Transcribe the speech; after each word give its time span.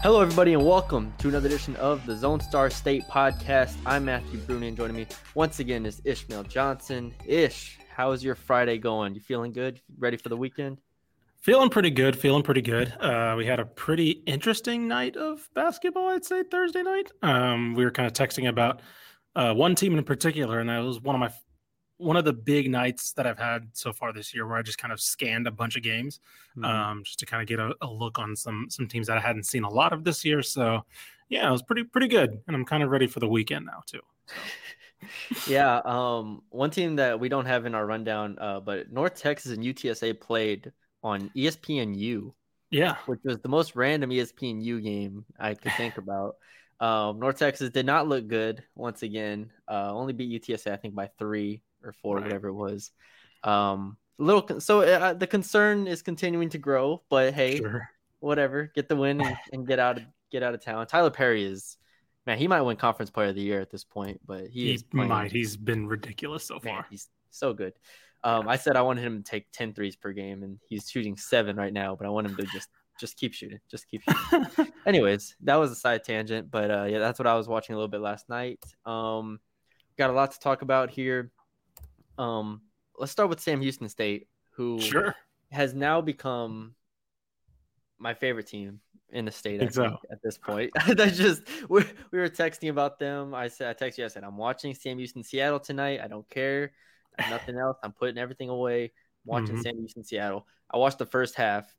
Hello, 0.00 0.20
everybody, 0.20 0.52
and 0.52 0.64
welcome 0.64 1.12
to 1.18 1.28
another 1.28 1.48
edition 1.48 1.74
of 1.74 2.06
the 2.06 2.16
Zone 2.16 2.38
Star 2.38 2.70
State 2.70 3.02
Podcast. 3.10 3.74
I'm 3.84 4.04
Matthew 4.04 4.38
Brune, 4.38 4.62
and 4.62 4.76
joining 4.76 4.94
me 4.94 5.08
once 5.34 5.58
again 5.58 5.84
is 5.84 6.00
Ishmael 6.04 6.44
Johnson. 6.44 7.12
Ish, 7.26 7.80
how 7.92 8.12
is 8.12 8.22
your 8.22 8.36
Friday 8.36 8.78
going? 8.78 9.16
You 9.16 9.20
feeling 9.20 9.52
good? 9.52 9.80
Ready 9.98 10.16
for 10.16 10.28
the 10.28 10.36
weekend? 10.36 10.80
Feeling 11.40 11.68
pretty 11.68 11.90
good. 11.90 12.16
Feeling 12.16 12.44
pretty 12.44 12.62
good. 12.62 12.94
Uh, 13.00 13.34
we 13.36 13.44
had 13.44 13.58
a 13.58 13.64
pretty 13.64 14.10
interesting 14.24 14.86
night 14.86 15.16
of 15.16 15.50
basketball. 15.54 16.10
I'd 16.10 16.24
say 16.24 16.44
Thursday 16.44 16.84
night. 16.84 17.10
Um, 17.22 17.74
we 17.74 17.84
were 17.84 17.90
kind 17.90 18.06
of 18.06 18.12
texting 18.12 18.48
about 18.48 18.80
uh, 19.34 19.52
one 19.52 19.74
team 19.74 19.98
in 19.98 20.04
particular, 20.04 20.60
and 20.60 20.70
that 20.70 20.78
was 20.78 21.00
one 21.00 21.16
of 21.16 21.20
my 21.20 21.32
one 21.98 22.16
of 22.16 22.24
the 22.24 22.32
big 22.32 22.70
nights 22.70 23.12
that 23.12 23.26
I've 23.26 23.38
had 23.38 23.68
so 23.74 23.92
far 23.92 24.12
this 24.12 24.34
year, 24.34 24.46
where 24.46 24.56
I 24.56 24.62
just 24.62 24.78
kind 24.78 24.92
of 24.92 25.00
scanned 25.00 25.46
a 25.46 25.50
bunch 25.50 25.76
of 25.76 25.82
games, 25.82 26.20
Mm-hmm. 26.56 26.64
um, 26.64 27.02
just 27.04 27.18
to 27.20 27.26
kind 27.26 27.40
of 27.42 27.48
get 27.48 27.60
a, 27.60 27.74
a 27.82 27.86
look 27.90 28.18
on 28.18 28.34
some 28.34 28.66
some 28.70 28.88
teams 28.88 29.06
that 29.08 29.16
I 29.18 29.20
hadn't 29.20 29.44
seen 29.46 29.64
a 29.64 29.70
lot 29.70 29.92
of 29.92 30.02
this 30.04 30.24
year. 30.24 30.42
So, 30.42 30.84
yeah, 31.28 31.48
it 31.48 31.52
was 31.52 31.62
pretty 31.62 31.84
pretty 31.84 32.08
good, 32.08 32.40
and 32.46 32.56
I'm 32.56 32.64
kind 32.64 32.82
of 32.82 32.90
ready 32.90 33.06
for 33.06 33.20
the 33.20 33.28
weekend 33.28 33.66
now 33.66 33.82
too. 33.86 34.00
yeah. 35.46 35.80
Um, 35.84 36.42
one 36.50 36.70
team 36.70 36.96
that 36.96 37.18
we 37.20 37.28
don't 37.28 37.46
have 37.46 37.66
in 37.66 37.74
our 37.74 37.86
rundown, 37.86 38.36
uh, 38.40 38.60
but 38.60 38.90
North 38.92 39.14
Texas 39.14 39.52
and 39.52 39.62
UTSA 39.62 40.20
played 40.20 40.72
on 41.02 41.30
ESPNU. 41.36 42.32
Yeah, 42.70 42.96
which 43.06 43.20
was 43.24 43.38
the 43.38 43.48
most 43.48 43.76
random 43.76 44.10
ESPNU 44.10 44.82
game 44.82 45.24
I 45.38 45.54
could 45.54 45.72
think 45.72 45.96
about. 45.98 46.36
Um, 46.80 47.18
North 47.18 47.38
Texas 47.38 47.70
did 47.70 47.86
not 47.86 48.06
look 48.08 48.28
good 48.28 48.62
once 48.74 49.02
again. 49.02 49.50
Uh, 49.66 49.92
only 49.92 50.12
beat 50.12 50.42
UTSA, 50.42 50.72
I 50.72 50.76
think, 50.76 50.94
by 50.94 51.08
three 51.18 51.62
or 51.84 51.92
four, 51.92 52.16
Right. 52.16 52.24
whatever 52.24 52.48
it 52.48 52.54
was. 52.54 52.90
Um, 53.44 53.96
a 54.18 54.22
little 54.22 54.60
so 54.60 54.80
uh, 54.82 55.14
the 55.14 55.26
concern 55.26 55.86
is 55.86 56.02
continuing 56.02 56.48
to 56.50 56.58
grow, 56.58 57.02
but 57.08 57.34
hey, 57.34 57.58
sure. 57.58 57.88
whatever, 58.20 58.70
get 58.74 58.88
the 58.88 58.96
win 58.96 59.20
and, 59.20 59.36
and 59.52 59.66
get 59.66 59.78
out 59.78 59.98
of 59.98 60.04
get 60.30 60.42
out 60.42 60.54
of 60.54 60.62
town. 60.64 60.86
Tyler 60.86 61.10
Perry 61.10 61.44
is 61.44 61.76
man, 62.26 62.36
he 62.36 62.48
might 62.48 62.60
win 62.62 62.76
Conference 62.76 63.10
Player 63.10 63.28
of 63.28 63.34
the 63.36 63.40
Year 63.40 63.60
at 63.60 63.70
this 63.70 63.84
point, 63.84 64.20
but 64.26 64.48
he, 64.48 64.72
He 64.72 64.84
might. 64.92 65.32
He's 65.32 65.56
been 65.56 65.86
ridiculous 65.86 66.44
so 66.44 66.58
Man, 66.62 66.74
far. 66.74 66.86
he's 66.90 67.08
so 67.30 67.54
good. 67.54 67.72
Um, 68.24 68.48
I 68.48 68.56
said 68.56 68.76
I 68.76 68.82
wanted 68.82 69.02
him 69.04 69.22
to 69.22 69.30
take 69.30 69.46
10 69.52 69.72
threes 69.72 69.94
per 69.96 70.12
game, 70.12 70.42
and 70.42 70.58
he's 70.68 70.90
shooting 70.90 71.16
seven 71.16 71.54
right 71.56 71.72
now, 71.72 71.94
but 71.94 72.06
I 72.06 72.10
want 72.10 72.26
him 72.26 72.36
to 72.36 72.42
just 72.46 72.68
just 73.00 73.16
keep 73.16 73.32
shooting. 73.32 73.60
Just 73.70 73.88
keep 73.88 74.02
shooting. 74.02 74.72
Anyways, 74.86 75.36
that 75.44 75.54
was 75.54 75.70
a 75.70 75.76
side 75.76 76.02
tangent, 76.02 76.50
but 76.50 76.70
uh, 76.70 76.84
yeah, 76.90 76.98
that's 76.98 77.20
what 77.20 77.28
I 77.28 77.34
was 77.36 77.46
watching 77.46 77.74
a 77.74 77.78
little 77.78 77.88
bit 77.88 78.00
last 78.00 78.28
night. 78.28 78.58
Um, 78.84 79.38
got 79.96 80.10
a 80.10 80.12
lot 80.12 80.32
to 80.32 80.40
talk 80.40 80.62
about 80.62 80.90
here. 80.90 81.30
Um, 82.18 82.62
let's 82.98 83.12
start 83.12 83.28
with 83.28 83.40
Sam 83.40 83.60
Houston 83.60 83.88
State, 83.88 84.28
who 84.50 84.80
sure. 84.80 85.14
has 85.50 85.74
now 85.74 86.00
become 86.00 86.74
my 87.98 88.14
favorite 88.14 88.46
team 88.46 88.80
in 89.10 89.24
the 89.24 89.30
state. 89.30 89.56
I 89.56 89.66
Think 89.68 89.72
so. 89.72 89.96
at 90.10 90.22
this 90.22 90.36
point, 90.38 90.70
that 90.86 91.14
just 91.14 91.42
we, 91.68 91.84
we 92.10 92.18
were 92.18 92.28
texting 92.28 92.70
about 92.70 92.98
them. 92.98 93.34
I 93.34 93.48
said, 93.48 93.68
I 93.68 93.84
texted 93.84 93.98
you. 93.98 94.04
I 94.04 94.08
said, 94.08 94.24
I'm 94.24 94.36
watching 94.36 94.74
Sam 94.74 94.98
Houston 94.98 95.22
Seattle 95.22 95.60
tonight. 95.60 96.00
I 96.02 96.08
don't 96.08 96.28
care, 96.28 96.72
nothing 97.30 97.56
else. 97.58 97.76
I'm 97.82 97.92
putting 97.92 98.18
everything 98.18 98.48
away. 98.48 98.84
I'm 98.84 98.90
watching 99.24 99.56
Mhm. 99.56 99.62
Sam 99.62 99.78
Houston 99.78 100.04
Seattle. 100.04 100.46
I 100.70 100.76
watched 100.76 100.98
the 100.98 101.06
first 101.06 101.34
half, 101.34 101.74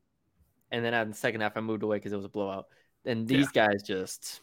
and 0.70 0.84
then 0.84 0.94
in 0.94 1.10
the 1.10 1.16
second 1.16 1.42
half, 1.42 1.56
I 1.56 1.60
moved 1.60 1.82
away 1.82 1.98
because 1.98 2.12
it 2.12 2.16
was 2.16 2.24
a 2.24 2.30
blowout. 2.30 2.66
And 3.04 3.26
these 3.26 3.48
guys 3.48 3.82
just, 3.82 4.40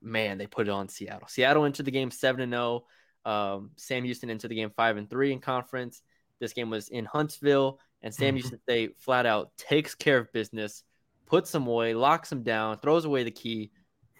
man, 0.00 0.38
they 0.38 0.46
put 0.46 0.66
it 0.66 0.70
on 0.70 0.88
Seattle. 0.88 1.28
Seattle 1.28 1.64
entered 1.64 1.86
the 1.86 1.92
game 1.92 2.10
seven 2.10 2.40
and 2.40 2.52
zero. 2.52 2.84
Um, 3.24 3.70
Sam 3.76 4.04
Houston 4.04 4.30
into 4.30 4.48
the 4.48 4.54
game 4.54 4.70
five 4.70 4.96
and 4.96 5.08
three 5.08 5.32
in 5.32 5.40
conference. 5.40 6.02
This 6.40 6.52
game 6.52 6.70
was 6.70 6.88
in 6.88 7.04
Huntsville, 7.04 7.78
and 8.02 8.12
Sam 8.14 8.34
Mhm. 8.34 8.38
Houston 8.38 8.60
State 8.60 8.98
flat 8.98 9.26
out 9.26 9.56
takes 9.56 9.94
care 9.94 10.18
of 10.18 10.32
business, 10.32 10.82
puts 11.26 11.52
them 11.52 11.66
away, 11.66 11.94
locks 11.94 12.30
them 12.30 12.42
down, 12.42 12.78
throws 12.78 13.04
away 13.04 13.24
the 13.24 13.30
key, 13.30 13.70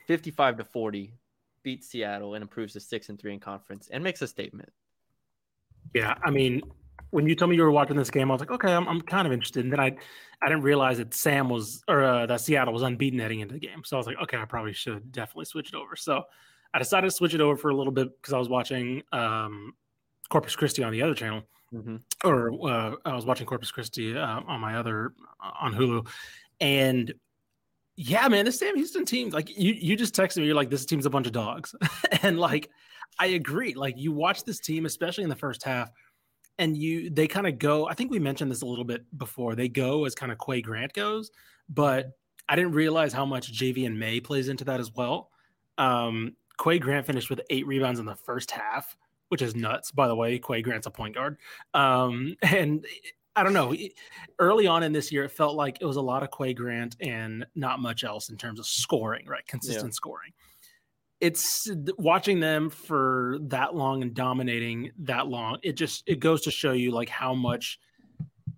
fifty-five 0.06 0.56
to 0.58 0.64
forty, 0.64 1.14
beats 1.62 1.88
Seattle 1.88 2.34
and 2.34 2.42
improves 2.42 2.74
to 2.74 2.80
six 2.80 3.08
and 3.08 3.18
three 3.18 3.32
in 3.34 3.40
conference, 3.40 3.88
and 3.92 4.04
makes 4.04 4.22
a 4.22 4.28
statement. 4.28 4.70
Yeah, 5.94 6.14
I 6.24 6.30
mean, 6.30 6.62
when 7.10 7.26
you 7.26 7.34
told 7.34 7.50
me 7.50 7.56
you 7.56 7.62
were 7.62 7.70
watching 7.70 7.96
this 7.96 8.10
game, 8.10 8.30
I 8.30 8.34
was 8.34 8.40
like, 8.40 8.50
okay, 8.50 8.72
I'm, 8.72 8.88
I'm 8.88 9.02
kind 9.02 9.26
of 9.26 9.32
interested. 9.32 9.64
And 9.64 9.72
then 9.72 9.80
I, 9.80 9.94
I 10.40 10.48
didn't 10.48 10.62
realize 10.62 10.98
that 10.98 11.12
Sam 11.12 11.48
was 11.50 11.82
or 11.86 12.02
uh, 12.02 12.26
that 12.26 12.40
Seattle 12.40 12.72
was 12.72 12.82
unbeaten 12.82 13.18
heading 13.18 13.40
into 13.40 13.54
the 13.54 13.60
game. 13.60 13.82
So 13.84 13.96
I 13.96 13.98
was 13.98 14.06
like, 14.06 14.16
okay, 14.22 14.38
I 14.38 14.46
probably 14.46 14.72
should 14.72 15.12
definitely 15.12 15.44
switch 15.44 15.68
it 15.68 15.74
over. 15.74 15.94
So 15.96 16.24
I 16.74 16.78
decided 16.78 17.08
to 17.08 17.10
switch 17.10 17.34
it 17.34 17.40
over 17.40 17.56
for 17.56 17.70
a 17.70 17.76
little 17.76 17.92
bit 17.92 18.08
because 18.20 18.32
I 18.32 18.38
was 18.38 18.48
watching 18.48 19.02
um, 19.12 19.74
Corpus 20.30 20.56
Christi 20.56 20.82
on 20.82 20.92
the 20.92 21.02
other 21.02 21.14
channel, 21.14 21.42
Mm-hmm. 21.74 21.96
or 22.28 22.70
uh, 22.70 22.96
I 23.06 23.14
was 23.14 23.24
watching 23.24 23.46
Corpus 23.46 23.70
Christi 23.70 24.14
uh, 24.16 24.40
on 24.46 24.60
my 24.60 24.76
other 24.76 25.14
on 25.60 25.72
Hulu, 25.74 26.06
and 26.60 27.12
yeah, 27.96 28.28
man, 28.28 28.44
this 28.44 28.58
Sam 28.58 28.74
Houston 28.76 29.04
team, 29.06 29.30
like 29.30 29.48
you, 29.56 29.72
you 29.72 29.96
just 29.96 30.14
texted 30.14 30.38
me, 30.38 30.44
you're 30.46 30.54
like, 30.54 30.68
this 30.68 30.84
team's 30.84 31.06
a 31.06 31.10
bunch 31.10 31.26
of 31.26 31.32
dogs, 31.32 31.74
and 32.22 32.38
like 32.38 32.68
I 33.18 33.26
agree. 33.28 33.72
Like 33.74 33.94
you 33.96 34.12
watch 34.12 34.44
this 34.44 34.60
team, 34.60 34.84
especially 34.84 35.24
in 35.24 35.30
the 35.30 35.36
first 35.36 35.62
half, 35.62 35.90
and 36.58 36.76
you 36.76 37.08
they 37.08 37.26
kind 37.26 37.46
of 37.46 37.58
go. 37.58 37.88
I 37.88 37.94
think 37.94 38.10
we 38.10 38.18
mentioned 38.18 38.50
this 38.50 38.60
a 38.62 38.66
little 38.66 38.84
bit 38.84 39.04
before. 39.16 39.54
They 39.54 39.68
go 39.68 40.04
as 40.04 40.14
kind 40.14 40.30
of 40.30 40.38
Quay 40.38 40.60
Grant 40.60 40.92
goes, 40.92 41.30
but 41.70 42.10
I 42.50 42.56
didn't 42.56 42.72
realize 42.72 43.14
how 43.14 43.24
much 43.24 43.50
Javian 43.52 43.96
May 43.96 44.20
plays 44.20 44.48
into 44.48 44.64
that 44.64 44.78
as 44.78 44.92
well. 44.92 45.30
Um, 45.78 46.36
Quay 46.62 46.78
Grant 46.78 47.06
finished 47.06 47.30
with 47.30 47.40
eight 47.50 47.66
rebounds 47.66 47.98
in 47.98 48.06
the 48.06 48.14
first 48.14 48.50
half, 48.50 48.96
which 49.28 49.42
is 49.42 49.56
nuts. 49.56 49.90
By 49.90 50.08
the 50.08 50.14
way, 50.14 50.38
Quay 50.38 50.62
Grant's 50.62 50.86
a 50.86 50.90
point 50.90 51.14
guard, 51.14 51.38
um, 51.74 52.36
and 52.42 52.86
I 53.34 53.42
don't 53.42 53.54
know. 53.54 53.74
Early 54.38 54.66
on 54.66 54.82
in 54.82 54.92
this 54.92 55.10
year, 55.10 55.24
it 55.24 55.30
felt 55.30 55.56
like 55.56 55.78
it 55.80 55.86
was 55.86 55.96
a 55.96 56.02
lot 56.02 56.22
of 56.22 56.30
Quay 56.30 56.54
Grant 56.54 56.96
and 57.00 57.46
not 57.54 57.80
much 57.80 58.04
else 58.04 58.28
in 58.28 58.36
terms 58.36 58.58
of 58.58 58.66
scoring, 58.66 59.26
right? 59.26 59.46
Consistent 59.46 59.94
scoring. 59.94 60.32
It's 61.20 61.70
watching 61.98 62.40
them 62.40 62.68
for 62.68 63.38
that 63.42 63.76
long 63.76 64.02
and 64.02 64.12
dominating 64.12 64.90
that 65.00 65.28
long. 65.28 65.58
It 65.62 65.74
just 65.74 66.02
it 66.06 66.18
goes 66.18 66.42
to 66.42 66.50
show 66.50 66.72
you 66.72 66.90
like 66.90 67.08
how 67.08 67.32
much 67.32 67.78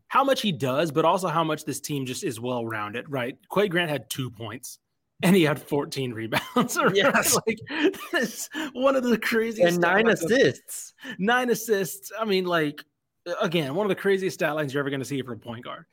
how 0.09 0.25
much 0.25 0.41
he 0.41 0.50
does, 0.50 0.91
but 0.91 1.04
also 1.04 1.28
how 1.28 1.44
much 1.44 1.64
this 1.64 1.81
team 1.81 2.06
just 2.06 2.25
is 2.25 2.41
well 2.41 2.64
rounded, 2.64 3.10
right? 3.10 3.37
Quay 3.53 3.69
Grant 3.69 3.91
had 3.91 4.09
two 4.09 4.31
points 4.31 4.78
and 5.24 5.34
he 5.34 5.42
had 5.42 5.60
14 5.60 6.12
rebounds. 6.12 6.78
Yes. 6.94 7.37
like 7.46 7.58
that's 8.12 8.49
one 8.72 8.94
of 8.94 9.02
the 9.02 9.19
craziest 9.19 9.72
And 9.75 9.81
nine 9.81 10.04
stat 10.04 10.06
lines 10.06 10.25
I've- 10.25 10.34
assists. 10.34 10.94
nine 11.19 11.50
assists. 11.50 12.12
I 12.19 12.25
mean, 12.25 12.44
like 12.44 12.84
again, 13.40 13.75
one 13.75 13.84
of 13.84 13.88
the 13.88 14.00
craziest 14.00 14.34
stat 14.34 14.54
lines 14.54 14.72
you're 14.72 14.81
ever 14.82 14.90
going 14.90 15.00
to 15.00 15.06
see 15.06 15.20
for 15.22 15.32
a 15.32 15.37
point 15.38 15.64
guard. 15.64 15.87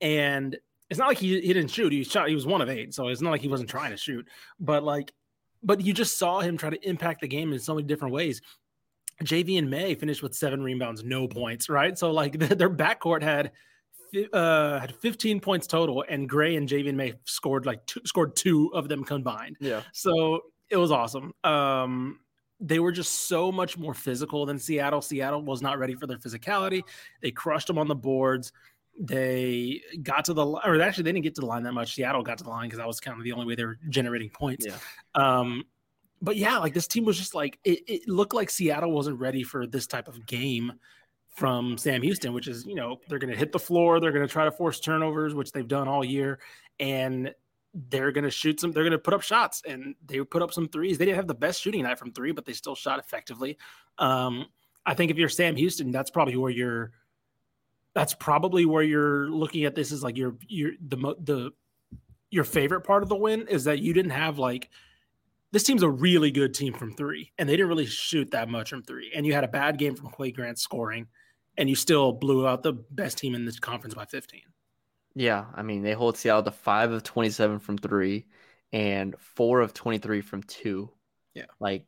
And 0.00 0.56
it's 0.88 0.98
not 0.98 1.08
like 1.08 1.18
he, 1.18 1.40
he 1.40 1.52
didn't 1.52 1.70
shoot. 1.70 1.92
He 1.92 2.02
shot. 2.02 2.28
He 2.28 2.34
was 2.34 2.46
one 2.46 2.60
of 2.62 2.68
eight, 2.68 2.94
so 2.94 3.08
it's 3.08 3.20
not 3.20 3.30
like 3.30 3.42
he 3.42 3.48
wasn't 3.48 3.68
trying 3.70 3.90
to 3.90 3.96
shoot. 3.96 4.26
But 4.58 4.82
like, 4.82 5.12
but 5.62 5.82
you 5.82 5.92
just 5.92 6.18
saw 6.18 6.40
him 6.40 6.56
try 6.56 6.70
to 6.70 6.88
impact 6.88 7.20
the 7.20 7.28
game 7.28 7.52
in 7.52 7.58
so 7.60 7.74
many 7.74 7.86
different 7.86 8.14
ways. 8.14 8.40
Javian 9.22 9.68
May 9.68 9.94
finished 9.94 10.22
with 10.22 10.34
seven 10.34 10.62
rebounds, 10.62 11.04
no 11.04 11.28
points. 11.28 11.68
Right, 11.68 11.96
so 11.98 12.10
like 12.10 12.38
their 12.38 12.70
backcourt 12.70 13.22
had 13.22 13.52
uh 14.32 14.78
had 14.78 14.94
15 14.94 15.40
points 15.40 15.66
total, 15.66 16.04
and 16.08 16.28
Gray 16.28 16.56
and 16.56 16.68
Javian 16.68 16.94
May 16.94 17.14
scored 17.24 17.66
like 17.66 17.84
two, 17.86 18.00
scored 18.04 18.36
two 18.36 18.72
of 18.74 18.88
them 18.88 19.04
combined. 19.04 19.56
Yeah. 19.60 19.82
So 19.92 20.42
it 20.68 20.76
was 20.76 20.90
awesome. 20.90 21.32
Um, 21.44 22.20
they 22.60 22.78
were 22.78 22.92
just 22.92 23.28
so 23.28 23.50
much 23.50 23.78
more 23.78 23.94
physical 23.94 24.44
than 24.46 24.58
Seattle. 24.58 25.00
Seattle 25.00 25.42
was 25.42 25.62
not 25.62 25.78
ready 25.78 25.94
for 25.94 26.06
their 26.06 26.18
physicality. 26.18 26.82
They 27.22 27.30
crushed 27.30 27.66
them 27.66 27.78
on 27.78 27.88
the 27.88 27.94
boards. 27.94 28.52
They 28.98 29.80
got 30.02 30.26
to 30.26 30.34
the 30.34 30.44
line, 30.44 30.62
or 30.66 30.80
actually 30.80 31.04
they 31.04 31.12
didn't 31.12 31.24
get 31.24 31.34
to 31.36 31.40
the 31.40 31.46
line 31.46 31.62
that 31.62 31.72
much. 31.72 31.94
Seattle 31.94 32.22
got 32.22 32.38
to 32.38 32.44
the 32.44 32.50
line 32.50 32.66
because 32.66 32.78
that 32.78 32.86
was 32.86 33.00
kind 33.00 33.16
of 33.16 33.24
the 33.24 33.32
only 33.32 33.46
way 33.46 33.54
they 33.54 33.64
were 33.64 33.78
generating 33.88 34.28
points. 34.28 34.66
Yeah. 34.66 34.76
Um, 35.14 35.64
but 36.20 36.36
yeah, 36.36 36.58
like 36.58 36.74
this 36.74 36.86
team 36.86 37.06
was 37.06 37.16
just 37.16 37.34
like 37.34 37.58
it, 37.64 37.80
it 37.86 38.08
looked 38.08 38.34
like 38.34 38.50
Seattle 38.50 38.92
wasn't 38.92 39.18
ready 39.18 39.42
for 39.42 39.66
this 39.66 39.86
type 39.86 40.06
of 40.06 40.26
game 40.26 40.74
from 41.40 41.78
Sam 41.78 42.02
Houston, 42.02 42.34
which 42.34 42.48
is 42.48 42.66
you 42.66 42.74
know 42.74 43.00
they're 43.08 43.18
going 43.18 43.32
to 43.32 43.38
hit 43.38 43.50
the 43.50 43.58
floor, 43.58 43.98
they're 43.98 44.12
going 44.12 44.26
to 44.26 44.30
try 44.30 44.44
to 44.44 44.52
force 44.52 44.78
turnovers, 44.78 45.34
which 45.34 45.52
they've 45.52 45.66
done 45.66 45.88
all 45.88 46.04
year, 46.04 46.38
and 46.78 47.34
they're 47.88 48.12
going 48.12 48.24
to 48.24 48.30
shoot 48.30 48.60
some, 48.60 48.72
they're 48.72 48.82
going 48.84 48.92
to 48.92 48.98
put 48.98 49.14
up 49.14 49.22
shots, 49.22 49.62
and 49.66 49.94
they 50.04 50.20
put 50.20 50.42
up 50.42 50.52
some 50.52 50.68
threes. 50.68 50.98
They 50.98 51.06
didn't 51.06 51.16
have 51.16 51.26
the 51.26 51.34
best 51.34 51.62
shooting 51.62 51.84
night 51.84 51.98
from 51.98 52.12
three, 52.12 52.32
but 52.32 52.44
they 52.44 52.52
still 52.52 52.74
shot 52.74 52.98
effectively. 52.98 53.56
Um, 53.96 54.48
I 54.84 54.92
think 54.92 55.10
if 55.10 55.16
you're 55.16 55.30
Sam 55.30 55.56
Houston, 55.56 55.90
that's 55.90 56.10
probably 56.10 56.36
where 56.36 56.50
you're. 56.50 56.92
That's 57.94 58.12
probably 58.12 58.66
where 58.66 58.82
you're 58.82 59.30
looking 59.30 59.64
at 59.64 59.74
this 59.74 59.92
is 59.92 60.02
like 60.02 60.18
your 60.18 60.36
your 60.46 60.72
the 60.86 60.96
the 61.22 61.50
your 62.30 62.44
favorite 62.44 62.82
part 62.82 63.02
of 63.02 63.08
the 63.08 63.16
win 63.16 63.48
is 63.48 63.64
that 63.64 63.78
you 63.78 63.94
didn't 63.94 64.12
have 64.12 64.38
like 64.38 64.68
this 65.52 65.64
team's 65.64 65.82
a 65.82 65.88
really 65.88 66.30
good 66.30 66.52
team 66.54 66.74
from 66.74 66.92
three, 66.92 67.32
and 67.38 67.48
they 67.48 67.54
didn't 67.54 67.68
really 67.68 67.86
shoot 67.86 68.30
that 68.32 68.50
much 68.50 68.68
from 68.68 68.82
three. 68.82 69.10
And 69.14 69.26
you 69.26 69.32
had 69.32 69.42
a 69.42 69.48
bad 69.48 69.78
game 69.78 69.96
from 69.96 70.10
Quay 70.10 70.32
Grant 70.32 70.58
scoring, 70.58 71.08
and 71.60 71.68
you 71.68 71.76
still 71.76 72.12
blew 72.12 72.48
out 72.48 72.62
the 72.64 72.72
best 72.72 73.18
team 73.18 73.34
in 73.36 73.44
this 73.44 73.60
conference 73.60 73.94
by 73.94 74.06
15. 74.06 74.40
Yeah, 75.14 75.44
I 75.54 75.62
mean 75.62 75.82
they 75.82 75.92
hold 75.92 76.16
Seattle 76.16 76.42
to 76.44 76.50
five 76.50 76.92
of 76.92 77.02
twenty-seven 77.02 77.58
from 77.58 77.76
three, 77.78 78.26
and 78.72 79.14
four 79.18 79.60
of 79.60 79.74
twenty-three 79.74 80.20
from 80.22 80.42
two. 80.44 80.90
Yeah, 81.34 81.46
like 81.58 81.84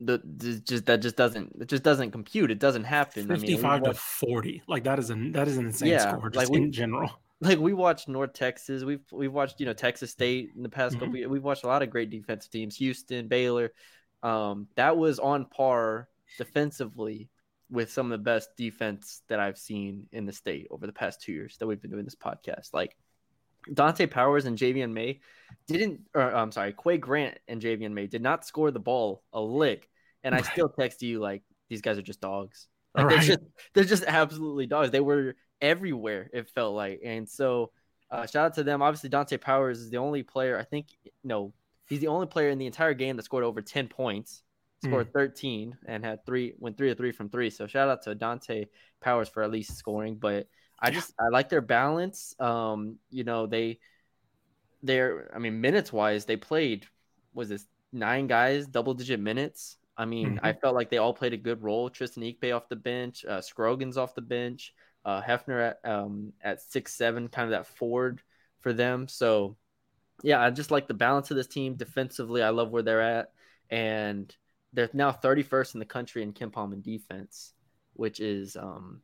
the, 0.00 0.20
the 0.24 0.58
just 0.58 0.86
that 0.86 1.00
just 1.00 1.16
doesn't 1.16 1.52
it 1.60 1.68
just 1.68 1.84
doesn't 1.84 2.10
compute. 2.10 2.50
It 2.50 2.58
doesn't 2.58 2.82
happen. 2.84 3.28
Fifty-five 3.28 3.64
I 3.64 3.74
mean, 3.74 3.82
to 3.84 3.88
watched, 3.90 4.00
forty, 4.00 4.62
like 4.66 4.84
that 4.84 4.98
is 4.98 5.10
an 5.10 5.32
that 5.32 5.46
is 5.48 5.56
an 5.56 5.66
insane 5.66 5.90
Yeah, 5.90 6.16
score 6.16 6.30
just 6.30 6.36
like 6.36 6.48
we- 6.50 6.64
in 6.64 6.72
general. 6.72 7.10
like 7.40 7.60
we 7.60 7.72
watched 7.72 8.08
North 8.08 8.32
Texas. 8.32 8.82
We've 8.82 9.04
we've 9.12 9.32
watched 9.32 9.60
you 9.60 9.66
know 9.66 9.72
Texas 9.72 10.10
State 10.10 10.50
in 10.56 10.64
the 10.64 10.68
past 10.68 10.96
Mhm. 10.96 11.00
couple. 11.00 11.28
We've 11.28 11.42
watched 11.44 11.62
a 11.62 11.68
lot 11.68 11.82
of 11.82 11.90
great 11.90 12.10
defensive 12.10 12.50
teams. 12.50 12.76
Houston, 12.76 13.28
Baylor. 13.28 13.72
Um, 14.24 14.66
that 14.74 14.96
was 14.96 15.20
on 15.20 15.44
par 15.46 16.08
defensively 16.38 17.28
with 17.72 17.90
some 17.90 18.12
of 18.12 18.18
the 18.18 18.22
best 18.22 18.50
defense 18.56 19.22
that 19.28 19.40
I've 19.40 19.56
seen 19.56 20.06
in 20.12 20.26
the 20.26 20.32
state 20.32 20.68
over 20.70 20.86
the 20.86 20.92
past 20.92 21.22
two 21.22 21.32
years 21.32 21.56
that 21.58 21.66
we've 21.66 21.80
been 21.80 21.90
doing 21.90 22.04
this 22.04 22.14
podcast. 22.14 22.74
Like 22.74 22.94
Donte 23.70 24.10
Powers 24.10 24.44
and 24.44 24.58
Javian 24.58 24.92
May 24.92 25.20
didn't, 25.66 26.02
or 26.14 26.22
I'm 26.34 26.52
sorry, 26.52 26.74
Quay 26.74 26.98
Grant 26.98 27.38
and 27.48 27.62
Javian 27.62 27.92
May 27.92 28.06
did 28.06 28.22
not 28.22 28.44
score 28.44 28.70
the 28.70 28.78
ball 28.78 29.22
a 29.32 29.40
lick, 29.40 29.88
and 30.22 30.34
I 30.34 30.42
still 30.42 30.68
text 30.68 31.02
you 31.02 31.18
like 31.18 31.42
these 31.70 31.80
guys 31.80 31.98
are 31.98 32.02
just 32.02 32.20
dogs. 32.20 32.68
Like 32.94 33.08
they're 33.08 33.18
just 33.20 33.40
they're 33.72 33.84
just 33.84 34.04
absolutely 34.04 34.66
dogs. 34.66 34.90
They 34.90 35.00
were 35.00 35.34
everywhere. 35.62 36.28
It 36.30 36.50
felt 36.50 36.74
like, 36.74 37.00
and 37.02 37.26
so 37.26 37.70
uh, 38.10 38.26
shout 38.26 38.44
out 38.44 38.54
to 38.56 38.64
them. 38.64 38.82
Obviously, 38.82 39.08
Donte 39.08 39.40
Powers 39.40 39.80
is 39.80 39.88
the 39.88 39.96
only 39.96 40.22
player 40.22 40.58
I 40.58 40.64
think 40.64 40.88
no, 41.24 41.54
he's 41.88 42.00
the 42.00 42.08
only 42.08 42.26
player 42.26 42.50
in 42.50 42.58
the 42.58 42.66
entire 42.66 42.92
game 42.92 43.16
that 43.16 43.22
scored 43.22 43.44
over 43.44 43.62
ten 43.62 43.88
points. 43.88 44.42
Scored 44.84 45.12
13 45.12 45.76
and 45.86 46.04
had 46.04 46.26
three 46.26 46.54
went 46.58 46.76
three 46.76 46.88
to 46.88 46.94
three 46.94 47.12
from 47.12 47.28
three. 47.28 47.50
So 47.50 47.66
shout 47.66 47.88
out 47.88 48.02
to 48.02 48.16
Donte 48.16 48.66
Powers 49.00 49.28
for 49.28 49.42
at 49.42 49.50
least 49.50 49.76
scoring. 49.76 50.16
But 50.16 50.48
I 50.78 50.90
just 50.90 51.14
I 51.20 51.28
like 51.28 51.48
their 51.48 51.60
balance. 51.60 52.34
Um, 52.40 52.96
you 53.10 53.22
know 53.22 53.46
they 53.46 53.78
they're 54.82 55.30
I 55.34 55.38
mean 55.38 55.60
minutes 55.60 55.92
wise 55.92 56.24
they 56.24 56.36
played 56.36 56.86
was 57.32 57.48
this 57.48 57.64
nine 57.92 58.26
guys 58.26 58.66
double 58.66 58.94
digit 58.94 59.20
minutes. 59.20 59.76
I 59.96 60.04
mean 60.04 60.40
I 60.42 60.52
felt 60.52 60.74
like 60.74 60.90
they 60.90 60.98
all 60.98 61.14
played 61.14 61.32
a 61.32 61.36
good 61.36 61.62
role. 61.62 61.88
Tristan 61.88 62.24
Ikpe 62.24 62.54
off 62.54 62.68
the 62.68 62.76
bench, 62.76 63.24
uh, 63.24 63.40
Scroggins 63.40 63.96
off 63.96 64.16
the 64.16 64.22
bench, 64.22 64.74
uh, 65.04 65.22
Hefner 65.22 65.70
at 65.70 65.88
um 65.88 66.32
at 66.42 66.60
six 66.60 66.94
seven, 66.94 67.28
kind 67.28 67.44
of 67.44 67.50
that 67.52 67.66
forward 67.66 68.20
for 68.58 68.72
them. 68.72 69.06
So 69.06 69.56
yeah, 70.24 70.40
I 70.40 70.50
just 70.50 70.70
like 70.70 70.88
the 70.88 70.94
balance 70.94 71.30
of 71.30 71.36
this 71.36 71.46
team 71.46 71.74
defensively. 71.74 72.42
I 72.42 72.50
love 72.50 72.70
where 72.70 72.82
they're 72.82 73.00
at, 73.00 73.32
and 73.70 74.34
they're 74.72 74.90
now 74.92 75.12
31st 75.12 75.74
in 75.74 75.80
the 75.80 75.86
country 75.86 76.22
in 76.22 76.32
KenPom 76.32 76.72
in 76.72 76.80
defense, 76.80 77.52
which 77.94 78.20
is 78.20 78.56
um 78.56 79.00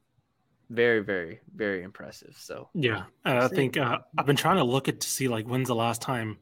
very 0.70 1.00
very 1.00 1.40
very 1.54 1.82
impressive. 1.82 2.34
So 2.38 2.68
Yeah, 2.74 3.04
uh, 3.24 3.40
I 3.44 3.48
think 3.48 3.76
uh, 3.76 3.98
I've 4.16 4.26
been 4.26 4.36
trying 4.36 4.56
to 4.56 4.64
look 4.64 4.88
at 4.88 5.00
to 5.00 5.08
see 5.08 5.28
like 5.28 5.46
when's 5.46 5.68
the 5.68 5.74
last 5.74 6.02
time 6.02 6.38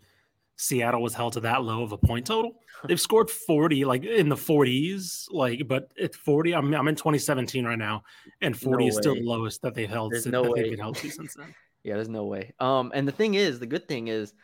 Seattle 0.57 1.03
was 1.03 1.15
held 1.15 1.35
to 1.35 1.41
that 1.41 1.63
low 1.63 1.83
of 1.83 1.93
a 1.93 1.99
point 1.99 2.27
total. 2.27 2.61
They've 2.89 3.01
scored 3.01 3.31
forty, 3.31 3.85
like 3.85 4.05
in 4.05 4.29
the 4.29 4.37
forties, 4.37 5.29
like 5.31 5.69
but 5.69 5.93
at 6.03 6.15
forty, 6.15 6.55
I'm 6.55 6.73
I'm 6.75 6.89
in 6.89 6.95
2017 6.95 7.65
right 7.65 7.79
now, 7.79 8.05
and 8.41 8.59
forty 8.59 8.85
No 8.85 8.89
is 8.89 8.97
still 8.97 9.15
the 9.15 9.23
lowest 9.23 9.63
that 9.63 9.75
they've 9.75 9.89
held. 9.89 10.13
There's 10.13 10.25
since, 10.25 10.33
no 10.33 10.45
that 10.45 10.53
way. 10.53 10.63
they've 10.63 10.71
been 10.73 10.81
held 10.81 10.97
to 10.97 11.11
since 11.11 11.35
then. 11.35 11.55
Yeah, 11.85 11.95
there's 11.95 12.09
no 12.09 12.25
way. 12.25 12.53
Um, 12.59 12.91
and 12.95 13.07
the 13.07 13.13
thing 13.13 13.35
is, 13.35 13.61
the 13.61 13.67
good 13.67 13.87
thing 13.87 14.09
is, 14.09 14.35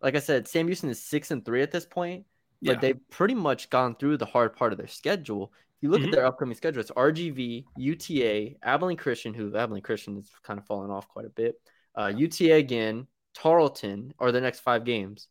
like 0.00 0.14
I 0.14 0.20
said, 0.20 0.46
Sam 0.46 0.66
Houston 0.66 0.90
is 0.90 1.02
six 1.02 1.30
and 1.30 1.44
three 1.44 1.62
at 1.62 1.72
this 1.72 1.86
point, 1.86 2.24
but 2.64 2.76
Yeah. 2.76 2.80
they've 2.80 3.10
pretty 3.10 3.34
much 3.34 3.70
gone 3.70 3.96
through 3.96 4.18
the 4.18 4.26
hard 4.26 4.54
part 4.56 4.72
of 4.72 4.78
their 4.78 4.86
schedule. 4.88 5.52
If 5.76 5.82
you 5.82 5.90
look 5.90 6.02
Mhm. 6.02 6.06
at 6.06 6.10
their 6.12 6.26
upcoming 6.26 6.54
schedule, 6.56 6.80
it's 6.80 6.90
RGV, 6.92 7.66
UTA, 7.76 8.56
Abilene 8.62 8.96
Christian, 8.96 9.34
who 9.34 9.56
Abilene 9.56 9.82
Christian 9.82 10.16
is 10.18 10.30
kind 10.42 10.58
of 10.58 10.66
falling 10.66 10.90
off 10.90 11.08
quite 11.08 11.26
a 11.26 11.30
bit. 11.30 11.60
Uh, 11.94 12.12
UTA 12.14 12.52
again, 12.58 13.06
Tarleton 13.34 14.14
are 14.18 14.32
the 14.32 14.40
next 14.40 14.60
five 14.60 14.84
games. 14.84 15.28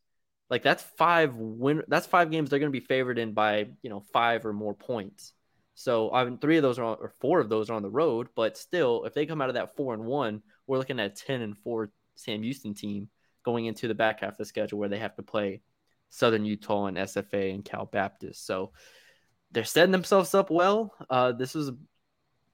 Like 0.49 0.63
that's 0.63 0.83
five 0.83 1.35
win. 1.35 1.83
That's 1.87 2.07
five 2.07 2.29
games 2.31 2.49
they're 2.49 2.59
going 2.59 2.71
to 2.71 2.79
be 2.79 2.85
favored 2.85 3.17
in 3.17 3.33
by 3.33 3.69
you 3.81 3.89
know 3.89 4.01
five 4.13 4.45
or 4.45 4.53
more 4.53 4.73
points. 4.73 5.33
So 5.75 6.11
I 6.11 6.25
mean, 6.25 6.37
three 6.39 6.57
of 6.57 6.63
those 6.63 6.77
are 6.77 6.83
on, 6.83 6.97
or 6.99 7.09
four 7.21 7.39
of 7.39 7.47
those 7.49 7.69
are 7.69 7.73
on 7.73 7.81
the 7.83 7.89
road, 7.89 8.27
but 8.35 8.57
still, 8.57 9.05
if 9.05 9.13
they 9.13 9.25
come 9.25 9.41
out 9.41 9.49
of 9.49 9.55
that 9.55 9.75
four 9.77 9.93
and 9.93 10.03
one, 10.03 10.43
we're 10.67 10.77
looking 10.77 10.99
at 10.99 11.11
a 11.11 11.15
ten 11.15 11.41
and 11.41 11.57
four 11.57 11.91
Sam 12.15 12.43
Houston 12.43 12.73
team 12.73 13.09
going 13.43 13.65
into 13.65 13.87
the 13.87 13.95
back 13.95 14.19
half 14.19 14.33
of 14.33 14.37
the 14.37 14.45
schedule 14.45 14.77
where 14.79 14.89
they 14.89 14.99
have 14.99 15.15
to 15.15 15.23
play 15.23 15.61
Southern 16.11 16.45
Utah 16.45 16.85
and 16.85 16.97
SFA 16.97 17.53
and 17.55 17.65
Cal 17.65 17.85
Baptist. 17.85 18.45
So 18.45 18.73
they're 19.51 19.63
setting 19.63 19.91
themselves 19.91 20.35
up 20.35 20.51
well. 20.51 20.93
Uh, 21.09 21.31
this 21.31 21.55
was 21.55 21.71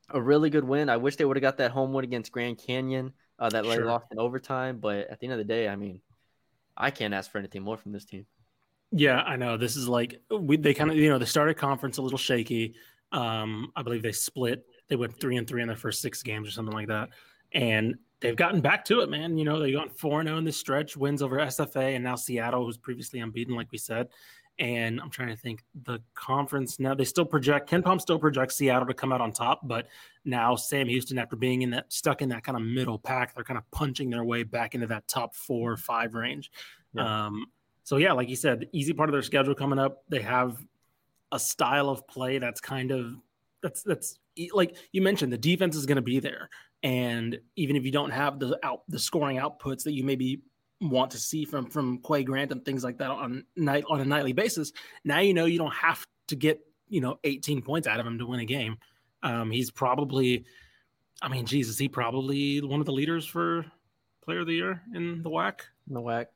a 0.09 0.21
really 0.21 0.50
good 0.50 0.63
win. 0.63 0.89
I 0.89 0.98
wish 0.98 1.18
they 1.18 1.25
would 1.25 1.36
have 1.36 1.42
got 1.42 1.57
that 1.57 1.71
home 1.71 1.92
win 1.92 2.06
against 2.06 2.31
Grand 2.31 2.57
Canyon 2.57 3.12
uh, 3.39 3.50
that 3.50 3.63
they 3.65 3.75
Sure. 3.75 3.86
lost 3.86 4.06
in 4.12 4.19
overtime, 4.19 4.80
but 4.80 5.07
at 5.09 5.19
the 5.19 5.25
end 5.25 5.33
of 5.33 5.39
the 5.39 5.44
day, 5.44 5.68
I 5.68 5.75
mean, 5.75 6.01
I 6.77 6.92
can't 6.92 7.13
ask 7.13 7.30
for 7.30 7.39
anything 7.39 7.63
more 7.63 7.77
from 7.77 7.92
this 7.92 8.06
team. 8.06 8.25
Yeah, 8.92 9.21
I 9.21 9.36
know. 9.36 9.57
This 9.57 9.75
is 9.75 9.89
like 9.89 10.21
we 10.31 10.56
they 10.56 10.74
kind 10.74 10.89
of 10.89 10.95
you 10.95 11.09
know 11.09 11.18
they 11.18 11.25
started 11.25 11.57
conference 11.57 11.98
a 11.98 12.01
little 12.01 12.18
shaky. 12.18 12.75
Um, 13.12 13.71
I 13.75 13.81
believe 13.81 14.01
they 14.01 14.13
split. 14.13 14.65
They 14.88 14.95
went 14.95 15.19
three 15.19 15.36
and 15.36 15.45
three 15.45 15.62
in 15.62 15.68
their 15.68 15.75
first 15.75 16.01
six 16.01 16.24
games 16.24 16.48
or 16.48 16.51
something 16.51 16.74
like 16.74 16.88
that, 16.88 17.09
and 17.53 17.95
they've 18.19 18.35
gotten 18.35 18.61
back 18.61 18.85
to 18.85 19.01
it, 19.01 19.09
man. 19.09 19.38
You 19.38 19.45
know 19.45 19.59
they've 19.59 19.75
gone 19.75 19.89
four 19.89 20.19
and 20.19 20.27
zero 20.27 20.38
in 20.38 20.44
this 20.44 20.57
stretch, 20.57 20.97
wins 20.97 21.21
over 21.21 21.38
SFA 21.38 21.95
and 21.95 22.03
now 22.03 22.15
Seattle, 22.15 22.65
who's 22.65 22.77
previously 22.77 23.19
unbeaten, 23.19 23.55
like 23.55 23.71
we 23.71 23.77
said. 23.77 24.09
And 24.59 24.99
I'm 24.99 25.11
trying 25.11 25.27
to 25.27 25.35
think 25.35 25.63
the 25.83 25.99
conference 26.16 26.80
now 26.80 26.95
they 26.95 27.06
still 27.06 27.25
project 27.25 27.69
KenPom 27.69 28.01
still 28.01 28.18
projects 28.18 28.56
Seattle 28.56 28.87
to 28.87 28.94
come 28.94 29.11
out 29.11 29.21
on 29.21 29.31
top, 29.31 29.68
but 29.68 29.87
now 30.25 30.56
Sam 30.56 30.87
Houston, 30.87 31.19
after 31.19 31.35
being 31.35 31.61
in 31.61 31.69
that 31.71 31.94
stuck 31.94 32.23
in 32.23 32.30
that 32.30 32.44
kind 32.44 32.56
of 32.56 32.63
middle 32.63 32.97
pack, 32.97 33.35
they're 33.35 33.44
kind 33.44 33.59
of 33.59 33.69
punching 33.69 34.09
their 34.09 34.23
way 34.23 34.44
back 34.44 34.73
into 34.73 34.87
that 34.87 35.07
top 35.07 35.35
four 35.35 35.71
or 35.71 35.77
five 35.77 36.16
range. 36.16 36.51
Yeah. 36.94 37.27
Um, 37.27 37.45
so 37.83 37.97
yeah, 37.97 38.13
like 38.13 38.30
you 38.30 38.35
said, 38.35 38.68
easy 38.73 38.94
part 38.94 39.09
of 39.09 39.13
their 39.13 39.21
schedule 39.21 39.54
coming 39.54 39.77
up. 39.77 40.04
They 40.09 40.21
have 40.21 40.57
a 41.31 41.39
style 41.39 41.89
of 41.89 42.07
play 42.07 42.39
that's 42.39 42.59
kind 42.59 42.92
of 42.92 43.16
that's 43.61 43.83
that's 43.83 44.18
like 44.54 44.75
you 44.92 45.01
mentioned. 45.01 45.31
The 45.31 45.37
defense 45.37 45.75
is 45.75 45.85
going 45.85 45.97
to 45.97 46.01
be 46.01 46.19
there, 46.19 46.49
and 46.87 47.37
even 47.57 47.75
if 47.75 47.83
you 47.83 47.91
don't 47.91 48.11
have 48.11 48.39
the 48.39 48.57
out 48.63 48.83
the 48.87 48.97
scoring 48.99 49.37
outputs 49.37 49.83
that 49.83 49.91
you 49.91 50.03
maybe 50.06 50.39
want 50.79 51.11
to 51.11 51.17
see 51.17 51.44
from 51.44 51.69
from 51.69 51.99
Quay 52.01 52.23
Grant 52.23 52.51
and 52.53 52.63
things 52.63 52.81
like 52.83 52.97
that 52.99 53.11
on 53.11 53.44
night 53.57 53.83
on 53.89 53.99
a 53.99 54.06
nightly 54.06 54.31
basis, 54.31 54.71
now 55.03 55.19
you 55.19 55.33
know 55.33 55.45
you 55.45 55.57
don't 55.57 55.73
have 55.73 56.06
to 56.29 56.35
get 56.37 56.59
you 56.87 57.01
know 57.01 57.19
18 57.25 57.61
points 57.61 57.87
out 57.87 57.99
of 57.99 58.07
him 58.07 58.17
to 58.19 58.25
win 58.25 58.39
a 58.39 58.45
game. 58.45 58.77
Um, 59.21 59.51
he's 59.51 59.69
probably, 59.69 60.45
I 61.21 61.27
mean, 61.27 61.45
Jesus, 61.45 61.77
he 61.77 61.89
probably 61.89 62.61
one 62.61 62.79
of 62.79 62.85
the 62.85 62.94
leaders 62.94 63.25
for 63.25 63.65
Player 64.23 64.39
of 64.41 64.47
the 64.47 64.53
Year 64.53 64.81
in 64.95 65.23
the 65.23 65.29
WAC. 65.29 65.61
The 65.87 65.99
WAC. 66.01 66.27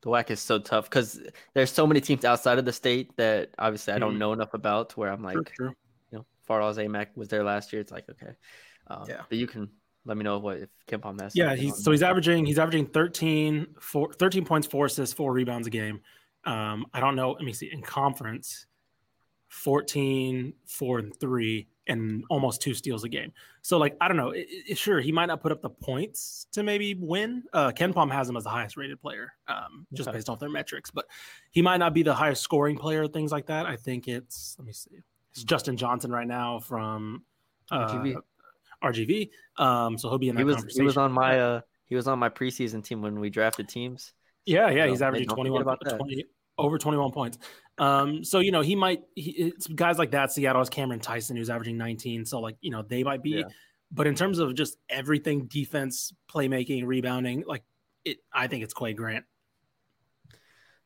The 0.00 0.08
WAC 0.10 0.30
is 0.30 0.40
so 0.40 0.58
tough 0.58 0.88
because 0.90 1.20
there's 1.54 1.70
so 1.70 1.86
many 1.86 2.00
teams 2.00 2.24
outside 2.24 2.58
of 2.58 2.64
the 2.64 2.72
state 2.72 3.16
that 3.16 3.50
obviously 3.58 3.92
I 3.92 3.98
don't 3.98 4.14
Mhm. 4.14 4.18
know 4.18 4.32
enough 4.32 4.54
about 4.54 4.90
to 4.90 5.00
where 5.00 5.12
I'm 5.12 5.22
like, 5.22 5.34
True, 5.34 5.44
true. 5.56 5.74
you 6.10 6.18
know, 6.18 6.26
Fardaws 6.48 6.78
Aimaq 6.78 7.08
was 7.14 7.28
there 7.28 7.44
last 7.44 7.72
year. 7.72 7.82
It's 7.82 7.92
like, 7.92 8.08
okay. 8.08 8.32
Um, 8.88 9.04
Yeah. 9.08 9.22
But 9.28 9.38
you 9.38 9.46
can 9.46 9.68
let 10.04 10.16
me 10.16 10.24
know 10.24 10.38
what 10.38 10.58
if 10.58 10.68
KenPom 10.86 11.20
has. 11.20 11.34
Yeah, 11.36 11.54
he's 11.54 11.72
on 11.72 11.78
so 11.78 11.90
he's 11.90 12.02
averaging 12.02 12.46
he's 12.46 12.58
averaging 12.58 12.86
13, 12.86 13.66
four, 13.80 14.12
13 14.14 14.44
points, 14.44 14.66
four 14.66 14.86
assists, 14.86 15.14
four 15.14 15.32
rebounds 15.32 15.66
a 15.66 15.70
game. 15.70 16.00
Um, 16.44 16.86
I 16.94 17.00
don't 17.00 17.16
know. 17.16 17.32
Let 17.32 17.42
me 17.44 17.52
see. 17.52 17.70
In 17.70 17.82
conference, 17.82 18.66
14, 19.48 20.52
four, 20.66 20.98
and 20.98 21.18
three, 21.18 21.68
and 21.86 22.22
almost 22.28 22.60
two 22.62 22.74
steals 22.74 23.04
a 23.04 23.08
game. 23.08 23.32
So, 23.62 23.78
like, 23.78 23.96
I 24.00 24.08
don't 24.08 24.16
know. 24.16 24.30
It, 24.30 24.46
it- 24.50 24.78
sure, 24.78 25.00
he 25.00 25.10
might 25.10 25.26
not 25.26 25.40
put 25.40 25.52
up 25.52 25.62
the 25.62 25.70
points 25.70 26.46
to 26.52 26.62
maybe 26.62 26.94
win. 26.94 27.42
Uh, 27.52 27.70
KenPom 27.72 28.10
has 28.12 28.28
him 28.28 28.36
as 28.36 28.44
the 28.44 28.50
highest 28.50 28.76
rated 28.76 29.00
player, 29.00 29.32
um, 29.48 29.86
just 29.94 30.08
Okay. 30.08 30.16
based 30.18 30.28
off 30.28 30.38
their 30.38 30.50
metrics, 30.50 30.90
but 30.90 31.06
he 31.50 31.62
might 31.62 31.78
not 31.78 31.94
be 31.94 32.02
the 32.02 32.14
highest 32.14 32.42
scoring 32.42 32.76
player, 32.76 33.06
things 33.08 33.32
like 33.32 33.46
that. 33.46 33.66
I 33.66 33.76
think 33.76 34.06
it's, 34.06 34.54
let 34.58 34.66
me 34.66 34.72
see. 34.72 34.98
It's 35.32 35.44
Justin 35.44 35.76
Johnson 35.76 36.10
right 36.10 36.26
now 36.26 36.60
from 36.60 37.24
uh, 37.70 38.14
RGV. 38.82 39.30
Um, 39.56 39.98
so 39.98 40.08
he'll 40.08 40.18
be 40.18 40.28
in 40.28 40.34
that 40.36 40.40
He 40.40 40.44
was 40.44 40.56
conversation. 40.56 40.82
he 40.82 40.86
was 40.86 40.96
on 40.96 41.12
my 41.12 41.38
uh 41.40 41.60
he 41.86 41.94
was 41.96 42.06
on 42.06 42.18
my 42.18 42.28
preseason 42.28 42.84
team 42.84 43.00
when 43.02 43.18
we 43.20 43.30
drafted 43.30 43.68
teams. 43.68 44.12
Yeah, 44.44 44.70
yeah, 44.70 44.84
So, 44.86 44.90
he's 44.90 45.02
averaging 45.02 45.28
21 45.28 45.62
about 45.62 45.80
20 45.88 46.24
over 46.58 46.78
21 46.78 47.12
points. 47.12 47.38
Um, 47.78 48.24
so 48.24 48.40
you 48.40 48.50
know, 48.52 48.60
he 48.62 48.74
might 48.76 49.02
he, 49.14 49.30
it's 49.30 49.66
guys 49.66 49.98
like 49.98 50.10
that. 50.12 50.32
Seattle 50.32 50.60
has 50.60 50.68
Cameron 50.68 51.00
Tyson 51.00 51.36
who's 51.36 51.50
averaging 51.50 51.76
19. 51.78 52.24
So 52.24 52.40
like, 52.40 52.56
you 52.60 52.70
know, 52.70 52.82
they 52.82 53.02
might 53.04 53.22
be 53.22 53.30
Yeah. 53.30 53.42
but 53.92 54.06
in 54.06 54.14
terms 54.14 54.38
of 54.38 54.54
just 54.54 54.76
everything 54.88 55.46
defense, 55.46 56.12
playmaking, 56.32 56.86
rebounding, 56.86 57.44
like 57.46 57.62
it 58.04 58.18
I 58.32 58.46
think 58.48 58.64
it's 58.64 58.74
Quay 58.74 58.94
Grant. 58.94 59.24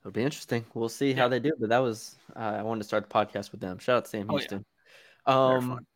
It'll 0.00 0.10
be 0.12 0.22
interesting. 0.24 0.64
We'll 0.74 0.88
see 0.88 1.12
how 1.12 1.28
they 1.28 1.38
do. 1.40 1.52
But 1.58 1.68
that 1.70 1.78
was 1.78 2.16
uh, 2.34 2.40
I 2.40 2.62
wanted 2.62 2.80
to 2.82 2.86
start 2.88 3.08
the 3.08 3.14
podcast 3.14 3.52
with 3.52 3.60
them. 3.60 3.78
Shout 3.78 3.96
out 3.98 4.04
to 4.04 4.10
Sam 4.10 4.26
Oh, 4.28 4.34
yeah. 4.34 4.38
Houston. 4.38 4.64
Um. 5.26 5.86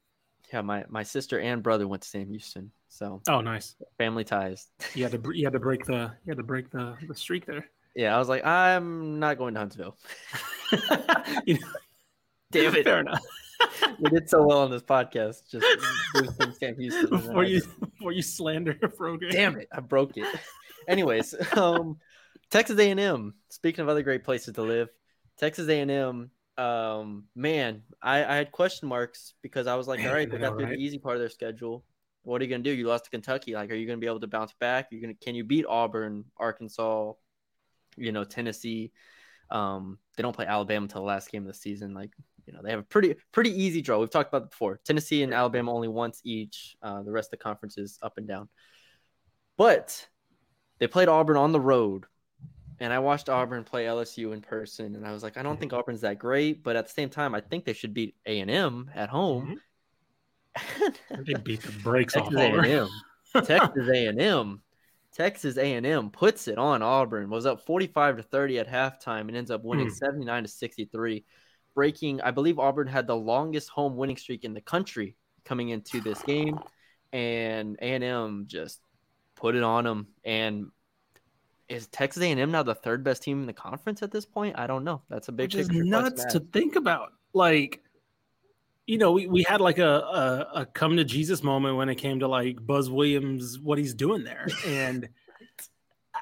Yeah, 0.52 0.60
my, 0.62 0.84
my 0.88 1.02
sister 1.02 1.40
and 1.40 1.62
brother 1.62 1.86
went 1.88 2.02
to 2.02 2.08
Sam 2.08 2.28
Houston. 2.28 2.70
So 2.88 3.20
Oh, 3.28 3.40
nice. 3.40 3.74
family 3.98 4.24
ties. 4.24 4.68
You 4.94 5.02
had 5.04 5.12
to 5.12 5.30
you 5.34 5.44
had 5.44 5.52
to 5.52 5.58
break 5.60 5.84
the 5.84 6.12
you 6.24 6.30
had 6.30 6.36
to 6.38 6.42
break 6.44 6.70
the 6.70 6.96
the 7.08 7.14
streak 7.14 7.46
there. 7.46 7.66
Yeah, 7.94 8.14
I 8.14 8.18
was 8.18 8.28
like, 8.28 8.44
I'm 8.44 9.18
not 9.18 9.38
going 9.38 9.54
to 9.54 9.60
Huntsville. 9.60 9.96
You 11.46 11.54
know, 11.58 11.66
Damn 12.52 12.74
it. 12.76 12.84
Fair 12.84 13.00
enough. 13.00 13.22
we 14.00 14.10
did 14.10 14.28
so 14.30 14.42
well 14.46 14.58
on 14.60 14.70
this 14.70 14.82
podcast. 14.82 15.48
Just 15.50 15.66
Sam 16.58 16.76
Houston. 16.76 17.08
before 17.10 17.44
you 17.44 17.60
before 17.80 18.12
you 18.12 18.22
slander 18.22 18.76
a 18.82 18.88
program. 18.88 19.30
damn 19.32 19.56
it, 19.56 19.68
I 19.72 19.80
broke 19.80 20.16
it. 20.16 20.26
Anyways, 20.88 21.34
um, 21.56 21.98
Texas 22.50 22.78
A&M. 22.78 23.34
Speaking 23.48 23.82
of 23.82 23.88
other 23.88 24.02
great 24.02 24.22
places 24.24 24.54
to 24.54 24.62
live, 24.62 24.88
Texas 25.38 25.68
A&M. 25.68 26.30
Um, 26.58 27.24
man, 27.34 27.82
I, 28.02 28.24
I 28.24 28.36
had 28.36 28.50
question 28.50 28.88
marks 28.88 29.34
because 29.42 29.66
I 29.66 29.74
was 29.74 29.86
like, 29.88 29.98
Man, 30.00 30.08
all 30.08 30.14
right, 30.14 30.30
they 30.30 30.38
got 30.38 30.52
know, 30.52 30.58
through 30.58 30.66
right? 30.66 30.78
the 30.78 30.84
easy 30.84 30.98
part 30.98 31.16
of 31.16 31.20
their 31.20 31.28
schedule. 31.28 31.84
What 32.22 32.40
are 32.40 32.44
you 32.44 32.50
gonna 32.50 32.62
do? 32.62 32.72
You 32.72 32.88
lost 32.88 33.04
to 33.04 33.10
Kentucky. 33.10 33.54
Like, 33.54 33.70
are 33.70 33.74
you 33.74 33.86
gonna 33.86 33.98
be 33.98 34.06
able 34.06 34.20
to 34.20 34.26
bounce 34.26 34.52
back? 34.58 34.88
You're 34.90 35.00
gonna 35.00 35.14
can 35.14 35.34
you 35.34 35.44
beat 35.44 35.64
Auburn, 35.68 36.24
Arkansas, 36.36 37.12
you 37.96 38.12
know, 38.12 38.24
Tennessee? 38.24 38.90
Um, 39.50 39.98
they 40.16 40.22
don't 40.22 40.34
play 40.34 40.46
Alabama 40.46 40.84
until 40.84 41.02
the 41.02 41.06
last 41.06 41.30
game 41.30 41.42
of 41.42 41.48
the 41.48 41.54
season. 41.54 41.94
Like, 41.94 42.10
you 42.46 42.52
know, 42.52 42.60
they 42.62 42.70
have 42.70 42.80
a 42.80 42.84
pretty 42.84 43.14
pretty 43.30 43.50
easy 43.50 43.80
draw. 43.80 43.98
We've 43.98 44.10
talked 44.10 44.28
about 44.28 44.42
it 44.42 44.50
before. 44.50 44.80
Tennessee 44.84 45.22
and 45.22 45.32
Alabama 45.32 45.72
only 45.72 45.88
once 45.88 46.20
each. 46.24 46.76
Uh, 46.82 47.02
the 47.02 47.12
rest 47.12 47.28
of 47.28 47.38
the 47.38 47.44
conference 47.44 47.78
is 47.78 47.98
up 48.02 48.18
and 48.18 48.26
down. 48.26 48.48
But 49.56 50.08
they 50.78 50.86
played 50.86 51.08
Auburn 51.08 51.36
on 51.36 51.52
the 51.52 51.60
road. 51.60 52.06
And 52.80 52.92
I 52.92 52.98
watched 52.98 53.26
mm. 53.26 53.34
Auburn 53.34 53.64
play 53.64 53.84
LSU 53.84 54.32
in 54.32 54.40
person, 54.40 54.96
and 54.96 55.06
I 55.06 55.12
was 55.12 55.22
like, 55.22 55.36
I 55.36 55.42
don't 55.42 55.54
mm-hmm. 55.54 55.60
think 55.60 55.72
Auburn's 55.72 56.02
that 56.02 56.18
great, 56.18 56.62
but 56.62 56.76
at 56.76 56.86
the 56.86 56.92
same 56.92 57.08
time, 57.08 57.34
I 57.34 57.40
think 57.40 57.64
they 57.64 57.72
should 57.72 57.94
beat 57.94 58.14
A 58.26 58.40
and 58.40 58.50
M 58.50 58.90
at 58.94 59.08
home. 59.08 59.46
Mm-hmm. 59.46 59.56
They 61.26 61.34
beat 61.34 61.62
the 61.62 61.72
brakes 61.82 62.16
off 62.16 62.32
Texas 62.32 62.64
A&M. 62.64 62.88
Texas 63.44 63.88
A 63.92 64.06
and 64.06 64.20
M. 64.20 64.62
Texas 65.12 65.56
A 65.56 65.74
and 65.74 65.86
M 65.86 66.10
puts 66.10 66.48
it 66.48 66.58
on 66.58 66.82
Auburn. 66.82 67.30
Was 67.30 67.46
up 67.46 67.64
forty 67.64 67.86
five 67.86 68.16
to 68.18 68.22
thirty 68.22 68.58
at 68.58 68.68
halftime 68.68 69.28
and 69.28 69.36
ends 69.36 69.50
up 69.50 69.64
winning 69.64 69.88
Hmm. 69.88 69.94
seventy 69.94 70.24
nine 70.24 70.42
to 70.42 70.48
sixty 70.48 70.84
three, 70.84 71.24
breaking. 71.74 72.20
I 72.20 72.30
believe 72.32 72.58
Auburn 72.58 72.86
had 72.86 73.06
the 73.06 73.16
longest 73.16 73.70
home 73.70 73.96
winning 73.96 74.16
streak 74.16 74.44
in 74.44 74.52
the 74.54 74.60
country 74.60 75.16
coming 75.44 75.70
into 75.70 76.00
this 76.00 76.22
game, 76.22 76.58
and 77.12 77.76
A 77.80 77.94
and 77.94 78.04
M 78.04 78.44
just 78.46 78.80
put 79.36 79.54
it 79.54 79.62
on 79.62 79.84
them. 79.84 80.08
And 80.24 80.66
is 81.68 81.86
Texas 81.88 82.22
A 82.22 82.30
and 82.30 82.40
M 82.40 82.50
now 82.50 82.62
the 82.62 82.74
third 82.74 83.02
best 83.02 83.22
team 83.22 83.40
in 83.40 83.46
the 83.46 83.52
conference 83.52 84.02
at 84.02 84.10
this 84.10 84.24
point? 84.24 84.58
I 84.58 84.66
don't 84.66 84.84
know. 84.84 85.02
That's 85.08 85.28
a 85.28 85.32
big 85.32 85.54
which 85.54 85.66
picture 85.66 85.84
nuts 85.84 86.24
to 86.26 86.40
think 86.40 86.76
about. 86.76 87.12
Like, 87.32 87.82
you 88.86 88.98
know, 88.98 89.12
we, 89.12 89.26
we 89.26 89.42
had 89.42 89.60
like 89.60 89.78
a, 89.78 89.98
a 89.98 90.60
a 90.60 90.66
come 90.66 90.96
to 90.96 91.04
Jesus 91.04 91.42
moment 91.42 91.76
when 91.76 91.88
it 91.88 91.96
came 91.96 92.20
to 92.20 92.28
like 92.28 92.64
Buzz 92.64 92.90
Williams, 92.90 93.58
what 93.58 93.78
he's 93.78 93.94
doing 93.94 94.24
there, 94.24 94.46
and 94.66 95.08
I, 96.14 96.20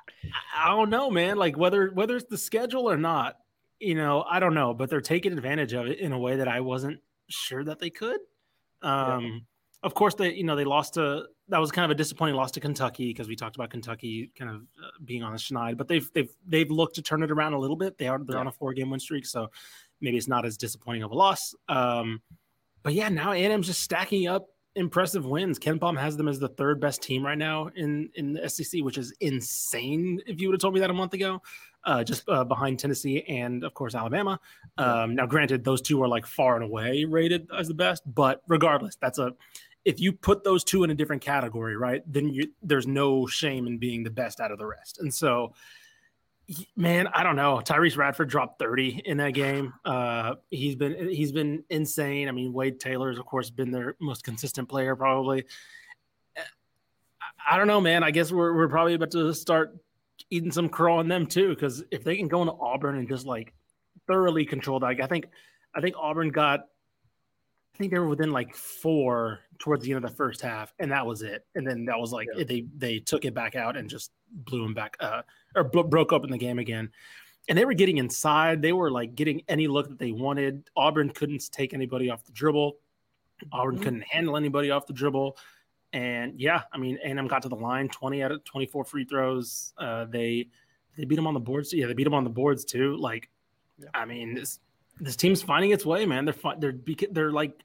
I 0.57 0.69
don't 0.69 0.91
know, 0.91 1.11
man. 1.11 1.37
Like 1.37 1.57
whether 1.57 1.91
whether 1.91 2.17
it's 2.17 2.29
the 2.29 2.39
schedule 2.39 2.91
or 2.91 2.97
not, 2.97 3.37
you 3.81 3.95
know, 3.95 4.25
I 4.29 4.41
don't 4.41 4.55
know, 4.55 4.73
but 4.73 4.89
they're 4.89 5.03
taking 5.03 5.33
advantage 5.33 5.75
of 5.75 5.87
it 5.87 5.99
in 5.99 6.13
a 6.13 6.19
way 6.19 6.37
that 6.37 6.49
I 6.49 6.61
wasn't 6.61 7.01
sure 7.29 7.65
that 7.65 7.79
they 7.79 7.91
could. 7.91 8.21
Um, 8.83 9.47
of 9.83 9.95
course, 9.95 10.15
they 10.15 10.33
you 10.33 10.45
know 10.45 10.57
they 10.57 10.65
lost 10.65 10.95
to 10.95 11.27
that 11.49 11.59
was 11.59 11.71
kind 11.71 11.85
of 11.85 11.91
a 11.91 11.95
disappointing 11.95 12.35
loss 12.37 12.51
to 12.53 12.61
Kentucky 12.61 13.09
because 13.09 13.29
we 13.29 13.37
talked 13.37 13.57
about 13.57 13.71
Kentucky 13.71 14.31
kind 14.39 14.51
of 14.51 14.57
uh, 14.63 14.89
being 15.05 15.23
on 15.23 15.33
the 15.33 15.39
schneid, 15.39 15.77
but 15.77 15.89
they've 15.89 16.11
they've 16.15 16.35
they've 16.47 16.71
looked 16.71 16.95
to 16.97 17.03
turn 17.03 17.23
it 17.23 17.31
around 17.31 17.53
a 17.53 17.59
little 17.59 17.77
bit. 17.77 17.99
They 17.99 18.09
are 18.09 18.19
they're 18.19 18.37
Yeah. 18.37 18.41
on 18.41 18.47
a 18.47 18.53
four 18.53 18.73
game 18.73 18.91
win 18.91 19.01
streak, 19.01 19.27
so 19.27 19.51
maybe 20.01 20.17
it's 20.17 20.29
not 20.29 20.45
as 20.47 20.57
disappointing 20.57 21.03
of 21.03 21.11
a 21.11 21.15
loss. 21.15 21.55
Um, 21.69 22.23
but 22.83 22.95
yeah, 22.95 23.09
now 23.09 23.33
A&M's 23.33 23.67
just 23.67 23.81
stacking 23.83 24.27
up 24.27 24.49
impressive 24.77 25.25
wins. 25.25 25.59
KenPom 25.59 25.99
has 25.99 26.17
them 26.17 26.27
as 26.29 26.39
the 26.39 26.49
third 26.49 26.81
best 26.81 27.03
team 27.03 27.25
right 27.25 27.39
now 27.39 27.69
in 27.77 28.11
in 28.15 28.33
the 28.33 28.49
SEC, 28.49 28.83
which 28.83 28.99
is 28.99 29.15
insane. 29.21 30.21
If 30.27 30.41
you 30.41 30.49
would 30.49 30.55
have 30.55 30.61
told 30.61 30.75
me 30.75 30.81
that 30.81 30.91
a 30.91 30.95
month 30.95 31.13
ago, 31.15 31.43
uh, 31.85 32.03
just 32.03 32.27
uh, 32.29 32.45
behind 32.45 32.79
Tennessee 32.79 33.23
and 33.29 33.63
of 33.65 33.75
course 33.75 33.95
Alabama. 33.95 34.41
Um, 34.79 35.15
now, 35.15 35.27
granted, 35.27 35.63
those 35.63 35.83
two 35.83 36.03
are 36.03 36.09
like 36.09 36.27
far 36.27 36.55
and 36.57 36.65
away 36.65 37.05
rated 37.05 37.49
as 37.57 37.69
the 37.69 37.75
best, 37.75 38.03
but 38.15 38.43
regardless, 38.49 38.97
that's 38.97 39.19
a 39.19 39.35
if 39.85 40.01
you 40.01 40.13
put 40.13 40.45
those 40.45 40.65
two 40.65 40.85
in 40.85 40.91
a 40.91 40.95
different 40.95 41.23
category, 41.23 41.77
right? 41.77 42.03
Then 42.11 42.31
you, 42.31 42.51
there's 42.63 42.87
no 42.87 43.27
shame 43.27 43.67
in 43.67 43.79
being 43.79 44.03
the 44.03 44.11
best 44.11 44.41
out 44.41 44.51
of 44.51 44.59
the 44.59 44.67
rest. 44.67 44.99
And 44.99 45.13
so, 45.13 45.53
man, 46.77 47.07
I 47.09 47.23
don't 47.23 47.37
know. 47.37 47.61
Tyrese 47.65 47.97
Radford 47.97 48.29
dropped 48.29 48.59
30 48.59 49.03
in 49.05 49.19
that 49.19 49.35
game. 49.35 49.75
Uh, 49.85 50.37
he's 50.51 50.75
been 50.77 51.09
he's 51.11 51.33
been 51.33 51.65
insane. 51.71 52.29
I 52.29 52.33
mean, 52.33 52.53
Wade 52.53 52.81
Taylor 52.81 53.11
has 53.11 53.19
of 53.19 53.27
course 53.27 53.51
been 53.51 53.71
their 53.71 53.97
most 54.01 54.25
consistent 54.25 54.69
player, 54.69 54.97
probably. 54.97 55.45
I- 56.37 56.43
I 57.47 57.59
don't 57.59 57.67
know, 57.67 57.81
man. 57.81 58.03
I 58.03 58.11
guess 58.11 58.33
we're 58.33 58.55
we're 58.55 58.69
probably 58.69 58.95
about 58.95 59.11
to 59.11 59.35
start 59.35 59.77
eating 60.31 60.51
some 60.51 60.69
crow 60.69 60.99
on 60.99 61.09
them 61.09 61.27
too, 61.27 61.51
because 61.51 61.85
if 61.91 62.05
they 62.05 62.17
can 62.17 62.29
go 62.29 62.41
into 62.41 62.55
Auburn 62.55 62.97
and 62.97 63.09
just 63.09 63.27
like 63.27 63.53
thoroughly 64.07 64.47
control 64.47 64.81
that, 64.81 65.01
I 65.01 65.07
think 65.07 65.27
I 65.75 65.81
think 65.83 65.95
Auburn 65.99 66.31
got. 66.31 66.61
I 66.61 67.77
think 67.77 67.93
they 67.93 67.99
were 67.99 68.09
within 68.09 68.31
like 68.31 68.55
four 68.55 69.41
towards 69.59 69.85
the 69.85 69.93
end 69.93 70.05
of 70.05 70.11
the 70.11 70.17
first 70.17 70.41
half, 70.41 70.73
and 70.79 70.91
that 70.91 71.07
was 71.07 71.23
it. 71.23 71.47
And 71.55 71.67
then 71.67 71.85
that 71.87 71.99
was 71.99 72.13
like 72.13 72.29
Yeah. 72.37 72.45
they 72.45 72.67
they 72.77 72.99
took 72.99 73.25
it 73.25 73.35
back 73.35 73.55
out 73.57 73.77
and 73.77 73.89
just 73.89 74.13
blew 74.31 74.63
them 74.63 74.75
back, 74.75 74.97
uh, 75.01 75.23
or 75.55 75.65
bro- 75.65 75.83
broke 75.85 76.13
up 76.13 76.25
in 76.25 76.31
the 76.31 76.39
game 76.39 76.59
again. 76.59 76.91
And 77.49 77.59
they 77.59 77.65
were 77.65 77.75
getting 77.75 77.99
inside. 77.99 78.63
They 78.63 78.73
were 78.73 78.91
like 78.91 79.15
getting 79.15 79.43
any 79.49 79.67
look 79.67 79.89
that 79.89 79.99
they 79.99 80.13
wanted. 80.13 80.69
Auburn 80.77 81.11
couldn't 81.11 81.51
take 81.53 81.75
anybody 81.75 82.09
off 82.11 82.25
the 82.25 82.33
dribble. 82.33 82.79
Auburn 83.53 83.77
Mhm. 83.79 83.83
couldn't 83.83 84.05
handle 84.05 84.37
anybody 84.37 84.71
off 84.71 84.87
the 84.87 84.93
dribble. 84.95 85.37
And 85.93 86.41
yeah, 86.41 86.63
I 86.73 86.79
mean, 86.79 86.99
A&M 87.05 87.29
got 87.29 87.43
to 87.43 87.49
the 87.49 87.55
line, 87.57 87.89
20 87.89 88.23
out 88.23 88.33
of 88.33 88.43
24 88.45 88.85
free 88.85 89.05
throws. 89.05 89.75
Uh, 89.79 90.07
they 90.07 90.49
they 90.97 91.05
beat 91.05 91.17
them 91.17 91.27
on 91.27 91.35
the 91.35 91.41
boards. 91.41 91.73
Yeah, 91.73 91.87
they 91.87 91.93
beat 91.95 92.05
them 92.05 92.15
on 92.15 92.25
the 92.25 92.31
boards 92.31 92.65
too. 92.65 92.97
Like, 92.97 93.29
Yeah. 93.79 93.89
I 93.95 94.05
mean, 94.05 94.35
this 94.35 94.61
this 95.01 95.17
team's 95.17 95.43
finding 95.43 95.73
its 95.73 95.85
way, 95.85 96.07
man. 96.07 96.25
They're 96.25 96.35
they're 96.59 96.79
they're 97.11 97.33
like 97.33 97.63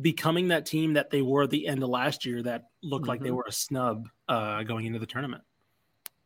becoming 0.00 0.48
that 0.48 0.64
team 0.66 0.92
that 0.94 1.10
they 1.10 1.22
were 1.22 1.42
at 1.44 1.50
the 1.50 1.66
end 1.66 1.82
of 1.82 1.88
last 1.88 2.24
year 2.24 2.42
that 2.42 2.64
looked 2.82 3.06
like 3.08 3.20
they 3.20 3.30
Mhm. 3.30 3.36
were 3.36 3.46
a 3.48 3.52
snub 3.52 4.08
uh, 4.28 4.62
going 4.62 4.86
into 4.86 4.98
the 4.98 5.06
tournament. 5.06 5.42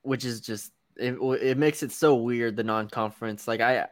which 0.02 0.24
is 0.24 0.40
just 0.40 0.72
it, 0.96 1.14
it 1.40 1.56
makes 1.56 1.82
it 1.82 1.90
so 1.92 2.14
weird 2.16 2.56
the 2.56 2.62
non-conference 2.64 3.46
like 3.48 3.60
i 3.60 3.86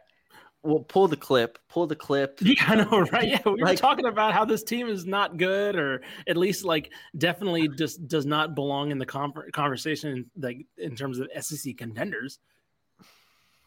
well 0.61 0.79
pull 0.81 1.07
the 1.07 1.15
clip 1.15 1.57
pull 1.69 1.87
the 1.87 1.95
clip 1.95 2.37
Yeah, 2.41 2.53
I 2.67 2.75
know, 2.75 2.99
right? 3.11 3.27
Yeah, 3.27 3.41
we 3.45 3.63
were 3.63 3.75
talking 3.75 4.05
about 4.05 4.33
how 4.33 4.43
this 4.45 4.61
team 4.61 4.87
is 4.87 5.05
not 5.05 5.37
good, 5.37 5.75
or 5.75 6.01
at 6.27 6.37
least 6.37 6.63
like 6.65 6.91
definitely 7.17 7.67
just 7.69 8.07
does 8.07 8.25
not 8.27 8.53
belong 8.55 8.91
in 8.91 8.97
the 8.99 9.05
con- 9.05 9.33
conversation, 9.53 10.29
like 10.37 10.65
in 10.77 10.95
terms 10.95 11.17
of 11.19 11.29
SEC 11.39 11.75
contenders. 11.77 12.37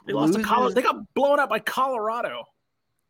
They 0.06 0.12
lost 0.12 0.34
to 0.34 0.42
Colorado. 0.42 0.74
They 0.74 0.82
got 0.82 1.14
blown 1.14 1.40
out 1.40 1.48
by 1.48 1.58
Colorado. 1.60 2.44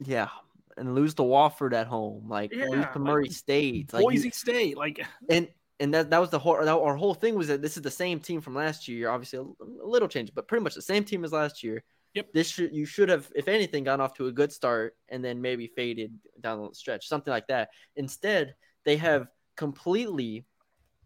yeah 0.00 0.28
and 0.76 0.94
lose 0.94 1.14
to 1.14 1.22
Wofford 1.22 1.72
at 1.72 1.86
home 1.86 2.28
like 2.28 2.52
lose 2.52 2.60
Yeah, 2.62 2.66
to 2.70 2.80
like 2.80 2.96
Murray 2.98 3.28
State 3.30 3.92
like 3.92 4.02
you- 4.02 4.06
Boise 4.08 4.30
State, 4.30 4.76
like 4.76 5.04
and 5.30 5.48
and 5.80 5.92
that 5.94 6.10
that 6.10 6.20
was 6.20 6.30
the 6.30 6.38
whole 6.38 6.68
our 6.68 6.96
whole 6.96 7.14
thing 7.14 7.34
was 7.34 7.48
that 7.48 7.62
this 7.62 7.76
is 7.76 7.82
the 7.82 7.90
same 7.90 8.20
team 8.20 8.40
from 8.40 8.54
last 8.54 8.86
year 8.88 9.08
obviously 9.10 9.38
a, 9.38 9.42
a 9.42 9.86
little 9.86 10.08
change 10.08 10.30
but 10.34 10.46
pretty 10.48 10.62
much 10.62 10.74
the 10.74 10.82
same 10.82 11.04
team 11.04 11.24
as 11.24 11.32
last 11.32 11.62
year 11.62 11.82
Yep. 12.14 12.28
this 12.32 12.48
should 12.48 12.72
you 12.72 12.86
should 12.86 13.08
have 13.08 13.28
if 13.34 13.48
anything 13.48 13.82
gone 13.82 14.00
off 14.00 14.14
to 14.14 14.28
a 14.28 14.32
good 14.32 14.52
start 14.52 14.94
and 15.08 15.24
then 15.24 15.40
maybe 15.42 15.66
faded 15.66 16.14
down 16.40 16.62
the 16.68 16.72
stretch 16.74 17.08
something 17.08 17.32
like 17.32 17.48
that 17.48 17.70
instead 17.96 18.54
they 18.84 18.96
have 18.96 19.26
completely 19.56 20.44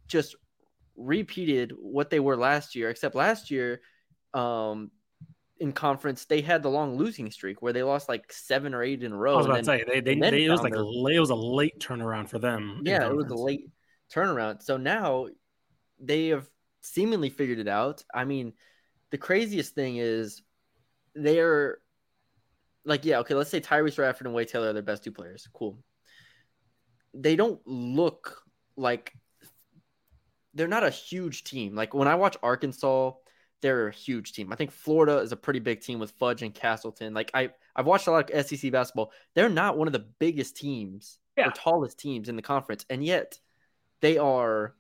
just 0.07 0.37
repeated 0.97 1.73
what 1.81 2.11
they 2.11 2.21
were 2.21 2.37
last 2.37 2.75
year 2.75 2.91
except 2.91 3.15
last 3.15 3.51
year 3.51 3.81
um 4.35 4.91
in 5.61 5.73
conference 5.73 6.25
they 6.27 6.41
had 6.41 6.63
the 6.63 6.69
long 6.71 6.97
losing 6.97 7.31
streak 7.31 7.61
where 7.63 7.73
they 7.73 7.83
lost 7.83 8.09
like 8.09 8.33
seven 8.33 8.75
or 8.75 8.83
eight 8.83 9.03
in 9.03 9.13
a 9.13 9.17
row 9.17 9.35
I 9.35 9.37
was 9.39 9.47
and 9.47 9.53
about 9.55 9.65
to 9.65 9.71
then- 9.71 9.79
say, 9.81 10.01
they, 10.01 10.15
they, 10.15 10.31
they 10.31 10.45
it 10.45 10.51
was 10.51 10.63
like 10.63 10.75
a 10.77 10.81
it 10.81 11.19
was 11.21 11.31
a 11.31 11.35
late 11.35 11.79
turnaround 11.81 12.29
for 12.29 12.39
them. 12.39 12.83
yeah, 12.85 13.07
it 13.07 13.15
was 13.17 13.27
a 13.27 13.35
late 13.35 13.69
turnaround. 14.15 14.63
So 14.63 14.77
now 14.77 15.27
they 16.01 16.29
have 16.29 16.49
seemingly 16.81 17.29
figured 17.31 17.59
it 17.59 17.69
out. 17.69 18.05
I 18.15 18.25
mean, 18.25 18.53
the 19.11 19.19
craziest 19.19 19.75
thing 19.75 19.97
is 19.97 20.43
they're 21.15 21.79
like, 22.85 23.05
yeah, 23.05 23.19
okay, 23.19 23.35
let's 23.35 23.51
say 23.51 23.61
Tyrese 23.61 23.99
Radford 23.99 24.27
and 24.27 24.35
Wade 24.35 24.49
Taylor 24.49 24.71
are 24.71 24.73
their 24.73 24.83
best 24.83 25.03
two 25.03 25.13
players. 25.13 25.49
Cool. 25.53 25.79
They 27.15 27.35
don't 27.37 27.61
look 27.67 28.41
like 28.77 29.13
they're 30.55 30.69
not 30.69 30.85
a 30.85 30.91
huge 30.91 31.45
team. 31.45 31.75
Like 31.75 31.95
when 31.95 32.07
I 32.09 32.15
watch 32.15 32.37
Arkansas, 32.43 33.13
they're 33.61 33.89
a 33.89 33.93
huge 33.93 34.33
team. 34.33 34.53
I 34.53 34.57
think 34.57 34.71
Florida 34.71 35.19
is 35.19 35.33
a 35.33 35.37
pretty 35.37 35.61
big 35.61 35.81
team 35.81 35.99
with 35.99 36.13
Fudge 36.13 36.43
and 36.43 36.55
Castleton. 36.55 37.15
Like 37.15 37.31
I 37.35 37.51
I've 37.75 37.87
watched 37.87 38.07
a 38.07 38.11
lot 38.13 38.31
of 38.31 38.47
SEC 38.47 38.71
basketball. 38.73 39.13
They're 39.35 39.49
not 39.49 39.77
one 39.77 39.89
of 39.89 39.93
the 39.93 40.07
biggest 40.19 40.57
teams 40.57 41.19
Yeah. 41.37 41.49
or 41.49 41.53
tallest 41.53 41.99
teams 41.99 42.29
in 42.29 42.37
the 42.37 42.43
conference, 42.43 42.85
and 42.91 43.05
yet 43.05 43.39
they 44.01 44.19
are 44.19 44.75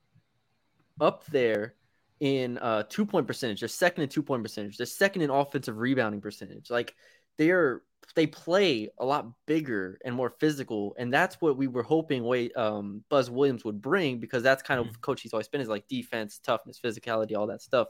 up 1.00 1.25
there 1.26 1.75
in 2.20 2.58
uh 2.58 2.82
two 2.88 3.06
point 3.06 3.26
percentage. 3.26 3.61
They're 3.61 3.68
second 3.68 4.02
in 4.02 4.08
two 4.08 4.23
point 4.23 4.42
percentage. 4.42 4.76
They're 4.76 4.87
second 4.87 5.23
in 5.23 5.30
offensive 5.30 5.78
rebounding 5.78 6.20
percentage. 6.20 6.70
Like 6.70 6.94
they're 7.37 7.82
they 8.14 8.26
play 8.26 8.88
a 8.99 9.04
lot 9.04 9.26
bigger 9.47 9.99
and 10.04 10.14
more 10.14 10.30
physical, 10.30 10.94
and 10.99 11.12
that's 11.12 11.40
what 11.40 11.56
we 11.56 11.66
were 11.66 11.82
hoping. 11.82 12.25
Wait, 12.25 12.56
um, 12.56 13.04
Buzz 13.11 13.28
Williams 13.30 13.64
would 13.64 13.82
bring 13.82 14.18
because 14.18 14.42
that's 14.42 14.62
kind 14.62 14.80
of 14.80 15.00
coach 15.00 15.20
he's 15.20 15.32
always 15.35 15.49
been 15.49 15.61
is 15.61 15.68
like 15.68 15.87
defense, 15.88 16.38
toughness, 16.38 16.80
physicality, 16.82 17.37
all 17.37 17.49
that 17.49 17.61
stuff, 17.61 17.88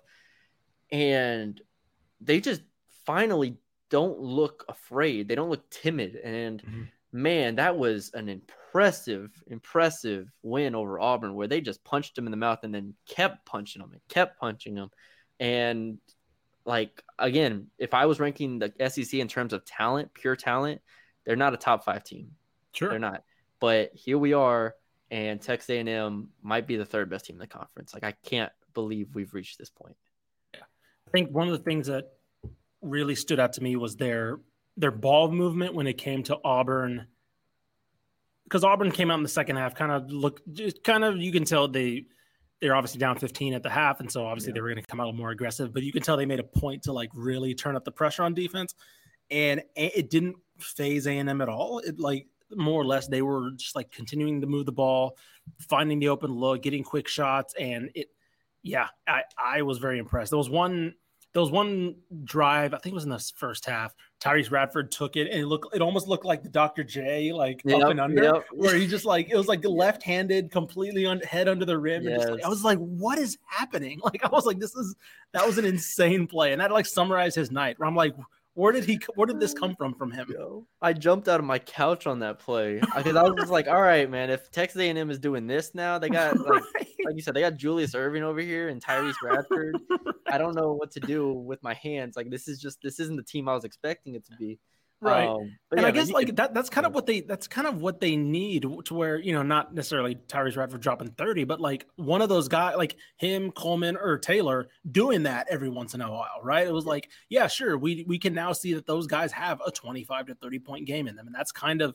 and 0.90 1.60
they 2.20 2.40
just 2.40 2.62
finally 3.04 3.56
don't 3.90 4.18
look 4.18 4.64
afraid. 4.68 5.28
They 5.28 5.34
don't 5.34 5.50
look 5.50 5.68
timid, 5.70 6.16
and 6.16 6.62
Mhm. 6.62 6.88
man, 7.12 7.56
that 7.56 7.76
was 7.76 8.10
an 8.12 8.28
impressive, 8.28 9.30
impressive 9.46 10.30
win 10.42 10.74
over 10.74 11.00
Auburn 11.00 11.34
where 11.34 11.48
they 11.48 11.60
just 11.60 11.82
punched 11.84 12.18
him 12.18 12.26
in 12.26 12.30
the 12.30 12.36
mouth 12.36 12.64
and 12.64 12.74
then 12.74 12.94
kept 13.06 13.46
punching 13.46 13.80
him 13.80 13.92
and 13.92 14.00
kept 14.08 14.38
punching 14.38 14.76
him. 14.76 14.90
And 15.40 15.98
like 16.66 17.02
again, 17.18 17.70
if 17.78 17.94
I 17.94 18.04
was 18.04 18.20
ranking 18.20 18.58
the 18.58 18.74
SEC 18.78 19.20
in 19.20 19.28
terms 19.28 19.54
of 19.54 19.64
talent, 19.64 20.12
pure 20.12 20.36
talent, 20.36 20.82
they're 21.24 21.36
not 21.36 21.54
a 21.54 21.56
top 21.56 21.84
five 21.84 22.04
team. 22.04 22.36
Sure. 22.74 22.90
They're 22.90 22.98
not. 22.98 23.24
But 23.58 23.94
here 23.94 24.18
we 24.18 24.34
are, 24.34 24.76
and 25.10 25.40
Texas 25.40 25.70
A&M 25.70 26.30
might 26.42 26.66
be 26.66 26.76
the 26.76 26.84
third 26.84 27.08
best 27.08 27.24
team 27.24 27.36
in 27.36 27.40
the 27.40 27.46
conference. 27.46 27.94
Like 27.94 28.04
I 28.04 28.12
can't 28.12 28.52
believe 28.74 29.14
we've 29.14 29.32
reached 29.32 29.56
this 29.58 29.70
point. 29.70 29.96
I 31.08 31.10
think 31.10 31.30
one 31.30 31.48
of 31.48 31.52
the 31.52 31.64
things 31.64 31.86
that 31.86 32.12
really 32.82 33.14
stood 33.14 33.40
out 33.40 33.54
to 33.54 33.62
me 33.62 33.76
was 33.76 33.96
their 33.96 34.40
their 34.76 34.90
ball 34.90 35.30
movement 35.30 35.74
when 35.74 35.86
it 35.86 35.96
came 35.96 36.22
to 36.24 36.38
Auburn. 36.44 37.06
Because 38.44 38.62
Auburn 38.62 38.90
came 38.92 39.10
out 39.10 39.16
in 39.16 39.22
the 39.22 39.28
second 39.28 39.56
half, 39.56 39.74
kind 39.74 39.90
of 39.90 40.10
look, 40.10 40.40
just 40.52 40.84
kind 40.84 41.04
of 41.04 41.16
you 41.16 41.32
can 41.32 41.44
tell 41.44 41.66
they 41.66 42.04
they're 42.60 42.74
obviously 42.74 42.98
down 42.98 43.16
15 43.16 43.54
at 43.54 43.62
the 43.62 43.70
half, 43.70 44.00
and 44.00 44.10
so 44.10 44.26
obviously 44.26 44.50
Yeah. 44.50 44.54
they 44.54 44.60
were 44.60 44.68
going 44.68 44.82
to 44.82 44.86
come 44.86 45.00
out 45.00 45.14
more 45.14 45.30
aggressive. 45.30 45.72
But 45.72 45.82
you 45.82 45.92
can 45.92 46.02
tell 46.02 46.16
they 46.16 46.26
made 46.26 46.40
a 46.40 46.44
point 46.44 46.82
to 46.84 46.92
like 46.92 47.10
really 47.14 47.54
turn 47.54 47.74
up 47.74 47.84
the 47.84 47.92
pressure 47.92 48.22
on 48.22 48.34
defense, 48.34 48.74
and 49.30 49.62
it 49.76 50.10
didn't 50.10 50.36
phase 50.58 51.06
A 51.06 51.12
and 51.12 51.28
M 51.30 51.40
at 51.40 51.48
all. 51.48 51.78
It 51.78 51.98
like 51.98 52.26
more 52.54 52.80
or 52.80 52.84
less 52.84 53.06
they 53.08 53.22
were 53.22 53.52
just 53.52 53.74
like 53.76 53.90
continuing 53.90 54.40
to 54.42 54.46
move 54.46 54.66
the 54.66 54.72
ball, 54.72 55.16
finding 55.58 56.00
the 56.00 56.08
open 56.08 56.32
look, 56.32 56.62
getting 56.62 56.82
quick 56.84 57.08
shots, 57.08 57.54
and 57.58 57.90
it. 57.94 58.08
Yeah, 58.68 58.88
I 59.06 59.22
I 59.36 59.62
was 59.62 59.78
very 59.78 59.98
impressed. 59.98 60.30
There 60.30 60.38
was 60.38 60.50
one 60.50 60.94
there 61.34 61.42
was 61.42 61.50
one 61.50 61.94
drive, 62.24 62.72
I 62.72 62.78
think 62.78 62.92
it 62.92 62.94
was 62.94 63.04
in 63.04 63.10
the 63.10 63.32
first 63.36 63.66
half. 63.66 63.94
Tyrese 64.20 64.50
Radford 64.50 64.90
took 64.90 65.14
it 65.14 65.28
and 65.30 65.40
it 65.40 65.46
looked 65.46 65.74
it 65.74 65.82
almost 65.82 66.08
looked 66.08 66.24
like 66.24 66.42
the 66.42 66.48
Dr. 66.48 66.82
J, 66.82 67.32
like 67.32 67.60
Yep, 67.64 67.82
up 67.82 67.90
and 67.90 68.00
under, 68.00 68.22
yep. 68.24 68.44
where 68.50 68.74
he 68.74 68.86
just 68.86 69.04
like 69.04 69.30
it 69.30 69.36
was 69.36 69.46
like 69.46 69.64
left-handed, 69.64 70.50
completely 70.50 71.06
on 71.06 71.20
head 71.20 71.46
under 71.46 71.64
the 71.64 71.78
rim. 71.78 72.06
And 72.06 72.16
just, 72.16 72.30
like, 72.30 72.44
I 72.44 72.48
was 72.48 72.64
like, 72.64 72.78
what 72.78 73.18
is 73.18 73.38
happening? 73.46 74.00
Like 74.08 74.24
I 74.24 74.28
was 74.28 74.46
like, 74.46 74.58
this 74.58 74.74
is 74.74 74.96
that 75.32 75.46
was 75.46 75.58
an 75.58 75.66
insane 75.66 76.26
play. 76.26 76.52
And 76.52 76.60
that 76.62 76.72
like 76.72 76.86
summarized 76.86 77.36
his 77.36 77.50
night 77.50 77.78
where 77.78 77.86
I'm 77.86 77.94
like, 77.94 78.14
where 78.54 78.72
did 78.72 78.84
he 78.84 78.98
where 79.14 79.26
did 79.26 79.38
this 79.38 79.52
come 79.52 79.76
from 79.76 79.94
from 79.94 80.10
him? 80.10 80.26
Yo, 80.30 80.66
I 80.80 80.94
jumped 80.94 81.28
out 81.28 81.38
of 81.38 81.46
my 81.46 81.60
couch 81.60 82.06
on 82.06 82.20
that 82.20 82.40
play 82.40 82.80
because 82.96 83.14
I 83.14 83.22
was 83.22 83.34
just 83.38 83.52
like, 83.52 83.68
"All 83.68 83.80
right, 83.80 84.10
man. 84.10 84.30
If 84.30 84.50
Texas 84.50 84.80
A&M 84.80 85.10
is 85.10 85.20
doing 85.20 85.46
this 85.46 85.74
now, 85.74 85.98
they 85.98 86.08
got 86.08 86.36
like, 86.40 86.64
like 87.08 87.16
you 87.16 87.22
said, 87.22 87.34
they 87.34 87.40
got 87.40 87.56
Julius 87.56 87.94
Erving 87.94 88.22
over 88.22 88.40
here 88.40 88.68
and 88.68 88.84
Tyrese 88.84 89.14
Radford. 89.22 89.76
I 90.26 90.38
don't 90.38 90.54
know 90.54 90.72
what 90.74 90.90
to 90.92 91.00
do 91.00 91.32
with 91.32 91.62
my 91.62 91.74
hands. 91.74 92.16
Like, 92.16 92.30
this 92.30 92.48
is 92.48 92.60
just 92.60 92.82
this 92.82 93.00
isn't 93.00 93.16
the 93.16 93.22
team 93.22 93.48
I 93.48 93.54
was 93.54 93.64
expecting 93.64 94.14
it 94.14 94.26
to 94.26 94.36
be. 94.36 94.58
Right. 95.00 95.28
Um, 95.28 95.56
but 95.70 95.78
and 95.78 95.84
yeah, 95.84 95.88
I 95.88 95.90
guess 95.92 96.10
like 96.10 96.34
that 96.36 96.54
that's 96.54 96.68
kind 96.68 96.84
of 96.84 96.92
what 96.92 97.06
they 97.06 97.20
that's 97.20 97.46
kind 97.46 97.68
of 97.68 97.80
what 97.80 98.00
they 98.00 98.16
need 98.16 98.66
to 98.86 98.94
where, 98.94 99.16
you 99.16 99.32
know, 99.32 99.42
not 99.42 99.72
necessarily 99.72 100.16
Tyrese 100.16 100.56
Radford 100.56 100.80
dropping 100.80 101.12
30, 101.12 101.44
but 101.44 101.60
like 101.60 101.86
one 101.96 102.20
of 102.20 102.28
those 102.28 102.48
guys 102.48 102.76
like 102.76 102.96
him, 103.16 103.52
Coleman, 103.52 103.96
or 103.96 104.18
Taylor 104.18 104.68
doing 104.90 105.22
that 105.22 105.46
every 105.48 105.68
once 105.68 105.94
in 105.94 106.00
a 106.00 106.10
while, 106.10 106.40
right? 106.42 106.66
It 106.66 106.72
was 106.72 106.84
like, 106.84 107.10
yeah, 107.28 107.46
sure, 107.46 107.78
we 107.78 108.04
we 108.08 108.18
can 108.18 108.34
now 108.34 108.52
see 108.52 108.74
that 108.74 108.86
those 108.86 109.06
guys 109.06 109.30
have 109.30 109.60
a 109.64 109.70
25 109.70 110.26
to 110.26 110.34
30 110.34 110.58
point 110.58 110.86
game 110.86 111.06
in 111.06 111.14
them. 111.14 111.26
And 111.26 111.34
that's 111.34 111.52
kind 111.52 111.80
of 111.80 111.94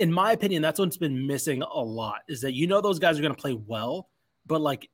in 0.00 0.12
my 0.12 0.32
opinion, 0.32 0.60
that's 0.60 0.80
what's 0.80 0.96
been 0.96 1.26
missing 1.26 1.62
a 1.62 1.80
lot 1.80 2.22
is 2.28 2.40
that 2.40 2.54
you 2.54 2.66
know 2.66 2.80
those 2.80 2.98
guys 2.98 3.18
are 3.18 3.22
gonna 3.22 3.34
play 3.34 3.54
well, 3.54 4.08
but 4.46 4.60
like 4.60 4.90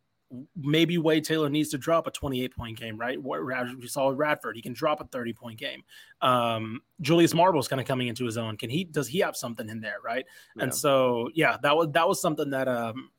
maybe 0.57 0.97
Wade 0.99 1.25
Taylor 1.25 1.49
needs 1.49 1.71
to 1.71 1.79
drop 1.79 2.07
a 2.07 2.11
28 2.11 2.55
point 2.55 2.79
game, 2.79 2.97
right? 2.97 3.21
What 3.21 3.45
we 3.45 3.87
saw 3.89 4.09
with 4.09 4.19
Radford, 4.19 4.57
he 4.57 4.63
can 4.63 4.73
drop 4.73 5.01
a 5.01 5.05
30 5.05 5.33
point 5.33 5.59
game. 5.59 5.83
Um, 6.21 6.83
Julius 7.01 7.35
Marble's 7.35 7.69
kind 7.69 7.81
of 7.81 7.87
coming 7.87 8.09
into 8.09 8.25
his 8.25 8.39
own. 8.39 8.57
Can 8.57 8.71
he? 8.71 8.85
Does 8.85 9.09
he 9.09 9.19
have 9.21 9.37
something 9.37 9.69
in 9.69 9.81
there, 9.81 9.97
right? 10.05 10.25
Yeah. 10.57 10.65
And 10.65 10.75
so, 10.75 11.31
yeah, 11.35 11.57
that 11.63 11.77
was 11.77 11.89
that 11.93 12.09
was 12.09 12.21
something 12.21 12.51
that 12.51 12.69
um, 12.69 13.11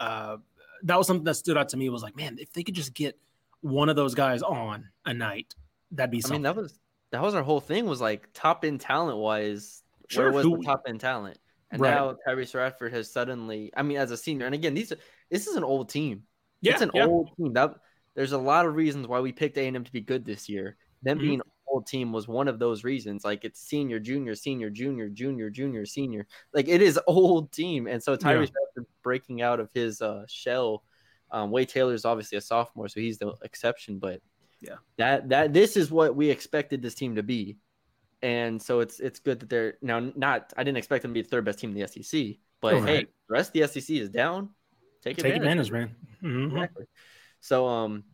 uh, 0.00 0.38
that 0.82 0.98
was 0.98 1.06
something 1.06 1.24
that 1.24 1.34
stood 1.34 1.56
out 1.56 1.68
to 1.70 1.76
me. 1.76 1.88
Was 1.88 2.02
like, 2.02 2.16
man, 2.16 2.36
if 2.40 2.52
they 2.52 2.62
could 2.62 2.74
just 2.74 2.94
get 2.94 3.18
one 3.60 3.88
of 3.88 3.96
those 3.96 4.14
guys 4.14 4.42
on 4.42 4.88
a 5.04 5.14
night, 5.14 5.54
that'd 5.92 6.10
be 6.10 6.20
something. 6.20 6.34
I 6.34 6.38
mean, 6.38 6.42
that 6.42 6.56
was 6.56 6.78
that 7.12 7.22
was 7.22 7.34
our 7.34 7.42
whole 7.42 7.60
thing 7.60 7.86
was 7.86 8.00
like 8.00 8.28
top 8.34 8.64
end 8.64 8.80
talent 8.80 9.18
wise. 9.18 9.82
Sure, 10.08 10.24
where 10.24 10.32
was 10.32 10.44
who- 10.44 10.58
the 10.58 10.64
top 10.64 10.82
end 10.88 11.00
talent? 11.00 11.38
And 11.70 11.80
Right. 11.80 11.90
now 11.90 12.16
Tyrese 12.26 12.54
Radford 12.54 12.92
has 12.92 13.10
suddenly. 13.10 13.72
I 13.76 13.82
mean, 13.82 13.96
as 13.96 14.10
a 14.10 14.16
senior, 14.16 14.46
and 14.46 14.54
again, 14.54 14.74
these 14.74 14.92
are- 14.92 14.98
this 15.30 15.46
is 15.46 15.56
an 15.56 15.64
old 15.64 15.88
team. 15.88 16.24
yeah, 16.60 16.72
it's 16.72 16.82
an 16.82 16.90
yeah. 16.94 17.06
old 17.06 17.30
team. 17.36 17.52
That 17.52 17.74
there's 18.14 18.32
a 18.32 18.38
lot 18.38 18.66
of 18.66 18.74
reasons 18.74 19.06
why 19.06 19.20
we 19.20 19.32
picked 19.32 19.58
A 19.58 19.66
and 19.66 19.76
M 19.76 19.84
to 19.84 19.92
be 19.92 20.00
good 20.00 20.24
this 20.24 20.48
year. 20.48 20.76
Them 21.02 21.18
Mhm. 21.18 21.20
being 21.20 21.34
an 21.40 21.50
old 21.66 21.86
team 21.86 22.12
was 22.12 22.26
one 22.28 22.48
of 22.48 22.58
those 22.58 22.82
reasons. 22.84 23.24
Like 23.24 23.44
it's 23.44 23.60
senior, 23.60 23.98
junior, 23.98 24.34
senior, 24.34 24.70
junior, 24.70 25.08
junior, 25.08 25.50
junior, 25.50 25.84
senior. 25.84 26.26
Like 26.54 26.68
it 26.68 26.80
is 26.82 26.98
old 27.06 27.52
team, 27.52 27.86
and 27.86 28.02
so 28.02 28.12
Yeah. 28.12 28.18
Tyrese 28.18 28.52
Radford 28.54 28.86
breaking 29.02 29.42
out 29.42 29.60
of 29.60 29.70
his 29.74 30.00
uh, 30.00 30.24
shell. 30.28 30.84
Um, 31.30 31.50
Wade 31.50 31.68
Taylor 31.68 31.92
is 31.94 32.04
obviously 32.04 32.38
a 32.38 32.40
sophomore, 32.40 32.88
so 32.88 33.00
he's 33.00 33.18
the 33.18 33.34
exception. 33.42 33.98
But 33.98 34.22
Yeah. 34.60 34.76
that 34.96 35.28
that 35.28 35.52
this 35.52 35.76
is 35.76 35.90
what 35.90 36.14
we 36.16 36.30
expected 36.30 36.80
this 36.80 36.94
team 36.94 37.16
to 37.16 37.22
be, 37.22 37.58
and 38.22 38.60
so 38.60 38.80
it's 38.80 39.00
it's 39.00 39.18
good 39.18 39.40
that 39.40 39.48
they're 39.48 39.74
now 39.82 40.00
not. 40.16 40.52
I 40.56 40.64
didn't 40.64 40.78
expect 40.78 41.02
them 41.02 41.10
to 41.10 41.14
be 41.14 41.22
the 41.22 41.28
third 41.28 41.44
best 41.44 41.58
team 41.58 41.70
in 41.70 41.80
the 41.80 41.86
SEC, 41.86 42.36
but 42.60 42.82
hey, 42.84 43.02
the 43.02 43.08
rest 43.28 43.54
of 43.56 43.60
the 43.72 43.80
SEC 43.80 43.96
is 43.96 44.08
down. 44.10 44.50
Take 45.02 45.18
Take 45.18 45.34
advantage. 45.36 45.68
advantage, 45.68 45.72
man. 45.72 45.96
Mhm. 46.22 46.52
Exactly. 46.52 46.86
So 47.40 47.66
um 47.66 48.04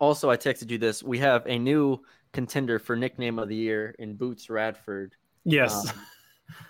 also 0.00 0.30
I 0.30 0.36
texted 0.36 0.70
you 0.70 0.78
this. 0.78 1.02
We 1.02 1.18
have 1.18 1.46
a 1.46 1.58
new 1.58 1.98
contender 2.32 2.78
for 2.78 2.96
nickname 2.96 3.38
of 3.38 3.48
the 3.48 3.56
year 3.56 3.94
in 3.98 4.16
Boots 4.16 4.50
Radford. 4.50 5.14
Yes. 5.44 5.88
Um, 5.88 5.96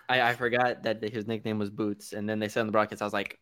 I, 0.08 0.20
I 0.22 0.34
forgot 0.34 0.82
that 0.82 1.02
his 1.02 1.26
nickname 1.26 1.58
was 1.58 1.70
Boots, 1.70 2.12
and 2.12 2.28
then 2.28 2.38
they 2.38 2.48
said 2.48 2.60
on 2.60 2.66
the 2.66 2.72
broadcast, 2.72 3.02
I 3.02 3.06
was 3.06 3.12
like, 3.14 3.40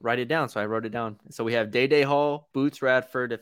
write 0.00 0.18
it 0.18 0.26
down. 0.28 0.48
So 0.48 0.60
I 0.60 0.66
wrote 0.66 0.86
it 0.86 0.90
down. 0.90 1.18
So 1.30 1.44
we 1.44 1.52
have 1.54 1.70
Day 1.70 1.86
Day 1.86 2.02
Hall, 2.02 2.48
Boots 2.52 2.80
Radford. 2.82 3.32
If 3.32 3.40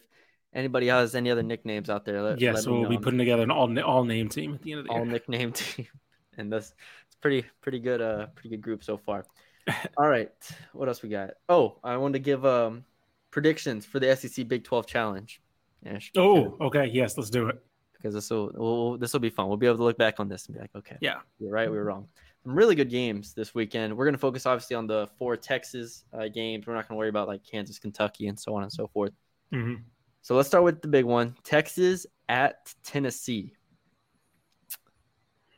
anybody 0.54 0.86
has 0.88 1.14
any 1.14 1.30
other 1.30 1.42
nicknames 1.42 1.90
out 1.90 2.04
there, 2.04 2.22
let, 2.22 2.40
yes. 2.40 2.54
let 2.56 2.64
so 2.64 2.72
we'll 2.80 2.88
be 2.88 2.98
putting 2.98 3.18
together 3.18 3.42
an 3.42 3.50
all 3.50 3.78
all 3.80 4.04
name 4.04 4.28
team 4.28 4.54
at 4.54 4.62
the 4.62 4.72
end 4.72 4.80
of 4.80 4.86
the 4.86 4.92
day. 4.92 4.98
all 4.98 5.04
year. 5.04 5.12
nickname 5.12 5.52
team, 5.52 5.86
and 6.38 6.52
this 6.52 6.74
it's 7.06 7.16
pretty 7.16 7.44
pretty 7.60 7.78
good 7.78 8.00
uh 8.00 8.26
pretty 8.34 8.50
good 8.50 8.62
group 8.62 8.82
so 8.84 8.96
far. 8.96 9.24
all 9.98 10.08
right, 10.08 10.30
what 10.72 10.88
else 10.88 11.02
we 11.02 11.08
got? 11.08 11.30
Oh, 11.48 11.78
I 11.84 11.96
wanted 11.96 12.14
to 12.14 12.18
give 12.24 12.44
um 12.46 12.84
predictions 13.30 13.84
for 13.84 14.00
the 14.00 14.14
SEC 14.16 14.48
Big 14.48 14.64
Twelve 14.64 14.86
Challenge. 14.86 15.40
Yeah, 15.84 15.98
Oh, 16.16 16.56
okay. 16.60 16.86
Yes, 16.86 17.16
let's 17.16 17.30
do 17.30 17.48
it. 17.48 17.62
because 17.92 18.14
this 18.14 18.30
will 18.30 18.50
we'll, 18.54 18.98
this 18.98 19.12
will 19.12 19.20
be 19.20 19.30
fun. 19.30 19.46
We'll 19.48 19.58
be 19.58 19.66
able 19.66 19.76
to 19.76 19.84
look 19.84 19.98
back 19.98 20.18
on 20.18 20.28
this 20.28 20.46
and 20.46 20.54
be 20.56 20.60
like, 20.60 20.70
okay, 20.74 20.96
Yeah. 21.00 21.18
you're 21.38 21.52
right, 21.52 21.70
we 21.70 21.76
were 21.76 21.84
wrong. 21.84 22.08
Some 22.42 22.54
really 22.54 22.74
good 22.74 22.88
games 22.90 23.34
this 23.34 23.54
weekend. 23.54 23.96
We're 23.96 24.04
gonna 24.06 24.18
focus 24.18 24.46
obviously 24.46 24.74
on 24.76 24.86
the 24.86 25.08
four 25.18 25.36
Texas 25.36 26.04
uh, 26.12 26.28
games. 26.28 26.66
We're 26.66 26.74
not 26.74 26.88
gonna 26.88 26.98
worry 26.98 27.10
about 27.10 27.28
like 27.28 27.42
Kansas, 27.44 27.78
Kentucky, 27.78 28.26
and 28.28 28.38
so 28.38 28.54
on 28.56 28.62
and 28.62 28.72
so 28.72 28.86
forth. 28.88 29.12
hmm 29.52 29.74
So 30.28 30.34
let's 30.34 30.46
start 30.46 30.62
with 30.62 30.82
the 30.82 30.88
big 30.88 31.06
one: 31.06 31.34
Texas 31.42 32.04
at 32.28 32.74
Tennessee. 32.84 33.54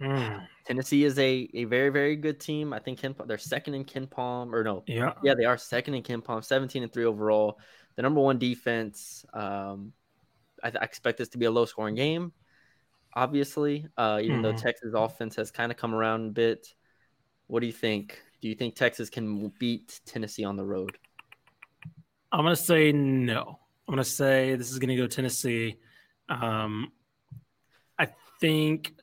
Mm. 0.01 0.47
Tennessee 0.65 1.03
is 1.03 1.19
a, 1.19 1.51
a 1.55 1.65
very 1.65 1.89
very 1.89 2.15
good 2.15 2.39
team. 2.39 2.73
I 2.73 2.79
think 2.79 3.01
Ken, 3.01 3.17
they're 3.27 3.37
second 3.37 3.75
in 3.75 3.85
KenPom 3.85 4.53
or 4.55 4.63
no, 4.63 4.85
Yeah. 4.87 5.15
yeah 5.25 5.35
they 5.35 5.45
are 5.45 5.59
second 5.59 5.95
in 5.95 6.05
KenPom, 6.05 6.45
seventeen 6.45 6.85
and 6.85 6.93
three 6.93 7.05
overall. 7.05 7.59
The 7.97 8.03
number 8.03 8.21
one 8.21 8.39
defense. 8.39 9.25
Um, 9.35 9.93
I, 10.63 10.69
I 10.69 10.85
expect 10.85 11.19
this 11.19 11.31
to 11.31 11.39
be 11.39 11.47
a 11.47 11.51
low 11.51 11.65
scoring 11.65 11.97
game. 11.97 12.33
Obviously, 13.17 13.89
uh, 13.97 14.21
even 14.23 14.41
though 14.41 14.53
Mhm. 14.53 14.63
Texas 14.63 14.93
offense 14.95 15.35
has 15.35 15.51
kind 15.51 15.73
of 15.73 15.79
come 15.79 15.97
around 15.97 16.27
a 16.29 16.31
bit. 16.31 16.69
What 17.49 17.59
do 17.59 17.67
you 17.67 17.73
think? 17.73 18.23
Do 18.41 18.49
you 18.49 18.55
think 18.55 18.77
Texas 18.77 19.11
can 19.11 19.49
beat 19.59 20.01
Tennessee 20.07 20.45
on 20.45 20.55
the 20.55 20.65
road? 20.65 20.97
I'm 22.31 22.45
gonna 22.45 22.55
say 22.55 22.93
no. 22.93 23.60
I'm 23.91 23.95
gonna 23.97 24.05
say 24.05 24.55
this 24.55 24.71
is 24.71 24.79
gonna 24.79 24.97
go 24.97 25.09
Tennessee. 25.09 25.75
Um, 26.29 26.93
I 27.99 28.07
think 28.41 28.95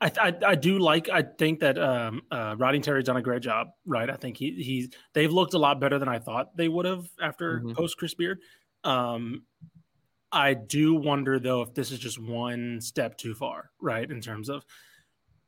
I, 0.00 0.12
I, 0.16 0.34
I 0.46 0.54
do 0.54 0.78
like. 0.78 1.08
I 1.08 1.22
think 1.22 1.58
that 1.58 1.76
um, 1.76 2.22
uh, 2.30 2.54
Rodney 2.56 2.78
Terry's 2.78 3.06
done 3.06 3.16
a 3.16 3.22
great 3.22 3.42
job. 3.42 3.70
Right. 3.84 4.08
I 4.08 4.14
think 4.14 4.36
he 4.36 4.52
he's 4.52 4.90
they've 5.12 5.32
looked 5.32 5.54
a 5.54 5.58
lot 5.58 5.80
better 5.80 5.98
than 5.98 6.08
I 6.08 6.20
thought 6.20 6.56
they 6.56 6.68
would 6.68 6.86
have 6.86 7.08
after 7.20 7.58
Mhm. 7.58 7.74
post 7.74 7.96
Chris 7.98 8.14
Beard. 8.14 8.38
Um, 8.84 9.42
I 10.30 10.54
do 10.54 10.94
wonder 10.94 11.40
though 11.40 11.62
if 11.62 11.74
this 11.74 11.90
is 11.90 11.98
just 11.98 12.20
one 12.20 12.80
step 12.80 13.18
too 13.18 13.34
far. 13.34 13.70
Right. 13.80 14.08
In 14.08 14.20
terms 14.20 14.48
of 14.48 14.64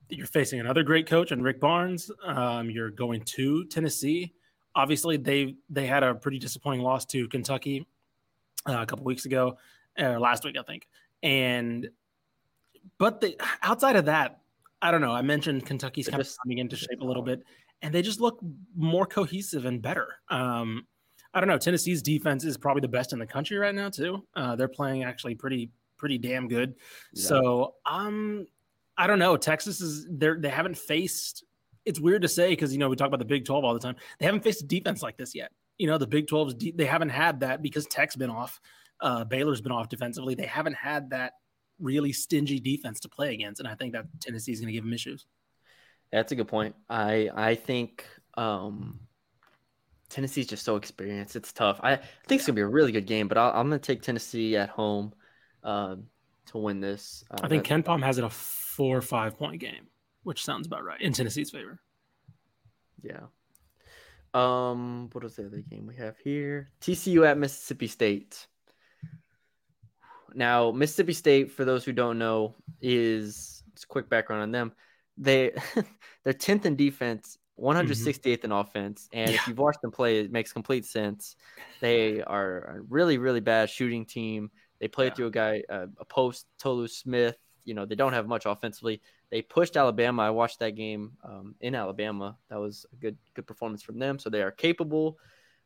you're 0.09 0.27
facing 0.27 0.59
another 0.59 0.83
great 0.83 1.07
coach 1.07 1.31
and 1.31 1.45
Rick 1.45 1.61
Barnes. 1.61 2.11
Um, 2.25 2.71
you're 2.71 2.91
going 2.91 3.21
to 3.37 3.67
Tennessee. 3.67 4.35
Obviously, 4.75 5.17
they 5.17 5.55
they 5.71 5.87
had 5.87 6.03
a 6.03 6.17
pretty 6.17 6.41
disappointing 6.41 6.81
loss 6.83 7.05
to 7.07 7.29
Kentucky 7.29 7.87
uh, 8.67 8.79
a 8.81 8.87
couple 8.87 9.05
weeks 9.05 9.25
ago, 9.25 9.57
or 9.99 10.19
last 10.19 10.45
week, 10.45 10.57
I 10.59 10.63
think. 10.63 10.87
And 11.23 11.89
but 12.99 13.21
the 13.21 13.37
outside 13.63 13.97
of 13.97 14.07
that, 14.07 14.41
I 14.81 14.91
don't 14.91 15.01
know. 15.01 15.13
I 15.13 15.23
mentioned 15.23 15.67
Kentucky's 15.67 16.09
kind 16.09 16.23
just- 16.23 16.37
of 16.37 16.43
coming 16.45 16.59
into 16.59 16.77
shape 16.77 17.01
a 17.01 17.05
little 17.05 17.23
bit, 17.23 17.43
and 17.83 17.95
they 17.95 18.03
just 18.03 18.21
look 18.21 18.39
more 18.77 19.07
cohesive 19.07 19.65
and 19.65 19.83
better. 19.83 20.09
Um, 20.29 20.87
I 21.35 21.41
don't 21.41 21.49
know. 21.49 21.59
Tennessee's 21.59 22.03
defense 22.03 22.45
is 22.45 22.57
probably 22.57 22.81
the 22.81 22.89
best 22.89 23.13
in 23.13 23.19
the 23.19 23.27
country 23.27 23.59
right 23.59 23.75
now 23.75 23.91
too. 23.91 24.25
Uh, 24.35 24.57
they're 24.57 24.69
playing 24.69 25.05
actually 25.05 25.35
pretty 25.35 25.71
pretty 25.97 26.17
damn 26.19 26.49
good. 26.49 26.75
Yeah. 27.13 27.29
So 27.29 27.75
um, 27.85 28.47
I 28.97 29.07
don't 29.07 29.19
know. 29.19 29.37
Texas 29.37 29.81
is 29.81 30.07
they 30.11 30.31
they 30.39 30.49
haven't 30.49 30.79
faced. 30.79 31.45
It's 31.85 32.01
weird 32.01 32.23
to 32.23 32.29
say 32.29 32.51
because 32.51 32.73
you 32.73 32.79
know 32.79 32.89
we 32.89 32.97
talk 32.97 33.09
about 33.09 33.19
the 33.19 33.25
Big 33.25 33.45
Twelve 33.45 33.65
all 33.65 33.75
the 33.75 33.81
time. 33.81 33.97
They 34.19 34.27
haven't 34.27 34.43
faced 34.43 34.63
a 34.63 34.67
defense 34.67 35.03
like 35.03 35.17
this 35.17 35.35
yet. 35.35 35.53
You 35.79 35.87
know 35.87 35.99
the 35.99 36.07
Big 36.07 36.27
12s, 36.27 36.77
they 36.77 36.87
haven't 36.87 37.11
had 37.11 37.41
that 37.41 37.63
because 37.63 37.87
Tech's 37.87 38.17
been 38.17 38.31
off, 38.31 38.61
uh, 39.01 39.25
Baylor's 39.25 39.61
been 39.61 39.73
off 39.73 39.89
defensively. 39.89 40.35
They 40.35 40.47
haven't 40.47 40.75
had 40.75 41.11
that 41.11 41.35
really 41.81 42.13
stingy 42.13 42.61
defense 42.61 43.01
to 43.01 43.09
play 43.09 43.35
against, 43.35 43.61
and 43.61 43.69
I 43.69 43.75
think 43.75 43.93
that 43.93 44.07
Tennessee's 44.21 44.61
going 44.61 44.69
to 44.69 44.73
give 44.73 44.85
them 44.85 44.93
issues. 44.93 45.27
That's 46.11 46.33
a 46.33 46.37
good 46.37 46.49
point. 46.49 46.75
I 46.89 47.31
I 47.35 47.55
think 47.55 48.05
um, 48.35 49.01
Tennessee's 50.09 50.47
just 50.47 50.65
so 50.65 50.77
experienced. 50.77 51.37
It's 51.37 51.53
tough. 51.53 51.81
I, 51.83 51.93
I 51.93 51.97
think 52.27 52.41
it's 52.41 52.47
gonna 52.47 52.57
be 52.57 52.63
a 52.63 52.67
really 52.67 52.93
good 52.93 53.07
game, 53.07 53.29
but 53.29 53.37
I'll, 53.37 53.51
I'm 53.51 53.69
gonna 53.69 53.79
take 53.79 54.03
Tennessee 54.03 54.57
at 54.57 54.71
home 54.71 55.13
um, 55.63 56.05
to 56.47 56.59
win 56.59 56.81
this. 56.81 57.25
Uh, 57.31 57.39
I 57.43 57.49
think 57.49 57.65
Ken 57.65 57.83
Palm 57.83 58.03
has 58.03 58.19
it 58.19 58.25
a 58.25 58.31
four 58.31 58.97
or 58.97 59.03
five 59.03 59.37
point 59.37 59.61
game, 59.61 59.87
which 60.23 60.45
sounds 60.45 60.67
about 60.67 60.85
right 60.85 61.01
in 61.01 61.13
Tennessee's 61.13 61.51
favor. 61.51 61.79
Yeah. 63.03 63.27
Um, 64.35 65.09
what 65.13 65.25
is 65.25 65.37
the 65.37 65.47
other 65.47 65.61
game 65.63 65.87
we 65.87 65.97
have 65.97 66.17
here? 66.19 66.69
TCU 66.81 67.27
at 67.27 67.39
Mississippi 67.39 67.87
State. 67.87 68.47
Now, 70.35 70.71
Mississippi 70.71 71.15
State, 71.15 71.51
for 71.51 71.65
those 71.65 71.85
who 71.85 71.93
don't 71.93 72.19
know, 72.19 72.55
is 72.81 73.63
just 73.75 73.85
a 73.85 73.89
quick 73.89 74.09
background 74.09 74.43
on 74.43 74.53
them. 74.53 74.73
They 75.17 75.53
they're 76.25 76.33
tenth 76.35 76.67
in 76.67 76.77
defense, 76.77 77.39
168th 77.59 78.45
in 78.45 78.53
offense, 78.53 79.09
and 79.13 79.31
Yeah. 79.31 79.37
if 79.37 79.49
you've 79.49 79.59
watched 79.59 79.81
them 79.83 79.91
play, 79.91 80.21
it 80.21 80.31
makes 80.31 80.53
complete 80.53 80.85
sense. 80.85 81.35
They 81.81 82.23
are 82.23 82.77
a 82.77 82.81
really 82.89 83.19
really 83.19 83.41
bad 83.41 83.71
shooting 83.71 84.05
team. 84.05 84.51
They 84.81 84.89
play 84.89 85.07
Yeah. 85.07 85.15
through 85.15 85.27
a 85.27 85.31
guy, 85.33 85.63
uh, 85.69 85.87
a 85.99 86.05
post 86.05 86.47
Tolu 86.59 86.87
Smith. 86.87 87.37
You 87.65 87.75
know 87.75 87.85
they 87.85 87.97
don't 87.97 88.13
have 88.13 88.29
much 88.29 88.47
offensively. 88.47 89.01
They 89.31 89.43
pushed 89.43 89.77
Alabama. 89.77 90.23
I 90.23 90.31
watched 90.31 90.59
that 90.61 90.75
game 90.75 91.13
um, 91.23 91.55
in 91.61 91.75
Alabama. 91.75 92.37
That 92.49 92.59
was 92.59 92.87
a 92.93 92.97
good 92.97 93.17
good 93.35 93.47
performance 93.47 93.83
from 93.83 93.99
them. 93.99 94.19
So 94.19 94.31
they 94.31 94.43
are 94.43 94.51
capable, 94.51 95.19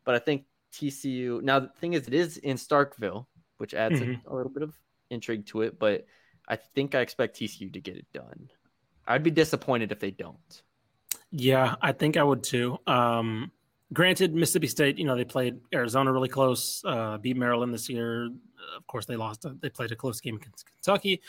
but 0.05 0.15
I 0.15 0.19
think 0.19 0.45
TCU. 0.73 1.41
Now 1.43 1.61
the 1.61 1.69
thing 1.81 1.93
is, 1.93 2.09
it 2.09 2.15
is 2.15 2.39
in 2.39 2.57
Starkville, 2.57 3.27
which 3.59 3.75
adds 3.75 4.01
a- 4.01 4.05
Mhm. 4.05 4.27
a, 4.27 4.35
little 4.35 4.51
bit 4.51 4.63
of 4.65 4.75
intrigue 5.11 5.47
to 5.47 5.63
it. 5.63 5.79
But 5.79 6.07
I 6.49 6.57
think 6.57 6.95
I 6.95 7.01
expect 7.01 7.37
TCU 7.37 7.71
to 7.73 7.81
get 7.81 7.97
it 7.97 8.07
done. 8.13 8.51
I'd 9.07 9.23
be 9.23 9.31
disappointed 9.31 9.93
if 9.93 10.01
they 10.01 10.11
don't. 10.11 10.63
Yeah, 11.31 11.77
I 11.81 11.93
think 11.93 12.17
I 12.17 12.23
would 12.23 12.43
too. 12.43 12.79
Um, 12.87 13.53
granted, 13.93 14.35
Mississippi 14.35 14.67
State, 14.67 14.99
you 14.99 15.05
know, 15.05 15.17
they 15.17 15.25
played 15.25 15.61
Arizona 15.73 16.13
really 16.13 16.29
close, 16.29 16.83
uh, 16.85 17.19
beat 17.19 17.37
Maryland 17.37 17.73
this 17.73 17.89
year. 17.89 18.27
Of 18.77 18.87
course, 18.87 19.07
they 19.07 19.17
lost. 19.17 19.47
They 19.61 19.71
played 19.71 19.93
a 19.93 19.97
close 19.97 20.21
game 20.21 20.37
against 20.37 20.67
Kentucky. 20.67 21.21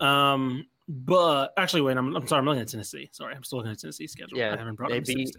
Um, 0.00 0.66
but 0.88 1.52
actually, 1.56 1.82
wait, 1.82 1.96
I'm, 1.96 2.14
I'm 2.16 2.26
sorry, 2.26 2.40
I'm 2.40 2.44
looking 2.46 2.62
at 2.62 2.68
Tennessee. 2.68 3.08
Sorry, 3.12 3.34
I'm 3.34 3.42
still 3.44 3.58
looking 3.58 3.72
at 3.72 3.78
Tennessee's 3.80 4.12
schedule. 4.12 4.38
Yeah, 4.38 4.52
I 4.54 4.56
haven't 4.56 4.74
brought 4.74 4.90
they 4.90 4.98
up 4.98 5.04
beat-. 5.04 5.34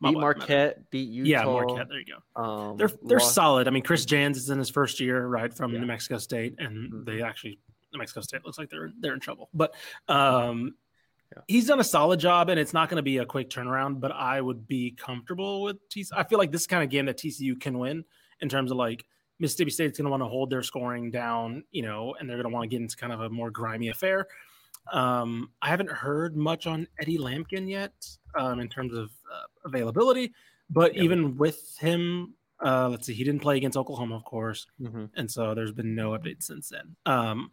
My 0.00 0.10
Beat. 0.10 0.18
Marquette, 0.18 0.90
beat 0.90 1.08
Utah. 1.08 1.28
Yeah, 1.28 1.44
Marquette. 1.44 1.88
There 1.88 1.98
you 1.98 2.04
go. 2.36 2.42
Um, 2.42 2.76
They're 2.76 2.90
they're 3.04 3.18
lost- 3.20 3.34
solid. 3.34 3.68
I 3.68 3.70
mean, 3.70 3.82
Chris 3.84 4.04
Jans 4.04 4.36
is 4.36 4.50
in 4.50 4.58
his 4.58 4.68
first 4.68 5.00
year, 5.00 5.26
right, 5.26 5.54
from 5.54 5.72
Yeah. 5.72 5.80
New 5.80 5.86
Mexico 5.86 6.18
State, 6.18 6.56
and 6.58 6.92
Mhm. 6.92 7.04
they 7.06 7.22
actually 7.22 7.58
New 7.92 7.98
Mexico 8.00 8.20
State 8.20 8.44
looks 8.44 8.58
like 8.58 8.68
they're 8.70 8.90
they're 9.00 9.14
in 9.14 9.20
trouble. 9.20 9.48
But 9.54 9.74
um, 10.08 10.74
Yeah. 11.34 11.42
he's 11.48 11.68
done 11.68 11.80
a 11.80 11.84
solid 11.84 12.20
job, 12.20 12.50
and 12.50 12.58
it's 12.60 12.74
not 12.74 12.88
going 12.90 12.96
to 12.96 13.02
be 13.04 13.18
a 13.18 13.24
quick 13.24 13.48
turnaround. 13.48 14.00
But 14.00 14.12
I 14.12 14.40
would 14.40 14.66
be 14.66 14.90
comfortable 14.90 15.62
with 15.62 15.76
TCU. 15.88 16.10
I 16.14 16.24
feel 16.24 16.38
like 16.38 16.50
this 16.52 16.62
is 16.62 16.66
kind 16.66 16.82
of 16.82 16.90
game 16.90 17.06
that 17.06 17.16
TCU 17.16 17.54
can 17.58 17.78
win 17.78 18.04
in 18.40 18.48
terms 18.48 18.72
of 18.72 18.76
like 18.76 19.06
Mississippi 19.38 19.70
State's 19.70 19.96
going 19.96 20.04
to 20.06 20.10
want 20.10 20.22
to 20.22 20.28
hold 20.28 20.50
their 20.50 20.62
scoring 20.62 21.10
down, 21.12 21.64
you 21.70 21.82
know, 21.82 22.14
and 22.18 22.28
they're 22.28 22.36
going 22.36 22.50
to 22.50 22.54
want 22.54 22.64
to 22.64 22.68
get 22.68 22.82
into 22.82 22.96
kind 22.96 23.12
of 23.12 23.20
a 23.20 23.30
more 23.30 23.50
grimy 23.50 23.88
affair. 23.88 24.26
Um, 24.92 25.50
I 25.62 25.68
haven't 25.68 25.90
heard 25.90 26.36
much 26.36 26.66
on 26.66 26.86
Eddie 27.00 27.18
Lampkin 27.18 27.68
yet 27.68 27.92
um, 28.34 28.60
in 28.60 28.68
terms 28.68 28.94
of 28.94 29.10
uh, 29.32 29.44
availability, 29.64 30.32
but 30.70 30.94
Yeah. 30.94 31.02
even 31.02 31.36
with 31.36 31.76
him, 31.78 32.34
uh, 32.64 32.88
let's 32.88 33.06
see, 33.06 33.14
he 33.14 33.24
didn't 33.24 33.40
play 33.42 33.56
against 33.56 33.76
Oklahoma, 33.78 34.16
of 34.16 34.24
course, 34.24 34.66
Mhm. 34.80 35.10
and 35.14 35.30
so 35.30 35.54
there's 35.54 35.72
been 35.72 35.94
no 35.94 36.10
update 36.10 36.42
since 36.42 36.68
then. 36.68 36.96
Um, 37.06 37.52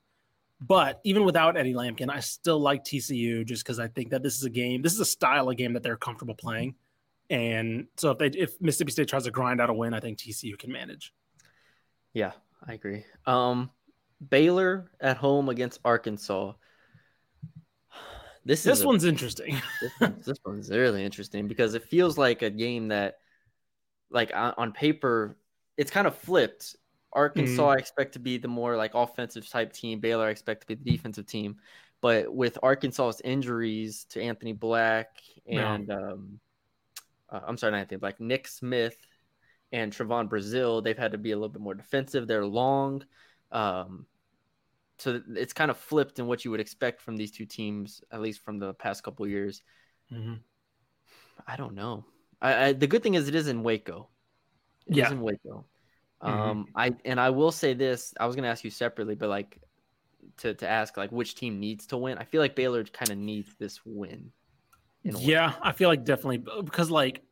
but 0.60 1.00
even 1.04 1.24
without 1.26 1.58
Eddie 1.58 1.74
Lampkin, 1.74 2.10
I 2.10 2.20
still 2.20 2.60
like 2.60 2.84
TCU 2.84 3.44
just 3.46 3.63
because 3.63 3.80
I 3.80 3.88
think 3.88 4.10
that 4.12 4.22
this 4.24 4.36
is 4.38 4.44
a 4.44 4.50
game, 4.50 4.82
this 4.82 4.94
is 4.94 5.00
a 5.00 5.06
style 5.06 5.50
of 5.50 5.58
game 5.58 5.74
that 5.74 5.84
they're 5.84 5.98
comfortable 5.98 6.36
playing, 6.36 6.76
and 7.30 7.88
so 7.98 8.12
if 8.12 8.17
they 8.20 8.28
if 8.28 8.60
Mississippi 8.62 8.91
State 8.91 9.08
tries 9.08 9.24
to 9.24 9.32
grind 9.32 9.60
out 9.62 9.70
a 9.70 9.74
win, 9.74 9.94
I 9.94 10.00
think 10.02 10.17
TCU 10.20 10.58
can 10.58 10.72
manage. 10.72 11.13
Yeah, 12.13 12.34
I 12.67 12.74
agree. 12.74 13.06
Um, 13.26 13.72
Baylor 14.30 14.91
at 15.00 15.17
home 15.17 15.50
against 15.50 15.80
Arkansas. 15.84 16.54
This, 18.43 18.63
This 18.63 18.80
is 18.80 18.84
a- 18.84 18.88
one's 18.88 19.04
interesting. 19.04 19.62
this, 19.82 19.91
one's, 19.99 20.25
this 20.25 20.38
one's 20.45 20.69
really 20.69 21.04
interesting 21.06 21.47
because 21.47 21.73
it 21.75 21.84
feels 21.84 22.17
like 22.17 22.41
a 22.41 22.49
game 22.49 22.88
that, 22.89 23.17
like 24.10 24.32
on, 24.36 24.54
on 24.58 24.71
paper, 24.71 25.38
it's 25.77 25.91
kind 25.91 26.08
of 26.08 26.15
flipped. 26.15 26.75
Arkansas, 27.13 27.67
I 27.67 27.75
expect 27.75 28.13
to 28.13 28.19
be 28.19 28.38
the 28.38 28.47
more 28.47 28.77
like 28.77 28.93
offensive 28.95 29.47
type 29.49 29.73
team. 29.73 29.99
Baylor, 29.99 30.27
I 30.27 30.30
expect 30.30 30.62
to 30.62 30.67
be 30.67 30.75
the 30.75 30.91
defensive 30.91 31.25
team. 31.25 31.58
But 31.99 32.34
with 32.34 32.58
Arkansas's 32.63 33.21
injuries 33.23 34.06
to 34.12 34.21
Anthony 34.21 34.54
Black 34.54 35.10
Yeah. 35.45 35.73
and 35.73 35.91
um, 35.91 36.39
uh, 37.30 37.41
I'm 37.45 37.58
sorry, 37.58 37.71
not 37.73 37.80
Anthony 37.80 37.99
Black, 37.99 38.19
Nick 38.19 38.47
Smith 38.47 38.95
and 39.71 39.91
Trevon 39.91 40.30
Brazile, 40.30 40.84
they've 40.84 40.97
had 40.97 41.12
to 41.12 41.17
be 41.17 41.32
a 41.32 41.36
little 41.36 41.49
bit 41.49 41.62
more 41.62 41.75
defensive. 41.75 42.27
They're 42.27 42.45
long. 42.45 43.04
Um, 43.51 44.06
so 45.01 45.21
it's 45.35 45.53
kind 45.53 45.71
of 45.71 45.77
flipped 45.77 46.19
in 46.19 46.27
what 46.27 46.45
you 46.45 46.51
would 46.51 46.59
expect 46.59 47.01
from 47.01 47.17
these 47.17 47.31
two 47.31 47.45
teams, 47.45 48.01
at 48.11 48.21
least 48.21 48.41
from 48.45 48.59
the 48.59 48.73
past 48.75 49.03
couple 49.03 49.27
years. 49.27 49.63
Mhm. 50.11 50.39
I 51.47 51.55
don't 51.55 51.73
know. 51.73 52.05
I, 52.39 52.65
I 52.65 52.73
the 52.73 52.87
good 52.87 53.01
thing 53.01 53.15
is 53.15 53.27
it 53.27 53.35
is 53.35 53.47
in 53.47 53.63
Waco. 53.63 54.09
It 54.85 54.91
is 54.91 54.97
Yeah. 54.97 55.11
in 55.11 55.21
Waco. 55.21 55.65
Mhm. 56.21 56.29
Um, 56.29 56.67
I 56.75 56.95
and 57.03 57.19
I 57.19 57.31
will 57.31 57.51
say 57.51 57.73
this. 57.73 58.13
I 58.19 58.27
was 58.27 58.35
gonna 58.35 58.47
ask 58.47 58.63
you 58.63 58.69
separately, 58.69 59.15
but 59.15 59.29
like 59.29 59.59
to 60.37 60.53
to 60.53 60.67
ask 60.69 60.97
like 60.97 61.11
which 61.11 61.33
team 61.35 61.59
needs 61.59 61.87
to 61.87 61.97
win. 61.97 62.19
I 62.19 62.23
feel 62.23 62.41
like 62.41 62.55
Baylor 62.55 62.83
kind 62.83 63.11
of 63.11 63.17
needs 63.17 63.55
this 63.57 63.83
win. 63.85 64.31
in 65.03 65.15
a 65.15 65.17
way. 65.17 65.23
Yeah, 65.23 65.55
I 65.63 65.71
feel 65.71 65.89
like 65.89 66.03
definitely 66.05 66.37
because 66.63 66.91
like 66.91 67.23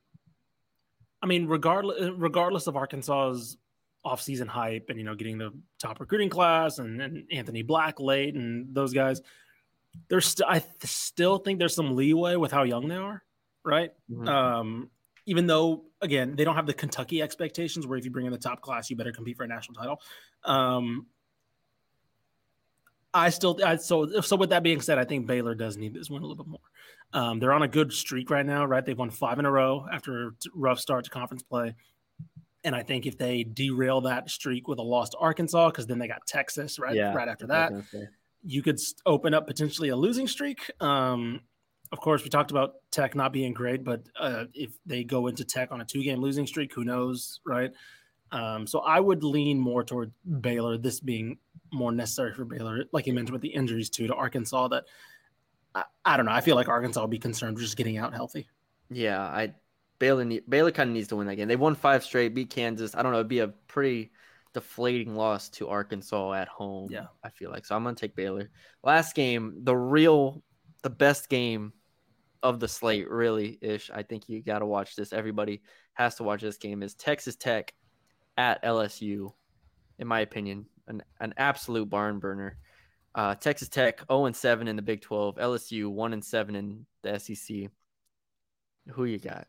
I 1.21 1.27
mean, 1.27 1.47
regardless 1.47 2.11
regardless 2.17 2.65
of 2.65 2.75
Arkansas's 2.75 3.57
offseason 4.05 4.47
hype 4.47 4.85
and 4.89 4.97
you 4.97 5.05
know 5.05 5.15
getting 5.15 5.37
the 5.37 5.51
top 5.77 5.99
recruiting 5.99 6.29
class 6.29 6.79
and, 6.79 7.01
and 7.01 7.23
Anthony 7.31 7.61
Black 7.61 7.99
late 7.99 8.35
and 8.35 8.73
those 8.73 8.93
guys, 8.93 9.21
there's 10.07 10.27
st- 10.27 10.49
I 10.49 10.59
th- 10.59 10.71
still 10.85 11.37
think 11.37 11.59
there's 11.59 11.75
some 11.75 11.95
leeway 11.95 12.35
with 12.35 12.51
how 12.51 12.63
young 12.63 12.87
they 12.87 12.95
are, 12.95 13.23
right? 13.63 13.91
Mhm. 14.11 14.27
Um, 14.27 14.89
even 15.25 15.47
though 15.47 15.83
again 16.01 16.35
they 16.35 16.43
don't 16.43 16.55
have 16.55 16.65
the 16.65 16.73
Kentucky 16.73 17.21
expectations 17.21 17.85
where 17.85 17.97
if 17.97 18.05
you 18.05 18.11
bring 18.11 18.25
in 18.25 18.31
the 18.31 18.37
top 18.37 18.61
class 18.61 18.89
you 18.89 18.95
better 18.95 19.11
compete 19.11 19.37
for 19.37 19.43
a 19.43 19.47
national 19.47 19.75
title. 19.75 20.01
Um, 20.45 21.07
I 23.13 23.29
still 23.29 23.59
I, 23.65 23.77
so 23.77 24.21
so 24.21 24.35
with 24.35 24.51
that 24.51 24.63
being 24.63 24.81
said, 24.81 24.97
I 24.97 25.03
think 25.03 25.25
Baylor 25.25 25.55
does 25.55 25.77
need 25.77 25.93
this 25.93 26.09
win 26.09 26.21
a 26.21 26.25
little 26.25 26.43
bit 26.43 26.49
more. 26.49 26.59
Um, 27.11 27.39
they're 27.39 27.53
on 27.53 27.63
a 27.63 27.67
good 27.67 27.91
streak 27.91 28.29
right 28.29 28.45
now, 28.45 28.65
right? 28.65 28.85
They've 28.85 28.97
won 28.97 29.09
five 29.09 29.39
in 29.39 29.45
a 29.45 29.51
row 29.51 29.87
after 29.91 30.27
a 30.27 30.31
rough 30.53 30.79
start 30.79 31.05
to 31.05 31.09
conference 31.09 31.41
play. 31.41 31.75
And 32.63 32.75
I 32.75 32.83
think 32.83 33.05
if 33.05 33.17
they 33.17 33.43
derail 33.43 34.01
that 34.01 34.29
streak 34.29 34.67
with 34.67 34.79
a 34.79 34.83
loss 34.83 35.09
to 35.11 35.17
Arkansas, 35.17 35.69
because 35.69 35.87
then 35.87 35.99
they 35.99 36.07
got 36.07 36.25
Texas 36.27 36.77
right 36.79 36.95
Yeah, 36.95 37.13
right 37.13 37.27
after 37.27 37.47
that, 37.47 37.71
what 37.71 37.77
I 37.77 37.77
was 37.79 37.87
gonna 37.91 38.05
say. 38.05 38.09
you 38.43 38.61
could 38.61 38.79
open 39.05 39.33
up 39.33 39.47
potentially 39.47 39.89
a 39.89 39.95
losing 39.95 40.27
streak. 40.27 40.69
Um, 40.81 41.41
of 41.91 41.99
course, 41.99 42.23
we 42.23 42.29
talked 42.29 42.51
about 42.51 42.75
Tech 42.91 43.15
not 43.15 43.33
being 43.33 43.53
great, 43.53 43.83
but 43.83 44.03
uh, 44.19 44.45
if 44.53 44.71
they 44.85 45.03
go 45.03 45.27
into 45.27 45.43
Tech 45.43 45.71
on 45.71 45.81
a 45.81 45.85
two-game 45.85 46.19
losing 46.21 46.45
streak, 46.45 46.73
who 46.73 46.83
knows, 46.83 47.39
right? 47.45 47.71
Um, 48.31 48.67
so 48.67 48.79
I 48.81 48.99
would 48.99 49.23
lean 49.23 49.57
more 49.59 49.83
toward 49.83 50.11
Baylor. 50.41 50.77
This 50.77 50.99
being 50.99 51.39
more 51.71 51.91
necessary 51.91 52.33
for 52.33 52.45
Baylor, 52.45 52.85
like 52.91 53.07
you 53.07 53.13
mentioned 53.13 53.33
with 53.33 53.41
the 53.41 53.47
injuries 53.49 53.89
too 53.89 54.05
to 54.05 54.13
Arkansas. 54.13 54.67
That 54.67 54.83
I, 55.73 55.83
I 56.05 56.17
don't 56.17 56.25
know. 56.27 56.31
I 56.31 56.41
feel 56.41 56.55
like 56.55 56.67
Arkansas 56.67 56.99
will 56.99 57.07
be 57.07 57.17
concerned 57.19 57.55
with 57.55 57.63
just 57.63 57.77
getting 57.77 57.97
out 57.97 58.13
healthy. 58.13 58.47
Yeah, 58.91 59.21
I 59.21 59.53
Baylor 59.99 60.25
need, 60.25 60.43
Baylor 60.49 60.71
kind 60.71 60.89
of 60.89 60.93
needs 60.93 61.09
to 61.09 61.15
win 61.15 61.27
that 61.27 61.35
game. 61.35 61.47
They 61.47 61.55
won 61.55 61.75
five 61.75 62.03
straight, 62.03 62.33
beat 62.33 62.49
Kansas. 62.49 62.95
I 62.95 63.03
don't 63.03 63.11
know. 63.11 63.19
It'd 63.19 63.27
be 63.27 63.39
a 63.39 63.49
pretty 63.67 64.11
deflating 64.53 65.15
loss 65.15 65.49
to 65.49 65.67
Arkansas 65.67 66.33
at 66.33 66.47
home. 66.47 66.89
Yeah. 66.91 67.07
I 67.23 67.29
feel 67.29 67.51
like 67.51 67.65
so. 67.65 67.75
I'm 67.75 67.83
gonna 67.83 67.95
take 67.95 68.15
Baylor. 68.15 68.49
Last 68.83 69.13
game, 69.13 69.59
the 69.63 69.75
real, 69.75 70.41
the 70.81 70.89
best 70.89 71.29
game 71.29 71.73
of 72.41 72.59
the 72.59 72.67
slate, 72.67 73.09
really 73.09 73.57
ish. 73.61 73.91
I 73.93 74.03
think 74.03 74.29
you 74.29 74.41
got 74.41 74.59
to 74.59 74.65
watch 74.65 74.95
this. 74.95 75.13
Everybody 75.13 75.61
has 75.93 76.15
to 76.15 76.23
watch 76.23 76.41
this 76.41 76.57
game. 76.57 76.81
Is 76.81 76.95
Texas 76.95 77.35
Tech 77.35 77.73
at 78.37 78.63
LSU? 78.63 79.33
In 79.99 80.07
my 80.07 80.21
opinion, 80.21 80.65
an 80.87 81.03
an 81.19 81.33
absolute 81.37 81.89
barn 81.89 82.19
burner. 82.19 82.57
Uh, 83.15 83.35
Texas 83.35 83.67
Tech 83.67 83.99
0 84.07 84.25
and 84.25 84.35
7 84.35 84.67
in 84.67 84.75
the 84.75 84.81
Big 84.81 85.01
12. 85.01 85.35
LSU 85.35 85.91
1 85.91 86.13
and 86.13 86.23
7 86.23 86.55
in 86.55 86.85
the 87.01 87.19
SEC. 87.19 87.69
Who 88.91 89.05
you 89.05 89.19
got? 89.19 89.47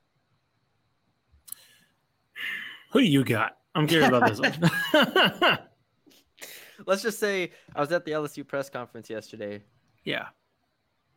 Who 2.90 3.00
you 3.00 3.24
got? 3.24 3.56
I'm 3.74 3.86
curious 3.86 4.08
about 4.08 4.26
this 4.28 4.40
one. 4.40 5.58
Let's 6.86 7.02
just 7.02 7.18
say 7.18 7.52
I 7.74 7.80
was 7.80 7.92
at 7.92 8.04
the 8.04 8.12
LSU 8.12 8.46
press 8.46 8.70
conference 8.70 9.10
yesterday 9.10 9.62
yeah. 10.04 10.28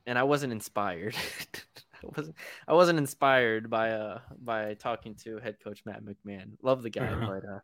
and 0.06 0.20
I 0.20 0.24
wasn't 0.24 0.52
inspired. 0.52 1.16
I 2.04 2.08
wasn't 2.18 2.36
I 2.68 2.74
wasn't 2.74 3.00
inspired 3.00 3.70
by 3.70 3.92
uh 3.92 4.20
by 4.44 4.74
talking 4.74 5.16
to 5.24 5.38
head 5.38 5.56
coach 5.64 5.84
Matt 5.86 6.04
McMahon. 6.04 6.52
Love 6.62 6.84
the 6.84 6.90
guy, 6.90 7.08
Uh-huh. 7.08 7.26
but 7.26 7.46
uh 7.50 7.60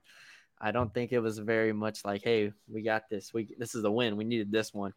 I 0.62 0.72
don't 0.72 0.94
think 0.94 1.12
it 1.12 1.20
was 1.20 1.38
very 1.40 1.72
much 1.74 2.04
like, 2.06 2.22
hey, 2.24 2.52
we 2.68 2.82
got 2.82 3.10
this. 3.10 3.34
We 3.34 3.54
this 3.58 3.76
is 3.76 3.84
a 3.84 3.92
win. 3.92 4.16
We 4.18 4.24
needed 4.24 4.52
this 4.52 4.74
one. 4.74 4.92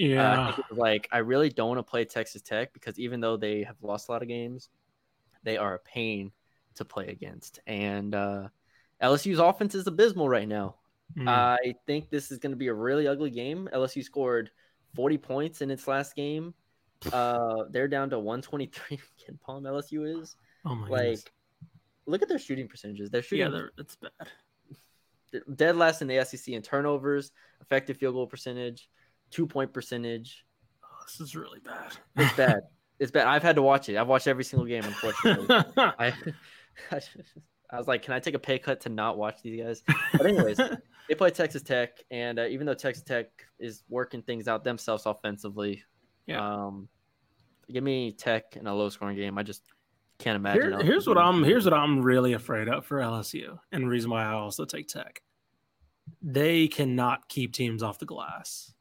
Uh, 0.00 0.04
I 0.04 0.04
Yeah. 0.04 0.46
think 0.52 0.66
like 0.70 1.08
I 1.12 1.18
really 1.18 1.50
don't 1.50 1.68
want 1.68 1.78
to 1.80 1.90
play 1.90 2.04
Texas 2.04 2.42
Tech 2.42 2.72
because 2.72 2.98
even 3.00 3.20
though 3.20 3.36
they 3.36 3.64
have 3.64 3.76
lost 3.82 4.08
a 4.08 4.12
lot 4.12 4.22
of 4.22 4.28
games, 4.28 4.70
they 5.42 5.56
are 5.56 5.74
a 5.74 5.78
pain 5.80 6.30
to 6.74 6.84
play 6.84 7.08
against. 7.08 7.60
And 7.66 8.14
uh, 8.14 8.48
LSU's 9.02 9.38
offense 9.38 9.74
is 9.74 9.86
abysmal 9.86 10.28
right 10.28 10.48
now. 10.48 10.76
Mm. 11.16 11.28
I 11.28 11.74
think 11.86 12.10
this 12.10 12.30
is 12.32 12.38
going 12.38 12.52
to 12.52 12.56
be 12.56 12.68
a 12.68 12.74
really 12.74 13.06
ugly 13.06 13.30
game. 13.30 13.68
LSU 13.72 14.02
scored 14.02 14.50
40 14.94 15.18
points 15.18 15.60
in 15.62 15.70
its 15.70 15.86
last 15.86 16.14
game. 16.16 16.54
Uh, 17.12 17.64
they're 17.70 17.88
down 17.88 18.10
to 18.10 18.18
123. 18.18 18.98
Ken 19.24 19.38
Palm 19.44 19.64
LSU 19.64 20.20
is 20.20 20.36
oh 20.64 20.74
my 20.74 20.88
like, 20.88 21.02
goodness. 21.02 21.24
look 22.06 22.22
at 22.22 22.28
their 22.28 22.38
shooting 22.38 22.66
percentages. 22.68 23.10
They're 23.10 23.22
shooting 23.22 23.44
Yeah, 23.46 23.50
they're- 23.50 23.72
it's 23.78 23.96
bad. 23.96 25.42
dead 25.54 25.76
last 25.76 26.00
in 26.02 26.08
the 26.08 26.24
SEC 26.24 26.54
in 26.54 26.62
turnovers, 26.62 27.32
effective 27.60 27.96
field 27.98 28.14
goal 28.14 28.26
percentage, 28.26 28.88
two 29.30 29.46
point 29.46 29.72
percentage. 29.72 30.46
Oh, 30.82 31.02
this 31.06 31.20
is 31.20 31.36
really 31.36 31.60
bad. 31.60 31.92
It's 32.16 32.36
bad. 32.36 32.60
it's 32.98 33.10
bad. 33.10 33.26
I've 33.26 33.42
had 33.42 33.56
to 33.56 33.62
watch 33.62 33.88
it. 33.88 33.96
I've 33.96 34.08
watched 34.08 34.26
every 34.28 34.44
single 34.44 34.66
game, 34.66 34.84
unfortunately. 34.84 35.46
I, 35.76 36.12
I 37.70 37.78
was 37.78 37.88
like, 37.88 38.02
can 38.02 38.12
I 38.14 38.20
take 38.20 38.34
a 38.34 38.38
pay 38.38 38.58
cut 38.58 38.80
to 38.82 38.88
not 38.88 39.16
watch 39.18 39.42
these 39.42 39.60
guys? 39.62 39.82
But 40.12 40.26
anyways, 40.26 40.58
they 41.08 41.14
play 41.14 41.30
Texas 41.30 41.62
Tech, 41.62 41.98
and 42.10 42.38
uh, 42.38 42.44
even 42.46 42.66
though 42.66 42.74
Texas 42.74 43.02
Tech 43.04 43.26
is 43.58 43.82
working 43.88 44.22
things 44.22 44.46
out 44.48 44.64
themselves 44.64 45.06
offensively, 45.06 45.82
Yeah. 46.26 46.64
um, 46.66 46.88
give 47.72 47.82
me 47.82 48.12
Tech 48.12 48.56
in 48.56 48.66
a 48.66 48.74
low 48.74 48.90
scoring 48.90 49.16
game. 49.16 49.38
I 49.38 49.42
just 49.42 49.62
can't 50.18 50.36
imagine. 50.36 50.72
Here- 50.74 50.82
here's 50.82 51.06
what 51.08 51.18
I'm 51.18 51.42
here's 51.42 51.64
what 51.64 51.74
I'm 51.74 52.02
really 52.02 52.34
afraid 52.34 52.68
of 52.68 52.84
for 52.86 52.98
LSU, 52.98 53.58
and 53.72 53.82
the 53.84 53.88
reason 53.88 54.10
why 54.10 54.24
I 54.24 54.32
also 54.34 54.64
take 54.64 54.86
Tech. 54.86 55.20
They 56.22 56.68
cannot 56.68 57.28
keep 57.28 57.54
teams 57.54 57.82
off 57.82 57.98
the 57.98 58.04
glass. 58.06 58.72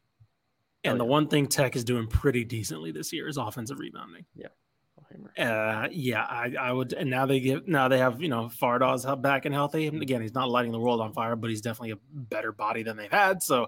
And 0.83 0.95
Oh, 0.95 0.97
the 0.97 1.05
one 1.05 1.29
thing 1.29 1.47
Tech 1.47 1.77
is 1.77 1.85
doing 1.85 2.07
pretty 2.07 2.43
decently 2.43 2.91
this 2.91 3.13
year 3.13 3.29
is 3.29 3.37
offensive 3.37 3.79
rebounding. 3.79 4.25
Hammer. 4.35 4.51
Uh, 5.37 5.87
yeah, 5.91 6.23
I, 6.23 6.53
I 6.59 6.71
would. 6.71 6.93
And 6.93 7.09
now 7.09 7.25
they 7.25 7.39
give 7.39 7.67
now 7.67 7.87
they 7.87 7.97
have 7.97 8.21
you 8.21 8.29
know 8.29 8.49
Fardaws 8.61 9.21
back 9.21 9.45
and 9.45 9.53
healthy. 9.53 9.87
And 9.87 10.01
again, 10.01 10.21
he's 10.21 10.33
not 10.33 10.49
lighting 10.49 10.71
the 10.71 10.79
world 10.79 11.01
on 11.01 11.13
fire, 11.13 11.35
but 11.35 11.49
he's 11.49 11.61
definitely 11.61 11.91
a 11.91 11.97
better 12.11 12.51
body 12.51 12.83
than 12.83 12.97
they've 12.97 13.11
had. 13.11 13.41
So 13.41 13.67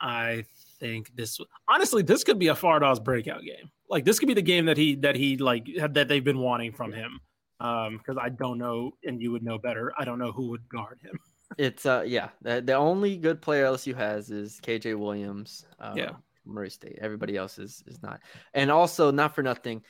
I 0.00 0.44
think 0.78 1.14
this 1.14 1.38
honestly 1.68 2.02
this 2.02 2.24
could 2.24 2.38
be 2.38 2.48
a 2.48 2.54
Fardaws 2.54 3.02
breakout 3.02 3.42
game. 3.42 3.70
Like 3.88 4.04
this 4.04 4.18
could 4.18 4.28
be 4.28 4.34
the 4.34 4.42
game 4.42 4.66
that 4.66 4.76
he 4.76 4.96
that 4.96 5.16
he 5.16 5.36
like 5.36 5.68
had, 5.78 5.94
that 5.94 6.08
they've 6.08 6.24
been 6.24 6.38
wanting 6.38 6.72
from 6.72 6.92
him. 6.92 7.20
Um, 7.60 7.98
because 7.98 8.18
I 8.20 8.28
don't 8.28 8.58
know, 8.58 8.90
and 9.04 9.22
you 9.22 9.30
would 9.30 9.44
know 9.44 9.56
better. 9.56 9.92
I 9.96 10.04
don't 10.04 10.18
know 10.18 10.32
who 10.32 10.48
would 10.48 10.68
guard 10.68 10.98
him. 11.02 11.18
It's 11.58 11.84
uh 11.84 12.02
yeah. 12.06 12.30
The, 12.40 12.62
the 12.62 12.72
only 12.72 13.18
good 13.18 13.42
player 13.42 13.66
LSU 13.66 13.94
has 13.94 14.30
is 14.30 14.58
KJ 14.62 14.98
Williams. 14.98 15.66
Uh, 15.78 15.92
Yeah. 15.94 16.12
Murray 16.46 16.70
State. 16.70 16.98
Everybody 17.00 17.36
else 17.36 17.58
is 17.58 17.84
is 17.86 18.02
not. 18.02 18.20
And 18.54 18.70
also, 18.70 19.10
not 19.10 19.34
for 19.34 19.42
nothing, 19.42 19.82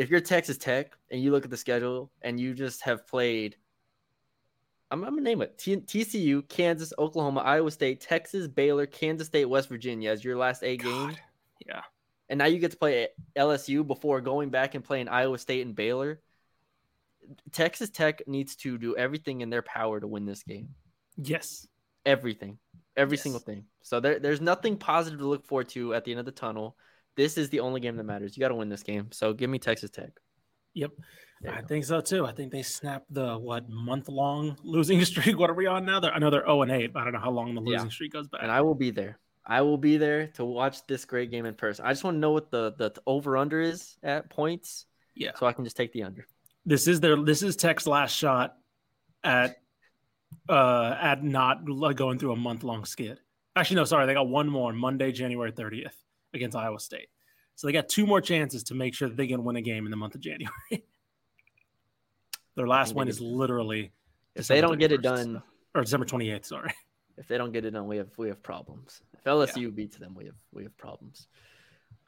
if 0.00 0.08
you're 0.08 0.20
Texas 0.20 0.56
Tech 0.56 0.96
and 1.10 1.22
you 1.22 1.30
look 1.30 1.44
at 1.44 1.50
the 1.50 1.58
schedule 1.58 2.10
and 2.22 2.40
you 2.40 2.54
just 2.54 2.80
have 2.80 3.06
played, 3.06 3.54
I'm, 4.90 5.04
I'm 5.04 5.10
gonna 5.10 5.20
name 5.20 5.42
it 5.42 5.58
T- 5.58 5.76
TCU, 5.76 6.48
Kansas, 6.48 6.94
Oklahoma, 6.98 7.40
Iowa 7.40 7.70
State, 7.70 8.00
Texas, 8.00 8.48
Baylor, 8.48 8.86
Kansas 8.86 9.26
State, 9.26 9.44
West 9.44 9.68
Virginia 9.68 10.10
as 10.10 10.24
your 10.24 10.38
last 10.38 10.62
eight 10.64 10.82
games, 10.82 11.16
God, 11.16 11.20
Yeah, 11.66 11.82
and 12.30 12.38
now 12.38 12.46
you 12.46 12.58
get 12.58 12.70
to 12.70 12.78
play 12.78 13.08
LSU 13.36 13.86
before 13.86 14.22
going 14.22 14.48
back 14.48 14.74
and 14.74 14.82
playing 14.82 15.08
Iowa 15.08 15.36
State 15.36 15.66
and 15.66 15.76
Baylor. 15.76 16.22
Texas 17.52 17.90
Tech 17.90 18.26
needs 18.26 18.56
to 18.56 18.78
do 18.78 18.96
everything 18.96 19.42
in 19.42 19.50
their 19.50 19.62
power 19.62 20.00
to 20.00 20.06
win 20.06 20.24
this 20.24 20.42
game 20.44 20.70
yes, 21.22 21.68
everything, 22.06 22.58
every 22.96 23.18
Yes. 23.18 23.22
single 23.22 23.40
thing. 23.40 23.66
So 23.82 24.00
there, 24.00 24.18
there's 24.18 24.40
nothing 24.40 24.78
positive 24.78 25.20
to 25.20 25.26
look 25.26 25.44
forward 25.44 25.68
to 25.70 25.92
at 25.92 26.06
the 26.06 26.12
end 26.12 26.20
of 26.20 26.26
the 26.26 26.32
tunnel. 26.32 26.78
This 27.20 27.36
is 27.36 27.50
the 27.50 27.60
only 27.60 27.80
game 27.80 27.96
that 27.96 28.04
matters. 28.04 28.34
You 28.34 28.40
got 28.40 28.48
to 28.48 28.54
win 28.54 28.70
this 28.70 28.82
game. 28.82 29.08
So 29.12 29.34
give 29.34 29.50
me 29.50 29.58
Texas 29.58 29.90
Tech. 29.90 30.08
yep. 30.72 30.90
I 31.46 31.60
go. 31.60 31.66
think 31.66 31.84
so 31.84 32.00
too. 32.00 32.24
I 32.24 32.32
think 32.32 32.50
they 32.50 32.62
snapped 32.62 33.12
the 33.12 33.36
what 33.36 33.68
month 33.68 34.08
long 34.08 34.56
losing 34.64 35.04
streak. 35.04 35.38
What 35.38 35.50
are 35.50 35.54
we 35.54 35.66
on 35.66 35.84
now? 35.84 36.00
They're, 36.00 36.14
I 36.14 36.18
know 36.18 36.30
they're 36.30 36.46
0 36.46 36.62
and 36.62 36.72
8. 36.72 36.94
But 36.94 37.00
I 37.00 37.04
don't 37.04 37.12
know 37.12 37.20
how 37.20 37.30
long 37.30 37.54
the 37.54 37.60
Yeah. 37.60 37.76
losing 37.76 37.90
streak 37.90 38.14
goes 38.14 38.26
back. 38.26 38.40
And 38.42 38.50
I 38.50 38.62
will 38.62 38.74
be 38.74 38.90
there. 38.90 39.18
I 39.44 39.60
will 39.60 39.76
be 39.76 39.98
there 39.98 40.28
to 40.28 40.46
watch 40.46 40.86
this 40.86 41.04
great 41.04 41.30
game 41.30 41.44
in 41.44 41.52
person. 41.54 41.84
I 41.84 41.90
just 41.90 42.04
want 42.04 42.14
to 42.14 42.18
know 42.20 42.30
what 42.30 42.50
the 42.50 42.72
the 42.78 42.94
over 43.06 43.36
under 43.36 43.60
is 43.60 43.98
at 44.02 44.30
points, 44.30 44.86
yeah. 45.14 45.32
so 45.38 45.44
I 45.44 45.52
can 45.52 45.64
just 45.64 45.76
take 45.76 45.92
the 45.92 46.04
under. 46.04 46.26
This 46.64 46.88
is 46.88 47.00
their 47.00 47.16
this 47.22 47.42
is 47.42 47.54
Tech's 47.56 47.86
last 47.86 48.14
shot 48.16 48.56
at 49.24 49.56
uh 50.48 50.96
at 50.98 51.22
not 51.22 51.64
going 51.96 52.18
through 52.18 52.32
a 52.32 52.36
month 52.36 52.62
long 52.62 52.86
skid. 52.86 53.18
Actually, 53.56 53.76
no, 53.76 53.84
sorry, 53.84 54.06
they 54.06 54.14
got 54.14 54.28
one 54.28 54.48
more 54.48 54.72
Monday, 54.72 55.12
January 55.12 55.52
30th 55.52 55.92
against 56.34 56.56
Iowa 56.56 56.80
State. 56.80 57.08
So 57.56 57.66
they 57.66 57.72
got 57.72 57.88
two 57.88 58.06
more 58.06 58.20
chances 58.20 58.64
to 58.64 58.74
make 58.74 58.94
sure 58.94 59.08
that 59.08 59.16
they 59.16 59.26
can 59.26 59.44
win 59.44 59.56
a 59.56 59.62
game 59.62 59.84
in 59.84 59.90
the 59.90 59.96
month 59.96 60.14
of 60.14 60.20
January. 60.20 60.54
Their 62.56 62.66
last 62.66 62.94
one 62.94 63.08
is 63.08 63.20
literally 63.20 63.92
If 64.34 64.48
they 64.48 64.60
don't 64.60 64.78
get 64.78 64.92
it 64.92 65.02
done, 65.02 65.42
or 65.74 65.82
December 65.82 66.06
28th, 66.06 66.46
sorry. 66.46 66.72
if 67.18 67.28
they 67.28 67.38
don't 67.38 67.52
get 67.52 67.64
it 67.64 67.72
done, 67.72 67.86
we 67.86 67.96
have 67.98 68.08
we 68.16 68.28
have 68.28 68.42
problems. 68.42 69.02
If 69.14 69.24
LSU 69.24 69.74
beats 69.74 69.96
them, 69.96 70.14
we 70.14 70.24
have 70.26 70.34
we 70.52 70.62
have 70.64 70.76
problems. 70.76 71.28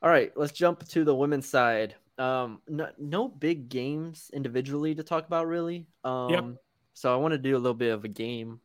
All 0.03 0.11
right, 0.11 0.33
let's 0.37 0.53
jump 0.53 0.87
to 0.89 1.05
the 1.05 1.15
women's 1.15 1.49
side. 1.49 1.95
Um, 2.19 2.61
no, 2.69 2.89
no 2.99 3.29
big 3.29 3.69
games 3.69 4.31
individually 4.33 4.95
to 4.95 5.03
talk 5.03 5.27
about 5.27 5.47
really. 5.47 5.87
Um, 6.05 6.59
so 6.95 7.13
I 7.13 7.17
want 7.17 7.33
to 7.33 7.39
do 7.39 7.57
a 7.57 7.59
little 7.59 7.75
bit 7.75 7.93
of 7.93 8.05
a 8.05 8.09
game, 8.09 8.61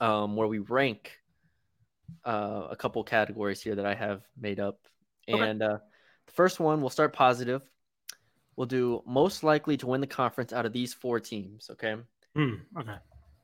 um, 0.00 0.36
where 0.36 0.48
we 0.48 0.58
rank, 0.58 1.18
uh, 2.24 2.68
a 2.70 2.76
couple 2.76 3.02
categories 3.04 3.62
here 3.62 3.74
that 3.74 3.86
I 3.86 3.94
have 3.94 4.22
made 4.40 4.60
up, 4.60 4.78
Okay. 5.28 5.40
and 5.40 5.62
uh, 5.62 5.78
the 6.26 6.32
first 6.32 6.60
one 6.60 6.80
we'll 6.80 6.90
start 6.90 7.12
positive. 7.12 7.62
We'll 8.56 8.66
do 8.66 9.02
most 9.06 9.42
likely 9.42 9.76
to 9.78 9.86
win 9.86 10.00
the 10.00 10.06
conference 10.06 10.52
out 10.52 10.64
of 10.64 10.72
these 10.72 10.94
four 10.94 11.18
teams. 11.18 11.70
Okay. 11.70 11.96
Hmm, 12.36 12.54
okay. 12.78 12.96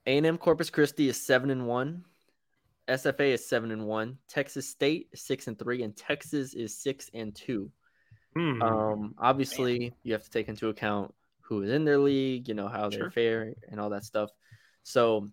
A&M 0.06 0.38
Corpus 0.38 0.70
Christi 0.70 1.08
is 1.08 1.20
seven 1.20 1.50
and 1.50 1.66
one. 1.66 2.04
SFA 2.88 3.34
is 3.34 3.48
seven 3.48 3.70
and 3.70 3.86
one. 3.86 4.18
Texas 4.28 4.68
State 4.68 5.08
is 5.12 5.20
six 5.20 5.46
and 5.46 5.58
three, 5.58 5.82
and 5.82 5.96
Texas 5.96 6.54
is 6.54 6.76
six 6.76 7.10
and 7.14 7.34
two. 7.34 7.70
Hmm. 8.36 8.62
Um, 8.62 9.14
obviously, 9.18 9.92
you 10.02 10.12
have 10.12 10.24
to 10.24 10.30
take 10.30 10.48
into 10.48 10.68
account 10.68 11.12
who 11.40 11.62
is 11.62 11.70
in 11.70 11.84
their 11.84 11.98
league, 11.98 12.48
you 12.48 12.54
know 12.54 12.68
how 12.68 12.88
they're 12.88 13.10
fair 13.10 13.52
and 13.68 13.80
all 13.80 13.90
that 13.90 14.04
stuff. 14.04 14.30
So, 14.84 15.28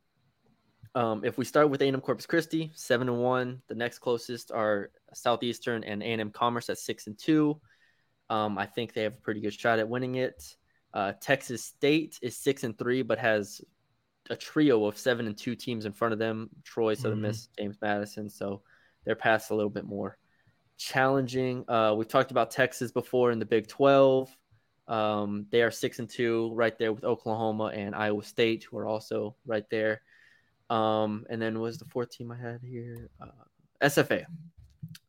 um, 0.97 1.23
if 1.23 1.37
we 1.37 1.45
start 1.45 1.69
with 1.69 1.83
A&M 1.83 2.01
Corpus 2.01 2.25
Christi, 2.25 2.71
seven 2.73 3.07
and 3.07 3.19
one. 3.19 3.61
The 3.67 3.75
next 3.75 3.99
closest 3.99 4.51
are 4.51 4.89
Southeastern 5.13 5.83
and 5.83 6.01
A&M 6.01 6.31
Commerce 6.31 6.71
at 6.71 6.79
six 6.79 7.05
and 7.05 7.15
two. 7.15 7.61
Um, 8.31 8.57
I 8.57 8.65
think 8.65 8.93
they 8.93 9.03
have 9.03 9.13
a 9.13 9.21
pretty 9.21 9.39
good 9.39 9.53
shot 9.53 9.77
at 9.77 9.87
winning 9.87 10.15
it. 10.15 10.55
Uh, 10.95 11.13
Texas 11.21 11.63
State 11.63 12.17
is 12.23 12.35
six 12.35 12.63
and 12.63 12.75
three, 12.75 13.03
but 13.03 13.19
has 13.19 13.61
a 14.31 14.35
trio 14.35 14.85
of 14.85 14.97
seven 14.97 15.27
and 15.27 15.37
two 15.37 15.55
teams 15.55 15.85
in 15.85 15.93
front 15.93 16.13
of 16.13 16.19
them: 16.19 16.49
Troy, 16.63 16.95
Southern 16.95 17.19
Mhm. 17.19 17.21
Miss, 17.21 17.47
James 17.59 17.77
Madison. 17.79 18.27
So 18.27 18.63
they're 19.05 19.15
past 19.15 19.51
a 19.51 19.55
little 19.55 19.69
bit 19.69 19.85
more 19.85 20.17
challenging. 20.77 21.63
Uh, 21.69 21.93
we've 21.95 22.07
talked 22.07 22.31
about 22.31 22.49
Texas 22.49 22.91
before 22.91 23.29
in 23.29 23.37
the 23.37 23.45
Big 23.45 23.67
Twelve. 23.67 24.35
Um, 24.87 25.45
they 25.51 25.61
are 25.61 25.69
six 25.69 25.99
and 25.99 26.09
two, 26.09 26.51
right 26.55 26.75
there 26.79 26.91
with 26.91 27.03
Oklahoma 27.03 27.65
and 27.65 27.93
Iowa 27.93 28.23
State, 28.23 28.63
who 28.63 28.79
are 28.79 28.87
also 28.87 29.35
right 29.45 29.69
there. 29.69 30.01
Um, 30.69 31.25
and 31.29 31.41
then 31.41 31.59
was 31.59 31.77
the 31.77 31.85
fourth 31.85 32.11
team 32.11 32.31
I 32.31 32.37
had 32.37 32.61
here? 32.61 33.09
Uh, 33.21 33.27
SFA. 33.81 34.25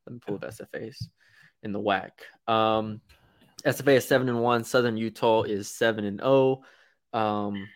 Let 0.07 0.12
me 0.12 0.21
pull 0.25 0.37
up 0.37 0.42
SFA's. 0.42 1.09
in 1.62 1.73
the 1.73 1.81
WAC. 1.81 2.11
Um, 2.47 3.01
SFA 3.64 3.97
is 3.97 4.07
seven 4.07 4.29
and 4.29 4.40
one. 4.40 4.64
Southern 4.64 4.97
Utah 4.97 5.42
is 5.42 5.71
seven 5.71 6.05
and 6.05 6.21
zero, 6.21 6.62
um, 7.12 7.68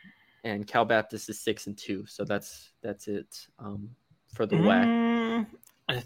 and 0.44 0.66
Cal 0.66 0.84
Baptist 0.84 1.28
is 1.28 1.40
six 1.40 1.66
and 1.66 1.76
two. 1.76 2.06
So 2.06 2.24
that's 2.24 2.70
that's 2.82 3.08
it 3.08 3.46
um, 3.58 3.90
for 4.34 4.46
the 4.46 4.56
WAC. 4.56 4.84
Mm, 4.84 5.46
I 5.88 6.02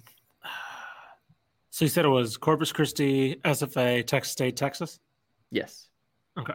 so 1.77 1.85
you 1.85 1.91
said 1.91 2.07
it 2.07 2.09
was 2.09 2.39
Corpus 2.39 2.73
Christi, 2.73 3.35
SFA, 3.45 4.07
Texas 4.07 4.33
State, 4.33 4.57
Texas. 4.57 4.99
Yes. 5.51 5.89
Okay. 6.39 6.55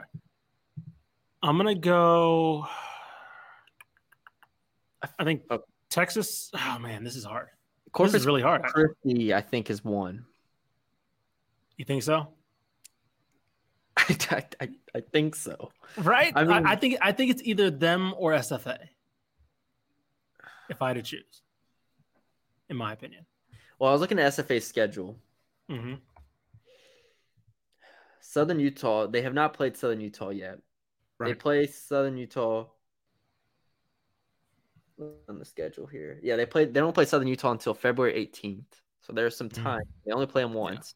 I'm 1.44 1.58
gonna 1.58 1.76
go. 1.76 2.68
I 5.20 5.24
think 5.24 5.44
Oh. 5.50 5.60
Texas. 5.90 6.52
Oh 6.54 6.78
man, 6.80 7.04
this 7.04 7.16
is 7.16 7.24
hard. 7.26 7.48
Corpus 7.92 8.14
this 8.14 8.22
is 8.22 8.26
really 8.26 8.42
hard. 8.42 8.64
Christi, 8.64 9.34
I 9.34 9.42
think, 9.42 9.70
is 9.70 9.84
one. 9.84 10.26
You 11.78 11.84
think 11.86 12.04
so? 12.04 12.30
I, 13.98 14.46
I, 14.62 14.70
I 14.96 15.02
think 15.12 15.36
so. 15.36 15.72
Right. 15.98 16.32
I 16.36 16.42
I, 16.42 16.44
mean- 16.46 16.66
I 16.68 16.76
think 16.76 16.98
I 17.02 17.12
think 17.12 17.32
it's 17.32 17.42
either 17.44 17.70
them 17.70 18.14
or 18.18 18.32
SFA. 18.34 18.78
If 20.70 20.82
I 20.82 20.90
had 20.90 20.94
to 20.98 21.02
choose, 21.04 21.42
in 22.70 22.78
my 22.78 22.94
opinion. 22.94 23.26
Well, 23.78 23.90
I 23.90 23.94
was 23.94 24.00
looking 24.02 24.20
at 24.20 24.32
SFA's 24.32 24.66
schedule. 24.66 25.18
hmm 25.70 25.96
Southern 28.22 28.60
Utah, 28.60 29.08
they 29.08 29.22
have 29.24 29.34
not 29.34 29.54
played 29.54 29.76
Southern 29.76 30.00
Utah 30.00 30.30
yet. 30.30 30.60
They 31.20 31.34
play 31.34 31.68
Southern 31.68 32.16
Utah 32.18 32.68
on 35.30 35.40
the 35.40 35.46
schedule 35.46 35.88
here. 35.88 36.20
Yeah, 36.22 36.36
they 36.36 36.46
play. 36.46 36.66
They 36.66 36.80
don't 36.80 36.94
play 36.94 37.06
Southern 37.06 37.28
Utah 37.28 37.52
until 37.52 37.74
February 37.74 38.14
18th. 38.16 38.82
So 39.02 39.14
there's 39.14 39.36
some 39.36 39.50
Mhm. 39.50 39.64
time. 39.64 39.84
They 40.06 40.12
only 40.12 40.28
play 40.28 40.44
them 40.44 40.54
once. 40.54 40.94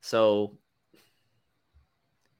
So, 0.00 0.58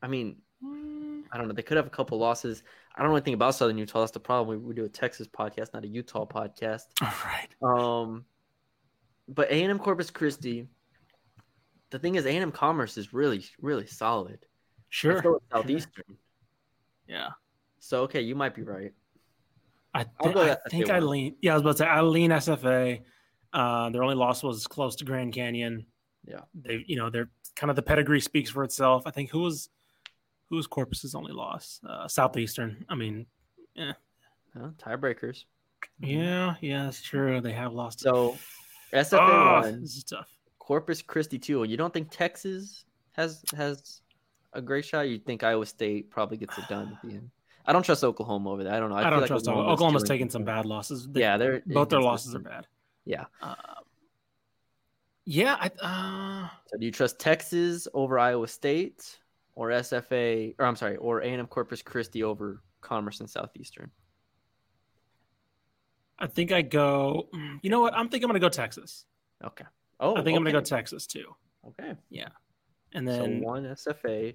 I 0.02 0.09
mean, 0.09 0.42
I 0.64 1.38
don't 1.38 1.48
know. 1.48 1.55
They 1.55 1.62
could 1.62 1.76
have 1.76 1.87
a 1.87 1.90
couple 1.90 2.18
losses. 2.18 2.62
I 2.94 3.00
don't 3.00 3.11
know 3.11 3.16
anything 3.16 3.35
about 3.35 3.55
Southern 3.55 3.78
Utah. 3.78 4.00
That's 4.00 4.12
the 4.12 4.20
problem. 4.20 4.61
We, 4.61 4.66
we 4.68 4.74
do 4.74 4.85
a 4.85 4.88
Texas 4.88 5.26
podcast, 5.26 5.72
not 5.72 5.85
a 5.85 5.88
Utah 5.88 6.26
podcast. 6.26 6.83
All 7.00 7.12
right. 7.24 7.48
Um, 7.62 8.24
but 9.28 9.48
A 9.50 9.62
and 9.62 9.70
M 9.70 9.78
Corpus 9.78 10.11
Christi. 10.11 10.68
The 11.90 11.98
thing 11.98 12.16
is, 12.16 12.26
A 12.26 12.31
and 12.31 12.42
M 12.42 12.52
Commerce 12.52 12.96
is 12.98 13.12
really, 13.12 13.44
really 13.61 13.87
solid. 13.87 14.44
Sure. 14.88 15.16
So 15.16 15.22
sure. 15.22 15.40
Southeastern. 15.50 16.18
Yeah. 17.07 17.31
So 17.78 18.02
okay, 18.02 18.20
you 18.20 18.35
might 18.35 18.55
be 18.55 18.62
right. 18.62 18.92
I, 19.94 20.05
go 20.22 20.40
I 20.40 20.57
think 20.70 20.88
I 20.90 20.98
lean. 21.00 21.37
Yeah, 21.42 21.52
I 21.52 21.55
was 21.55 21.61
about 21.62 21.72
to 21.72 21.76
say 21.78 21.87
I 21.87 22.00
lean 22.00 22.31
SFA. 22.31 23.00
Uh, 23.52 23.90
their 23.90 24.02
only 24.02 24.14
loss 24.14 24.42
was 24.42 24.66
close 24.66 24.96
to 24.96 25.05
Grand 25.05 25.35
Canyon. 25.35 25.85
Yeah. 26.26 26.40
They, 26.55 26.85
you 26.87 26.96
know, 26.96 27.11
they're 27.11 27.28
kind 27.57 27.68
of 27.70 27.76
the 27.76 27.83
pedigree 27.83 28.20
speaks 28.20 28.48
for 28.50 28.64
itself. 28.64 29.02
I 29.07 29.11
think 29.11 29.31
who 29.31 29.40
was 29.40 29.68
who 30.48 30.57
was 30.57 30.66
Corpus's 30.66 31.14
only 31.14 31.33
loss? 31.33 31.81
Uh, 31.87 32.09
Southeastern. 32.09 32.85
I 32.88 32.94
mean, 32.94 33.26
Huh? 33.76 33.92
tiebreakers. 34.78 35.44
yeah, 36.00 36.55
yeah, 36.61 36.85
that's 36.85 37.02
true. 37.02 37.40
They 37.40 37.52
have 37.52 37.72
lost. 37.72 38.00
So 38.00 38.37
SFA 38.92 39.18
Oh, 39.20 39.61
one, 39.62 39.81
this 39.83 39.96
is 39.96 40.05
tough. 40.05 40.28
Corpus 40.59 41.02
Christi 41.02 41.38
two. 41.38 41.64
You 41.64 41.76
don't 41.76 41.92
think 41.92 42.09
Texas 42.11 42.85
has 43.12 43.42
has 43.57 44.00
a 44.55 44.62
great 44.62 44.85
shot? 44.85 45.09
You 45.09 45.18
think 45.18 45.42
Iowa 45.42 45.66
State 45.66 46.11
probably 46.11 46.37
gets 46.37 46.57
it 46.59 46.68
done 46.68 46.96
at 47.02 47.09
the 47.09 47.14
end? 47.16 47.31
I 47.66 47.72
don't 47.72 47.83
trust 47.85 48.03
Oklahoma 48.05 48.51
over 48.51 48.64
there. 48.64 48.75
I 48.75 48.81
don't 48.81 48.90
know. 48.90 48.96
I, 48.96 49.03
feel 49.03 49.11
don't 49.11 49.20
like 49.20 49.29
trust 49.29 49.46
Oklahoma's 49.48 49.72
Oklahoma's, 49.75 50.03
taking 50.05 50.29
some 50.31 50.44
bad 50.44 50.64
losses. 50.66 51.07
They- 51.09 51.20
Yeah, 51.20 51.37
they're 51.37 51.62
both 51.66 51.88
their 51.90 52.01
losses 52.01 52.35
are 52.35 52.40
bad. 52.40 52.66
Yeah. 53.05 53.25
Um, 53.40 53.57
yeah, 55.25 55.57
I, 55.61 55.70
uh, 55.81 56.48
So 56.66 56.79
do 56.79 56.85
you 56.87 56.90
trust 56.92 57.18
Texas 57.20 57.87
over 57.94 58.18
Iowa 58.18 58.48
State 58.48 59.18
or 59.55 59.68
SFA 59.70 60.55
or 60.59 60.66
I'm 60.66 60.75
sorry, 60.77 60.96
or 60.96 61.20
A&M 61.20 61.46
Corpus 61.46 61.83
Christi 61.83 62.22
over 62.25 62.62
Commerce 62.81 63.20
and 63.20 63.31
Southeastern? 63.31 63.90
I 66.18 66.27
think 66.27 66.53
I 66.53 66.62
go. 66.62 67.29
You 67.62 67.70
know 67.70 67.81
what? 67.81 67.94
I'm 67.94 68.09
thinking 68.09 68.25
I'm 68.25 68.29
gonna 68.31 68.38
go 68.40 68.48
Texas. 68.48 69.07
Okay. 69.44 69.64
Oh, 70.01 70.16
I 70.16 70.22
think 70.22 70.37
I'm 70.37 70.42
gonna 70.44 70.53
go. 70.53 70.61
Texas 70.61 71.07
too. 71.07 71.35
Okay. 71.68 71.94
Yeah. 72.11 72.29
And 72.92 73.07
so 73.09 73.16
then 73.16 73.40
one 73.40 73.64
SFA, 73.64 74.35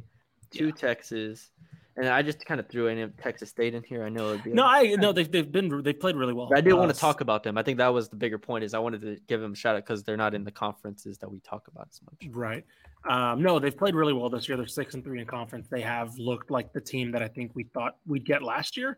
two 0.51 0.67
Yeah. 0.67 0.71
Texas, 0.75 1.51
and 1.95 2.07
I 2.07 2.21
just 2.21 2.45
kind 2.45 2.59
of 2.59 2.67
threw 2.69 2.87
in 2.87 3.11
Texas 3.13 3.49
State 3.49 3.73
in 3.73 3.83
here. 3.83 4.03
I 4.03 4.09
know 4.09 4.29
it'd 4.29 4.43
be 4.43 4.53
no, 4.53 4.63
I 4.65 4.95
no, 4.99 5.11
they've 5.11 5.31
they've 5.31 5.51
been 5.51 5.81
they've 5.83 5.99
played 5.99 6.15
really 6.15 6.33
well. 6.33 6.49
I 6.55 6.61
did 6.61 6.73
want 6.73 6.89
Uh, 6.89 6.93
to 6.93 6.99
talk 6.99 7.21
about 7.21 7.43
them. 7.43 7.57
I 7.57 7.63
think 7.63 7.77
that 7.79 7.87
was 7.93 8.09
the 8.09 8.15
bigger 8.15 8.37
point. 8.37 8.63
Is 8.63 8.73
I 8.73 8.79
wanted 8.79 9.01
to 9.01 9.17
give 9.27 9.41
them 9.41 9.53
a 9.53 9.55
shout 9.55 9.75
out 9.75 9.83
because 9.85 10.03
they're 10.03 10.17
not 10.17 10.33
in 10.33 10.43
the 10.43 10.51
conferences 10.51 11.17
that 11.19 11.31
we 11.31 11.39
talk 11.39 11.67
about 11.67 11.87
as 11.91 12.01
much. 12.03 12.29
Right. 12.35 12.65
Um, 13.09 13.41
no, 13.41 13.57
they've 13.59 13.77
played 13.77 13.95
really 13.95 14.13
well 14.13 14.29
this 14.29 14.47
year. 14.49 14.57
They're 14.57 14.67
six 14.67 14.93
and 14.93 15.03
three 15.03 15.19
in 15.21 15.25
conference. 15.27 15.67
They 15.69 15.81
have 15.81 16.17
looked 16.17 16.51
like 16.51 16.73
the 16.73 16.81
team 16.81 17.11
that 17.13 17.21
I 17.21 17.27
think 17.27 17.51
we 17.55 17.63
thought 17.63 17.97
we'd 18.05 18.25
get 18.25 18.43
last 18.43 18.75
year. 18.75 18.97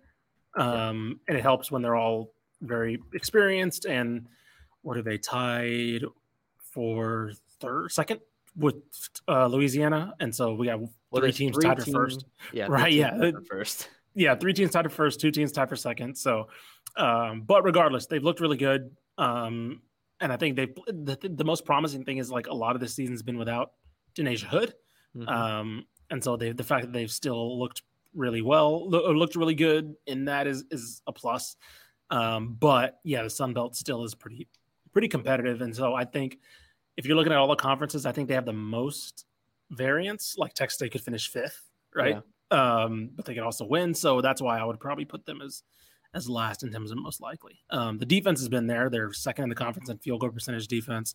Um, 0.56 1.20
and 1.28 1.38
it 1.38 1.42
helps 1.42 1.70
when 1.72 1.82
they're 1.84 1.96
all 1.96 2.34
very 2.62 3.00
experienced. 3.14 3.86
And 3.86 4.26
what 4.82 4.98
are 4.98 5.04
they 5.04 5.18
tied 5.20 6.04
for 6.58 7.32
third, 7.60 7.92
second 7.92 8.20
with 8.56 8.76
uh, 9.28 9.46
Louisiana? 9.48 10.16
And 10.20 10.34
so 10.34 10.54
we 10.56 10.68
got 10.68 10.80
Well, 11.12 11.22
three 11.22 11.32
teams 11.32 11.56
three 11.56 11.66
tied 11.66 11.84
for 11.84 11.92
first. 11.92 12.26
Yeah. 12.54 12.68
Right, 12.70 12.94
yeah. 12.94 13.32
First. 13.50 13.90
yeah, 14.16 14.36
three 14.36 14.54
teams 14.54 14.72
tied 14.72 14.84
for 14.84 14.90
first, 14.90 15.20
two 15.20 15.32
teams 15.32 15.52
tied 15.52 15.70
for 15.70 15.76
second. 15.76 16.16
So, 16.18 16.48
um, 16.98 17.42
but 17.42 17.64
regardless, 17.64 18.06
they've 18.06 18.24
looked 18.24 18.40
really 18.40 18.58
good. 18.58 18.92
Um, 19.18 19.82
and 20.22 20.32
I 20.32 20.38
think 20.38 20.56
they've 20.56 20.74
the, 20.88 21.18
the 21.24 21.46
most 21.46 21.66
promising 21.66 22.04
thing 22.04 22.18
is 22.18 22.30
like 22.30 22.48
a 22.48 22.54
lot 22.54 22.76
of 22.76 22.82
this 22.82 22.94
season's 22.94 23.24
been 23.24 23.38
without 23.38 23.72
Denasia 24.16 24.44
Hood. 24.44 24.74
Mhm. 25.16 25.28
Um, 25.28 25.86
and 26.10 26.24
so 26.24 26.36
they 26.38 26.52
the 26.52 26.64
fact 26.64 26.86
that 26.86 26.94
they've 26.94 27.12
still 27.12 27.60
looked 27.60 27.84
really 28.14 28.42
well, 28.42 28.90
lo- 28.90 29.12
looked 29.12 29.36
really 29.36 29.56
good 29.56 29.96
in 30.08 30.26
that 30.26 30.48
is 30.48 30.66
is 30.72 31.02
a 31.08 31.14
plus. 31.14 31.56
Um, 32.10 32.56
but 32.60 33.00
yeah, 33.04 33.24
the 33.24 33.30
Sun 33.30 33.54
Belt 33.54 33.76
still 33.76 34.04
is 34.04 34.16
pretty 34.16 34.48
pretty 34.92 35.08
competitive, 35.08 35.62
and 35.62 35.76
so 35.76 35.94
I 35.94 36.06
think 36.06 36.40
if 36.98 37.06
you're 37.06 37.16
looking 37.16 37.32
at 37.32 37.38
all 37.38 37.48
the 37.48 37.56
conferences, 37.56 38.06
I 38.06 38.12
think 38.12 38.28
they 38.28 38.34
have 38.34 38.46
the 38.46 38.54
most 38.54 39.26
variance. 39.72 40.36
Like 40.38 40.54
Texas 40.54 40.76
State 40.76 40.92
could 40.92 41.02
finish 41.02 41.30
fifth, 41.30 41.62
right? 41.96 42.22
Um, 42.52 43.12
but 43.16 43.26
they 43.26 43.34
could 43.36 43.44
also 43.44 43.66
win, 43.66 43.94
so 43.94 44.22
that's 44.22 44.42
why 44.42 44.60
I 44.60 44.64
would 44.66 44.80
probably 44.80 45.06
put 45.06 45.26
them 45.26 45.42
as 45.42 45.64
as 46.16 46.28
last 46.28 46.64
in 46.64 46.72
terms 46.72 46.90
of 46.90 46.98
most 46.98 47.22
likely. 47.22 47.60
Um, 47.70 48.00
the 48.00 48.06
defense 48.06 48.40
has 48.40 48.50
been 48.50 48.66
there; 48.68 48.90
they're 48.90 49.14
second 49.14 49.44
in 49.44 49.50
the 49.50 49.56
conference 49.56 49.90
in 49.90 49.98
field 50.00 50.22
goal 50.22 50.32
percentage 50.32 50.68
defense. 50.68 51.14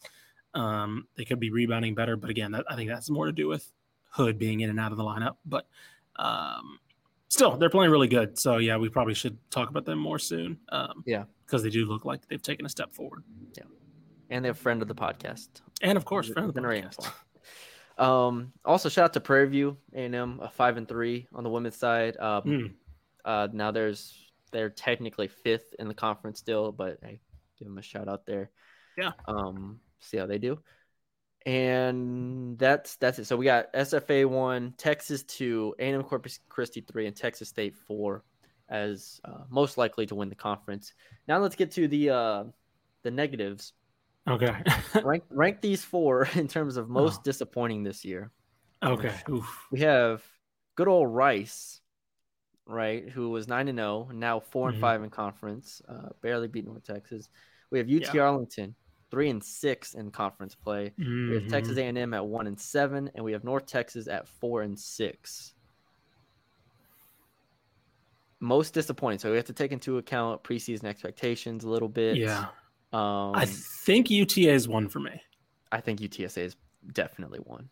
Um, 0.54 1.08
they 1.16 1.24
could 1.24 1.40
be 1.40 1.50
rebounding 1.50 1.96
better, 1.96 2.16
but 2.16 2.30
again, 2.30 2.52
that, 2.52 2.64
I 2.70 2.76
think 2.76 2.88
that's 2.88 3.10
more 3.10 3.26
to 3.26 3.32
do 3.32 3.48
with 3.48 3.68
Hood 4.10 4.38
being 4.38 4.60
in 4.60 4.70
and 4.70 4.78
out 4.78 4.92
of 4.92 4.98
the 4.98 5.02
lineup. 5.02 5.34
But 5.44 5.66
um, 6.14 6.78
still, 7.28 7.56
they're 7.56 7.68
playing 7.70 7.90
really 7.90 8.06
good. 8.06 8.38
So 8.38 8.58
yeah, 8.58 8.76
we 8.76 8.88
probably 8.88 9.14
should 9.14 9.36
talk 9.50 9.68
about 9.68 9.84
them 9.84 9.98
more 9.98 10.20
soon. 10.20 10.60
Um, 10.68 11.02
Yeah. 11.04 11.24
because 11.44 11.64
they 11.64 11.70
do 11.70 11.84
look 11.86 12.04
like 12.04 12.28
they've 12.28 12.40
taken 12.40 12.64
a 12.64 12.68
step 12.68 12.94
forward. 12.94 13.24
Yeah, 13.56 13.64
and 14.30 14.44
they're 14.44 14.52
a 14.52 14.54
friend 14.54 14.80
of 14.80 14.86
the 14.86 14.94
podcast. 14.94 15.48
And 15.82 15.96
of 15.98 16.04
course, 16.04 16.28
friend 16.28 16.48
of 16.48 16.54
the 16.54 16.60
podcast. 16.60 17.10
For 17.96 18.02
a 18.02 18.06
while. 18.06 18.26
Um, 18.28 18.52
also 18.64 18.88
shout 18.88 19.06
out 19.06 19.12
to 19.14 19.20
Prairie 19.20 19.48
View 19.48 19.76
A&M, 19.94 20.40
a 20.42 20.48
five 20.50 20.76
and 20.76 20.88
three 20.88 21.26
on 21.34 21.44
the 21.44 21.50
women's 21.50 21.76
side. 21.76 22.16
Um, 22.18 22.42
Mm, 22.44 22.72
uh, 23.24 23.48
now 23.52 23.70
there's 23.70 24.30
they're 24.52 24.70
technically 24.70 25.28
fifth 25.28 25.74
in 25.78 25.88
the 25.88 25.94
conference 25.94 26.38
still, 26.38 26.72
but 26.72 26.98
I 27.02 27.18
give 27.58 27.66
them 27.66 27.78
a 27.78 27.82
shout 27.82 28.08
out 28.08 28.26
there. 28.26 28.50
Yeah. 28.96 29.12
Um, 29.26 29.80
see 30.00 30.16
how 30.16 30.26
they 30.26 30.38
do. 30.38 30.60
And 31.46 32.58
that's 32.58 32.96
that's 32.96 33.18
it. 33.18 33.26
So 33.26 33.36
we 33.36 33.44
got 33.44 33.72
SFA 33.74 34.26
one, 34.26 34.74
Texas 34.78 35.22
two, 35.24 35.74
A&M 35.78 36.02
Corpus 36.02 36.40
Christi 36.48 36.80
three, 36.80 37.06
and 37.06 37.14
Texas 37.16 37.48
State 37.48 37.74
four 37.76 38.24
as 38.70 39.20
uh, 39.24 39.44
most 39.50 39.76
likely 39.76 40.06
to 40.06 40.14
win 40.14 40.30
the 40.30 40.34
conference. 40.34 40.94
Now 41.28 41.38
let's 41.38 41.54
get 41.54 41.70
to 41.72 41.86
the 41.86 42.10
uh, 42.10 42.44
the 43.02 43.10
negatives. 43.10 43.74
Okay. 44.28 44.62
rank 45.04 45.24
rank 45.30 45.60
these 45.60 45.84
four 45.84 46.28
in 46.34 46.48
terms 46.48 46.76
of 46.76 46.88
most 46.88 47.20
Oh. 47.20 47.22
disappointing 47.24 47.82
this 47.84 48.04
year. 48.04 48.30
okay. 48.82 49.14
Oof. 49.30 49.66
We 49.70 49.80
have 49.80 50.22
good 50.76 50.88
old 50.88 51.08
Rice, 51.14 51.80
right, 52.66 53.08
who 53.08 53.30
was 53.30 53.46
nine 53.48 53.68
and 53.68 53.78
zero, 53.78 54.08
now 54.12 54.40
4 54.40 54.68
and 54.70 54.78
Mhm. 54.78 54.80
five 54.80 55.02
in 55.02 55.10
conference, 55.10 55.80
uh, 55.88 56.08
barely 56.20 56.48
beat 56.48 56.64
North 56.66 56.84
Texas. 56.84 57.28
We 57.70 57.78
have 57.78 57.88
UT 57.88 58.14
Yeah. 58.14 58.22
Arlington, 58.22 58.74
three 59.10 59.30
and 59.30 59.42
six 59.42 59.94
in 59.94 60.10
conference 60.10 60.54
play. 60.54 60.92
We 60.98 61.34
have 61.34 61.48
Texas 61.48 61.76
Mhm. 61.76 61.82
A 61.82 61.84
and 61.84 61.98
M 61.98 62.14
at 62.14 62.26
one 62.26 62.46
and 62.46 62.58
seven, 62.60 63.10
and 63.14 63.24
we 63.24 63.32
have 63.32 63.44
North 63.44 63.66
Texas 63.66 64.08
at 64.08 64.26
four 64.28 64.62
and 64.62 64.78
six. 64.78 65.54
Most 68.40 68.74
disappointing. 68.74 69.18
So 69.20 69.30
we 69.30 69.36
have 69.36 69.46
to 69.46 69.52
take 69.52 69.72
into 69.72 69.98
account 69.98 70.42
preseason 70.42 70.84
expectations 70.84 71.64
a 71.64 71.68
little 71.68 71.88
bit. 71.88 72.16
Yeah. 72.16 72.48
Um, 72.94 73.34
I 73.34 73.44
think 73.46 74.08
UTA 74.10 74.50
is 74.50 74.68
one 74.68 74.88
for 74.88 75.00
me. 75.00 75.20
I 75.72 75.80
think 75.80 76.00
UTSA 76.00 76.38
is 76.38 76.56
definitely 76.92 77.40
one. 77.40 77.68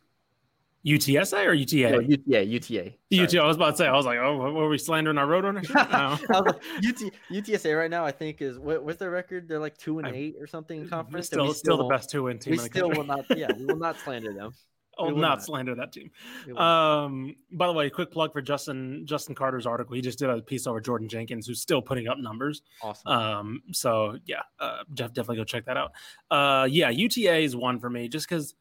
UTSA 0.84 1.46
or 1.46 1.52
UTA? 1.52 1.90
No, 1.92 2.00
UTA, 2.00 2.42
UTA. 2.44 2.92
UTA. 3.10 3.40
I 3.40 3.46
was 3.46 3.54
about 3.54 3.70
to 3.70 3.76
say. 3.76 3.86
I 3.86 3.92
was 3.92 4.04
like, 4.04 4.18
oh, 4.18 4.36
were 4.36 4.68
we 4.68 4.78
slandering 4.78 5.16
our 5.16 5.26
roadrunner? 5.26 5.62
No. 5.74 6.36
I 6.36 6.40
was 6.40 6.54
like, 6.54 6.56
UT, 6.84 7.12
UTSA 7.30 7.78
right 7.78 7.90
now, 7.90 8.04
I 8.04 8.10
think 8.10 8.42
is 8.42 8.58
what, 8.58 8.82
what's 8.82 8.98
their 8.98 9.10
record? 9.10 9.46
They're 9.46 9.60
like 9.60 9.78
two 9.78 9.98
and 10.00 10.08
I- 10.08 10.12
eight 10.12 10.34
or 10.40 10.48
something 10.48 10.80
in 10.80 10.88
conference. 10.88 11.30
and 11.32 11.40
still, 11.42 11.54
still 11.54 11.76
the 11.76 11.84
best 11.84 12.10
two 12.10 12.24
win 12.24 12.40
team 12.40 12.52
We 12.52 12.58
still 12.58 12.88
country. 12.90 12.98
will 12.98 13.06
not. 13.06 13.38
Yeah, 13.38 13.52
we 13.56 13.66
will 13.66 13.76
not 13.76 13.96
slander 14.04 14.32
them. 14.32 14.52
I 14.98 15.02
will 15.04 15.16
not, 15.16 15.42
slander 15.42 15.74
that 15.76 15.92
team. 15.92 16.10
Um, 16.56 17.34
by 17.50 17.66
the 17.66 17.72
way, 17.72 17.88
quick 17.90 18.10
plug 18.10 18.32
for 18.32 18.42
Justin 18.42 19.06
Justin 19.06 19.34
Carter's 19.34 19.66
article. 19.66 19.94
He 19.94 20.02
just 20.02 20.18
did 20.18 20.28
a 20.28 20.42
piece 20.42 20.66
over 20.66 20.80
Jordan 20.80 21.08
Jenkins, 21.08 21.46
who's 21.46 21.60
still 21.60 21.80
putting 21.80 22.08
up 22.08 22.18
numbers. 22.18 22.62
awesome. 22.82 23.10
Um, 23.10 23.62
so 23.72 24.18
yeah, 24.26 24.42
uh, 24.60 24.84
def- 24.92 25.14
definitely 25.14 25.36
go 25.36 25.44
check 25.44 25.64
that 25.66 25.76
out. 25.76 25.92
Uh, 26.30 26.66
yeah, 26.70 26.90
UTA 26.90 27.38
is 27.38 27.56
one 27.56 27.80
for 27.80 27.88
me 27.90 28.08
just 28.08 28.28
because. 28.28 28.54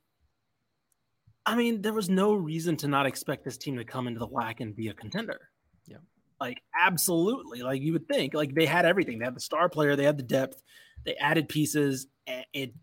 I 1.45 1.55
mean, 1.55 1.81
there 1.81 1.93
was 1.93 2.07
no 2.07 2.33
reason 2.35 2.77
to 2.77 2.87
not 2.87 3.07
expect 3.07 3.43
this 3.43 3.57
team 3.57 3.75
to 3.77 3.83
come 3.83 4.07
into 4.07 4.19
the 4.19 4.27
WAC 4.27 4.59
and 4.59 4.75
be 4.75 4.89
a 4.89 4.93
contender. 4.93 5.49
Yeah. 5.87 5.97
like 6.39 6.61
absolutely. 6.79 7.63
Like 7.63 7.81
you 7.81 7.93
would 7.93 8.07
think, 8.07 8.33
like 8.33 8.53
they 8.53 8.67
had 8.67 8.85
everything. 8.85 9.19
They 9.19 9.25
had 9.25 9.35
the 9.35 9.41
star 9.41 9.67
player, 9.67 9.95
they 9.95 10.03
had 10.03 10.17
the 10.17 10.23
depth, 10.23 10.61
they 11.03 11.15
added 11.15 11.49
pieces, 11.49 12.05
and 12.27 12.45
it 12.53 12.73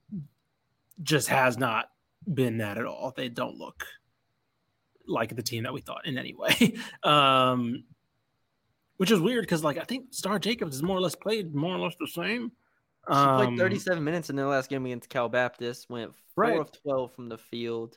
just 1.02 1.28
has 1.28 1.56
not 1.56 1.86
been 2.34 2.58
that 2.58 2.78
at 2.78 2.84
all. 2.86 3.12
They 3.16 3.28
don't 3.28 3.56
look 3.56 3.84
like 5.06 5.34
the 5.34 5.42
team 5.42 5.64
that 5.64 5.72
we 5.72 5.80
thought 5.80 6.06
in 6.06 6.18
any 6.18 6.34
way. 6.34 6.74
um, 7.02 7.84
which 8.98 9.10
is 9.10 9.20
weird 9.20 9.42
because 9.42 9.62
like 9.64 9.78
I 9.78 9.84
think 9.84 10.06
Starr 10.10 10.38
Jacobs 10.38 10.76
is 10.76 10.82
more 10.82 10.96
or 10.96 11.00
less 11.00 11.14
played 11.14 11.54
more 11.54 11.74
or 11.74 11.78
less 11.78 11.94
the 11.98 12.06
same. 12.08 12.52
She 13.08 13.14
Um, 13.14 13.36
played 13.36 13.58
37 13.58 14.02
minutes 14.04 14.28
in 14.28 14.36
their 14.36 14.46
last 14.46 14.68
game 14.68 14.84
against 14.84 15.08
Cal 15.08 15.28
Baptist. 15.28 15.88
Went 15.88 16.12
four 16.34 16.44
Right. 16.44 16.60
of 16.60 16.70
12 16.82 17.14
from 17.14 17.28
the 17.28 17.38
field, 17.38 17.96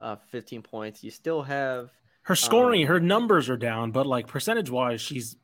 uh, 0.00 0.16
15 0.30 0.62
points. 0.62 1.02
You 1.02 1.10
still 1.10 1.42
have 1.42 1.90
Her 2.24 2.36
scoring, 2.36 2.82
Um, 2.82 2.88
her 2.88 3.00
numbers 3.00 3.48
are 3.50 3.56
down, 3.56 3.90
but 3.90 4.06
like 4.06 4.28
percentage 4.28 4.70
wise, 4.70 5.00
she's 5.00 5.36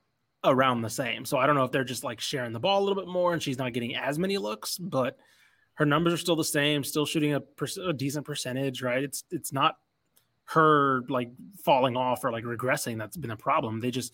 around 0.45 0.82
the 0.82 0.91
same. 0.91 1.24
So 1.24 1.36
I 1.36 1.47
don't 1.49 1.57
know 1.57 1.64
if 1.64 1.72
they're 1.72 1.82
just 1.82 2.05
like 2.05 2.20
sharing 2.20 2.53
the 2.53 2.61
ball 2.61 2.78
a 2.80 2.84
little 2.84 3.03
bit 3.03 3.11
more 3.11 3.32
and 3.32 3.43
she's 3.43 3.59
not 3.59 3.72
getting 3.72 3.97
as 3.97 4.16
many 4.20 4.39
looks, 4.39 4.78
but 4.78 5.18
her 5.79 5.87
numbers 5.87 6.12
are 6.12 6.16
still 6.18 6.35
the 6.35 6.43
same, 6.45 6.83
still 6.83 7.07
shooting 7.07 7.35
a, 7.35 7.41
per- 7.41 7.68
a 7.87 7.93
decent 7.93 8.26
percentage, 8.26 8.83
right? 8.83 9.03
It's 9.03 9.22
it's 9.31 9.53
not 9.53 9.76
her 10.47 11.03
like 11.09 11.31
falling 11.64 11.97
off 11.97 12.24
or 12.24 12.33
like 12.33 12.43
regressing 12.43 12.99
that's 12.99 13.16
been 13.16 13.31
a 13.31 13.37
problem. 13.37 13.79
They 13.81 13.93
just 13.93 14.12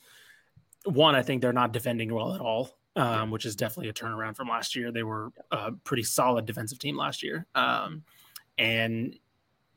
one, 0.84 1.14
I 1.14 1.22
think 1.22 1.40
they're 1.40 1.52
not 1.54 1.72
defending 1.72 2.12
well 2.12 2.34
at 2.34 2.40
all, 2.42 2.76
um, 2.96 3.30
which 3.30 3.46
is 3.46 3.56
definitely 3.56 3.88
a 3.88 3.94
turnaround 3.94 4.36
from 4.36 4.48
last 4.48 4.76
year. 4.76 4.92
They 4.92 5.02
were 5.04 5.30
a 5.50 5.72
pretty 5.72 6.02
solid 6.02 6.44
defensive 6.44 6.78
team 6.78 6.96
last 6.98 7.22
year, 7.22 7.46
um, 7.54 8.02
and 8.58 9.18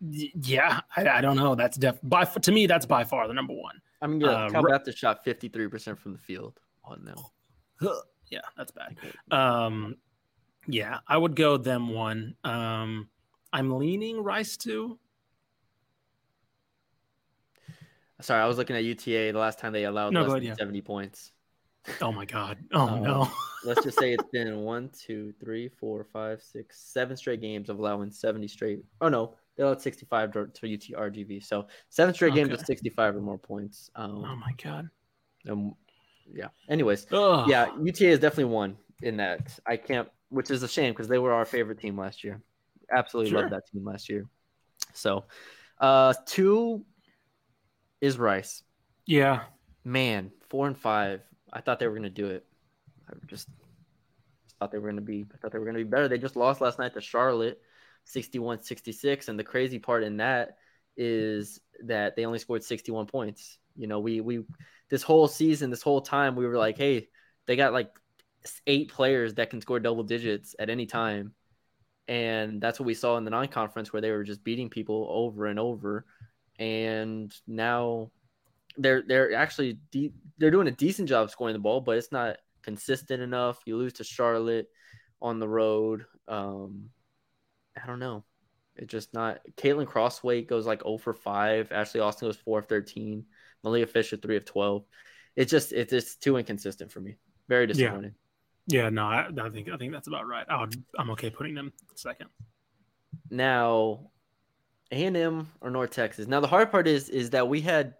yeah, 0.01 0.81
I, 0.95 1.07
I 1.07 1.21
don't 1.21 1.37
know. 1.37 1.55
That's 1.55 1.77
def 1.77 1.99
by 2.03 2.23
f- 2.23 2.41
to 2.41 2.51
me 2.51 2.67
that's 2.67 2.85
by 2.85 3.05
far 3.05 3.27
the 3.29 3.33
number 3.33 3.53
one. 3.53 3.81
I 4.01 4.07
mean, 4.07 4.19
yeah, 4.19 4.27
Uh, 4.45 4.49
Cal 4.49 4.61
Ru- 4.61 4.91
shot 4.93 5.25
53% 5.25 5.97
from 5.97 6.11
the 6.11 6.19
field 6.19 6.59
on 6.83 7.03
them. 7.05 7.17
Yeah, 8.29 8.41
that's 8.57 8.71
bad. 8.71 8.95
Um, 9.31 9.95
yeah, 10.67 10.99
I 11.07 11.17
would 11.17 11.35
go 11.35 11.57
them 11.57 11.89
one. 11.89 12.35
Um, 12.43 13.09
I'm 13.53 13.77
leaning 13.77 14.23
Rice 14.23 14.57
two. 14.57 14.99
Sorry, 18.21 18.41
I 18.41 18.47
was 18.47 18.57
looking 18.57 18.75
at 18.75 18.83
UTA 18.83 19.31
the 19.31 19.39
last 19.39 19.59
time 19.59 19.73
they 19.73 19.83
allowed 19.85 20.13
No, 20.13 20.21
less 20.21 20.29
go 20.29 20.35
than 20.35 20.43
yeah. 20.43 20.55
70 20.55 20.81
points. 20.81 21.31
Oh 22.01 22.11
my 22.11 22.25
god. 22.25 22.57
Oh 22.73 22.87
Um, 22.87 23.03
no. 23.03 23.29
Let's 23.65 23.83
just 23.83 23.97
say 23.99 24.13
it's 24.13 24.23
been 24.31 24.59
one, 24.61 24.89
two, 24.89 25.33
three, 25.39 25.69
four, 25.69 26.03
five, 26.03 26.41
six, 26.41 26.79
seven 26.79 27.15
straight 27.15 27.41
games 27.41 27.69
of 27.69 27.79
allowing 27.79 28.11
70 28.11 28.47
straight. 28.47 28.79
Oh 29.01 29.09
no, 29.09 29.35
they 29.55 29.63
allowed 29.63 29.81
65 29.81 30.31
to, 30.33 30.47
to 30.47 30.73
UT 30.73 31.11
RGV. 31.11 31.43
So 31.43 31.67
seven 31.89 32.13
straight 32.13 32.33
games 32.33 32.51
of 32.51 32.59
65 32.61 33.15
or 33.15 33.21
more 33.21 33.37
points. 33.37 33.89
Um, 33.95 34.23
Oh 34.25 34.35
my 34.35 34.51
god. 34.63 34.89
um, 35.49 35.75
yeah. 36.33 36.47
Anyways, 36.69 37.07
Ugh. 37.11 37.47
yeah, 37.49 37.67
UTA 37.81 38.07
is 38.09 38.19
definitely 38.19 38.45
one 38.53 38.77
in 39.03 39.17
that. 39.17 39.59
I 39.65 39.77
can't, 39.77 40.09
which 40.29 40.51
is 40.51 40.63
a 40.63 40.67
shame 40.67 40.93
because 40.93 41.07
they 41.07 41.19
were 41.19 41.33
our 41.33 41.45
favorite 41.45 41.79
team 41.79 41.97
last 41.97 42.23
year. 42.23 42.41
Absolutely 42.91 43.31
Sure. 43.31 43.41
loved 43.41 43.53
that 43.53 43.67
team 43.71 43.83
last 43.83 44.09
year. 44.09 44.25
So, 44.93 45.25
uh, 45.79 46.13
two 46.25 46.85
is 48.01 48.17
Rice. 48.17 48.63
Yeah. 49.05 49.43
Man, 49.83 50.31
four 50.49 50.67
and 50.67 50.77
five. 50.77 51.21
I 51.51 51.61
thought 51.61 51.79
they 51.79 51.87
were 51.87 51.95
gonna 51.95 52.09
do 52.09 52.27
it. 52.27 52.45
I 53.09 53.13
just 53.27 53.47
thought 54.59 54.71
they 54.71 54.79
were 54.79 54.89
gonna 54.89 55.01
be. 55.01 55.25
I 55.33 55.37
thought 55.37 55.51
they 55.51 55.59
were 55.59 55.65
gonna 55.65 55.77
be 55.77 55.83
better. 55.83 56.07
They 56.07 56.17
just 56.17 56.35
lost 56.35 56.61
last 56.61 56.77
night 56.79 56.93
to 56.93 57.01
Charlotte, 57.01 57.61
61-66. 58.05 59.27
And 59.29 59.39
the 59.39 59.43
crazy 59.43 59.79
part 59.79 60.03
in 60.03 60.17
that 60.17 60.57
is 60.95 61.59
that 61.85 62.15
they 62.15 62.25
only 62.25 62.39
scored 62.39 62.63
61 62.63 63.05
points. 63.05 63.59
You 63.75 63.87
know, 63.87 63.99
we 63.99 64.19
we 64.21 64.43
this 64.89 65.03
whole 65.03 65.27
season, 65.27 65.69
this 65.69 65.81
whole 65.83 66.01
time, 66.01 66.35
we 66.35 66.45
were 66.47 66.57
like, 66.57 66.77
hey, 66.77 67.07
they 67.45 67.55
got 67.55 67.73
like 67.73 67.91
eight 68.67 68.91
players 68.91 69.35
that 69.35 69.49
can 69.49 69.61
score 69.61 69.79
double 69.79 70.03
digits 70.03 70.55
at 70.59 70.69
any 70.69 70.85
time. 70.85 71.33
And 72.07 72.61
that's 72.61 72.79
what 72.79 72.85
we 72.85 72.93
saw 72.93 73.17
in 73.17 73.25
the 73.25 73.31
non-conference 73.31 73.91
where 73.91 74.01
they 74.01 74.11
were 74.11 74.23
just 74.23 74.43
beating 74.43 74.69
people 74.69 75.07
over 75.09 75.45
and 75.47 75.59
over. 75.59 76.05
And 76.57 77.33
now 77.45 78.11
they're 78.77 79.03
they're 79.05 79.33
actually 79.33 79.79
de- 79.91 80.13
they're 80.37 80.51
doing 80.51 80.67
a 80.67 80.71
decent 80.71 81.09
job 81.09 81.29
scoring 81.29 81.53
the 81.53 81.59
ball, 81.59 81.81
but 81.81 81.97
it's 81.97 82.11
not 82.11 82.37
consistent 82.63 83.21
enough. 83.21 83.59
You 83.65 83.77
lose 83.77 83.93
to 83.93 84.03
Charlotte 84.03 84.67
on 85.21 85.39
the 85.39 85.47
road. 85.47 86.05
Um, 86.27 86.89
I 87.81 87.85
don't 87.85 87.99
know. 87.99 88.23
It's 88.75 88.91
just 88.91 89.13
not. 89.13 89.39
Caitlin 89.55 89.87
Crossway 89.87 90.43
goes 90.43 90.65
like 90.65 90.83
0 90.83 90.97
for 90.99 91.13
5. 91.13 91.71
Ashley 91.71 91.99
Austin 91.99 92.27
goes 92.27 92.37
4 92.37 92.59
of 92.59 92.65
13. 92.67 93.25
Malia 93.63 93.87
Fisher 93.87 94.17
3 94.17 94.37
of 94.37 94.45
12. 94.45 94.83
It's 95.35 95.51
just 95.51 95.73
it's 95.73 95.91
just 95.91 96.21
too 96.21 96.37
inconsistent 96.37 96.91
for 96.91 96.99
me. 96.99 97.15
Very 97.47 97.67
disappointing. 97.67 98.11
Yeah, 98.11 98.26
no, 98.67 99.03
I, 99.05 99.29
I 99.41 99.49
think 99.49 99.69
I 99.69 99.77
think 99.77 99.93
that's 99.93 100.07
about 100.07 100.27
right. 100.27 100.45
I 100.49 100.65
I'm 100.97 101.09
okay 101.11 101.29
putting 101.29 101.53
them 101.55 101.71
second. 101.95 102.29
Now, 103.29 104.11
A 104.91 105.05
and 105.05 105.17
M 105.17 105.47
or 105.61 105.69
North 105.69 105.91
Texas. 105.91 106.27
Now 106.27 106.39
the 106.39 106.47
hard 106.47 106.71
part 106.71 106.87
is 106.87 107.09
is 107.09 107.29
that 107.31 107.47
we 107.47 107.61
had. 107.61 107.95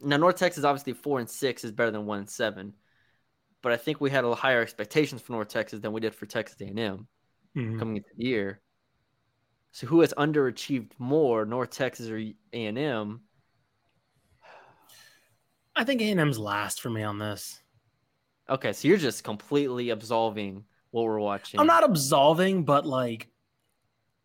Now 0.00 0.16
North 0.16 0.36
Texas 0.36 0.64
obviously 0.64 0.92
four 0.94 1.20
and 1.20 1.28
six 1.30 1.64
is 1.64 1.72
better 1.72 1.90
than 1.90 2.06
one 2.06 2.18
and 2.20 2.30
seven, 2.30 2.74
but 3.62 3.72
I 3.72 3.76
think 3.76 4.00
we 4.00 4.10
had 4.10 4.24
a 4.24 4.34
higher 4.34 4.60
expectations 4.60 5.22
for 5.22 5.32
North 5.32 5.48
Texas 5.48 5.80
than 5.80 5.92
we 5.92 6.00
did 6.00 6.14
for 6.14 6.26
Texas 6.26 6.60
A 6.60 6.64
and 6.64 6.78
M 6.78 7.08
Mhm. 7.56 7.78
coming 7.78 7.96
into 7.98 8.08
the 8.16 8.24
year. 8.24 8.60
So 9.70 9.86
who 9.86 10.00
has 10.00 10.12
underachieved 10.14 10.92
more, 10.98 11.44
North 11.46 11.70
Texas 11.70 12.08
or 12.08 12.16
A 12.18 12.34
and 12.52 12.76
M? 12.78 13.22
I 15.74 15.84
think 15.84 16.02
A&M's 16.02 16.38
last 16.38 16.82
for 16.82 16.90
me 16.90 17.02
on 17.02 17.18
this. 17.18 17.61
Okay, 18.48 18.72
so 18.72 18.88
you're 18.88 18.98
just 18.98 19.24
completely 19.24 19.90
absolving 19.90 20.64
what 20.90 21.04
we're 21.04 21.20
watching. 21.20 21.60
I'm 21.60 21.66
not 21.66 21.84
absolving, 21.84 22.64
but 22.64 22.86
like, 22.86 23.28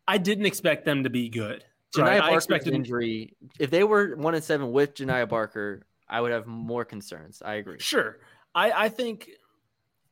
I 0.06 0.18
didn't 0.18 0.46
expect 0.46 0.84
them 0.84 1.04
to 1.04 1.10
be 1.10 1.28
good. 1.28 1.64
Right? 1.96 2.16
I 2.16 2.20
Barker's 2.20 2.44
expected 2.44 2.74
injury. 2.74 3.34
If 3.58 3.70
they 3.70 3.84
were 3.84 4.14
one 4.16 4.34
and 4.34 4.44
seven 4.44 4.72
with 4.72 4.94
Janiah 4.94 5.28
Barker, 5.28 5.82
I 6.08 6.20
would 6.20 6.32
have 6.32 6.46
more 6.46 6.84
concerns. 6.84 7.42
I 7.44 7.54
agree. 7.54 7.78
Sure. 7.78 8.18
I, 8.54 8.72
I 8.72 8.88
think 8.88 9.30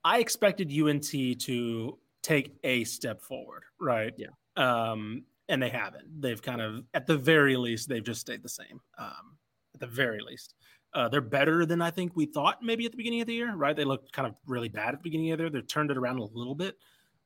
I 0.05 0.19
expected 0.19 0.73
UNT 0.73 1.11
to 1.41 1.99
take 2.23 2.57
a 2.65 2.85
step 2.85 3.21
forward, 3.21 3.65
right? 3.81 4.15
Yeah. 4.17 4.29
Um, 4.57 5.25
and 5.49 5.63
they 5.63 5.69
haven't. 5.69 6.21
They've 6.21 6.41
kind 6.41 6.61
of, 6.61 6.85
at 6.95 7.07
the 7.07 7.17
very 7.17 7.57
least, 7.57 7.89
they've 7.89 8.05
just 8.05 8.21
stayed 8.21 8.43
the 8.43 8.49
same. 8.49 8.81
Um, 8.99 9.37
at 9.75 9.81
the 9.81 9.87
very 9.87 10.21
least, 10.21 10.55
uh, 10.97 11.09
they're 11.11 11.20
better 11.20 11.66
than 11.66 11.82
I 11.82 11.90
think 11.90 12.16
we 12.16 12.24
thought 12.26 12.62
maybe 12.62 12.86
at 12.86 12.90
the 12.90 12.97
beginning 12.97 13.20
of 13.20 13.26
the 13.26 13.34
year, 13.34 13.55
right? 13.55 13.76
They 13.76 13.84
looked 13.84 14.12
kind 14.12 14.26
of 14.26 14.34
really 14.47 14.68
bad 14.70 14.94
at 14.94 15.01
the 15.01 15.03
beginning 15.03 15.30
of 15.30 15.38
the 15.38 15.44
year. 15.44 15.51
They've 15.51 15.66
turned 15.68 15.90
it 15.90 15.97
around 15.99 16.18
a 16.18 16.24
little 16.24 16.55
bit, 16.55 16.78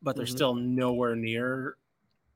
but 0.02 0.16
they're 0.16 0.26
Mhm. 0.26 0.30
still 0.30 0.54
nowhere 0.56 1.14
near 1.14 1.76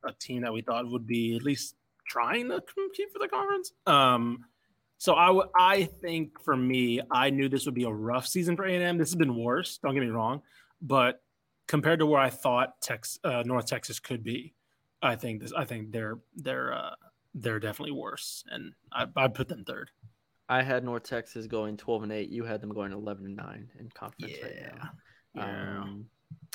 a 0.04 0.12
team 0.12 0.42
that 0.42 0.52
we 0.52 0.62
thought 0.62 0.86
would 0.88 1.06
be 1.06 1.34
at 1.34 1.42
least 1.42 1.74
trying 2.06 2.48
to 2.50 2.60
compete 2.60 3.10
for 3.12 3.18
the 3.18 3.26
conference. 3.26 3.72
Um, 3.86 4.44
so 4.98 5.14
I, 5.16 5.26
w- 5.26 5.50
I 5.58 5.84
think 5.84 6.40
for 6.40 6.56
me, 6.56 7.00
I 7.10 7.30
knew 7.30 7.48
this 7.48 7.64
would 7.66 7.74
be 7.74 7.84
a 7.84 7.90
rough 7.92 8.26
season 8.28 8.54
for 8.56 8.64
A&M. 8.64 8.96
This 8.96 9.08
has 9.10 9.16
been 9.16 9.34
worse. 9.34 9.78
Don't 9.78 9.92
get 9.94 10.00
me 10.02 10.10
wrong, 10.10 10.40
but 10.80 11.22
compared 11.66 11.98
to 11.98 12.06
where 12.06 12.20
I 12.20 12.30
thought 12.30 12.80
Tex, 12.80 13.18
uh, 13.24 13.42
North 13.44 13.66
Texas 13.66 13.98
could 13.98 14.22
be, 14.22 14.54
I 15.02 15.16
think 15.16 15.40
this. 15.42 15.52
I 15.52 15.64
think 15.64 15.90
they're 15.90 16.18
they're 16.36 16.72
uh, 16.72 16.94
they're 17.34 17.58
definitely 17.58 17.92
worse, 17.92 18.44
and 18.50 18.72
I 18.92 19.06
I 19.16 19.28
put 19.28 19.48
them 19.48 19.64
third. 19.64 19.90
I 20.48 20.62
had 20.62 20.84
North 20.84 21.04
Texas 21.04 21.46
going 21.46 21.76
12 21.76 22.04
and 22.04 22.12
8. 22.12 22.28
You 22.30 22.44
had 22.44 22.60
them 22.60 22.72
going 22.72 22.92
11 22.92 23.24
and 23.24 23.36
9 23.36 23.68
in 23.78 23.88
conference 23.90 24.34
right 24.42 24.76
now. 24.76 24.90
yeah. 25.34 25.80
Um, 25.80 26.06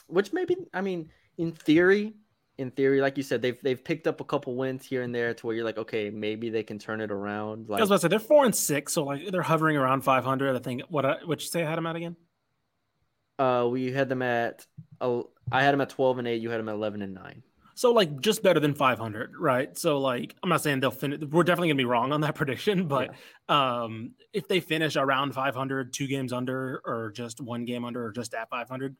which 0.07 0.31
maybe, 0.33 0.55
I 0.73 0.81
mean, 0.81 1.09
in 1.37 1.51
theory, 1.51 2.13
in 2.57 2.71
theory, 2.71 3.01
like 3.01 3.15
you 3.17 3.23
said, 3.23 3.41
they've 3.41 3.61
they've 3.61 3.81
picked 3.83 4.05
up 4.05 4.19
a 4.21 4.23
couple 4.23 4.55
wins 4.55 4.85
here 4.85 5.01
and 5.01 5.15
there 5.15 5.33
to 5.33 5.45
where 5.45 5.55
you're 5.55 5.65
like, 5.65 5.77
okay, 5.77 6.09
maybe 6.09 6.49
they 6.49 6.63
can 6.63 6.77
turn 6.77 6.99
it 6.99 7.11
around. 7.11 7.69
Like 7.69 7.79
I 7.79 7.83
was 7.83 7.89
about 7.89 7.95
to 7.97 8.01
say 8.01 8.07
they're 8.09 8.19
four 8.19 8.45
and 8.45 8.53
six, 8.55 8.93
so 8.93 9.05
like 9.05 9.31
they're 9.31 9.41
hovering 9.41 9.77
around 9.77 10.01
500. 10.01 10.55
I 10.55 10.59
think 10.59 10.81
what 10.89 11.05
I, 11.05 11.17
what 11.25 11.41
you 11.41 11.47
say 11.47 11.63
I 11.63 11.69
had 11.69 11.77
them 11.77 11.85
at 11.85 11.95
again? 11.95 12.15
uh, 13.39 13.65
we 13.71 13.91
had 13.91 14.09
them 14.09 14.21
at, 14.21 14.65
uh, 14.99 15.21
I 15.51 15.63
had 15.63 15.73
them 15.73 15.81
at 15.81 15.89
12 15.89 16.19
and 16.19 16.27
8. 16.27 16.41
You 16.41 16.49
had 16.49 16.59
them 16.59 16.69
at 16.69 16.75
11 16.75 17.01
and 17.01 17.13
9. 17.13 17.43
So 17.79 17.93
like 17.93 18.19
just 18.19 18.43
better 18.43 18.59
than 18.59 18.73
500, 18.73 19.35
right? 19.39 19.77
So 19.77 19.99
like 19.99 20.35
I'm 20.43 20.49
not 20.49 20.61
saying 20.61 20.81
they'll 20.81 20.91
finish. 20.91 21.21
We're 21.21 21.43
definitely 21.43 21.69
gonna 21.69 21.77
be 21.77 21.85
wrong 21.85 22.11
on 22.11 22.19
that 22.19 22.35
prediction, 22.35 22.89
but 22.89 23.11
um, 23.47 24.11
if 24.33 24.49
they 24.49 24.59
finish 24.59 24.97
around 24.97 25.33
500, 25.33 25.93
two 25.93 26.05
games 26.05 26.33
under, 26.33 26.81
or 26.83 27.13
just 27.15 27.39
one 27.39 27.63
game 27.63 27.85
under, 27.85 28.07
or 28.07 28.11
just 28.11 28.33
at 28.33 28.49
500, 28.49 28.97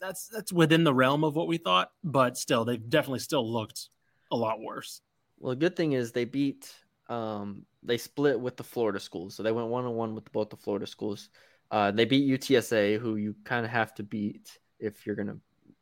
that's 0.00 0.28
that's 0.28 0.50
within 0.50 0.82
the 0.82 0.94
realm 0.94 1.24
of 1.24 1.36
what 1.36 1.46
we 1.46 1.58
thought. 1.58 1.90
But 2.02 2.38
still, 2.38 2.64
they've 2.64 2.88
definitely 2.88 3.18
still 3.18 3.46
looked 3.46 3.90
a 4.32 4.36
lot 4.36 4.62
worse. 4.62 5.02
Well, 5.38 5.50
the 5.50 5.56
good 5.56 5.76
thing 5.76 5.92
is 5.92 6.12
they 6.12 6.24
beat. 6.24 6.72
Um, 7.10 7.66
they 7.82 7.98
split 7.98 8.40
with 8.40 8.56
the 8.56 8.64
Florida 8.64 8.98
schools, 8.98 9.34
so 9.34 9.42
they 9.42 9.52
went 9.52 9.68
one 9.68 9.84
on 9.84 9.94
one 9.94 10.14
with 10.14 10.32
both 10.32 10.48
the 10.48 10.56
Florida 10.56 10.86
schools. 10.86 11.28
Uh, 11.70 11.90
they 11.90 12.06
beat 12.06 12.26
UTSA, 12.40 12.98
who 12.98 13.16
you 13.16 13.36
kind 13.44 13.66
of 13.66 13.72
have 13.72 13.92
to 13.96 14.02
beat 14.02 14.58
if 14.78 15.06
you're 15.06 15.16
gonna, 15.16 15.36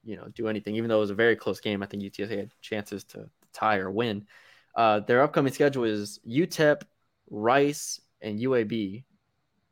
you 0.04 0.16
know, 0.16 0.28
do 0.34 0.48
anything. 0.48 0.76
Even 0.76 0.88
though 0.88 0.98
it 0.98 1.00
was 1.00 1.10
a 1.10 1.14
very 1.14 1.36
close 1.36 1.60
game, 1.60 1.82
I 1.82 1.86
think 1.86 2.02
UTSA 2.02 2.38
had 2.38 2.50
chances 2.60 3.04
to 3.04 3.28
tie 3.52 3.78
or 3.78 3.90
win. 3.90 4.26
Uh, 4.74 5.00
their 5.00 5.22
upcoming 5.22 5.52
schedule 5.52 5.84
is 5.84 6.18
UTEP, 6.26 6.82
Rice, 7.30 8.00
and 8.20 8.38
UAB, 8.40 9.04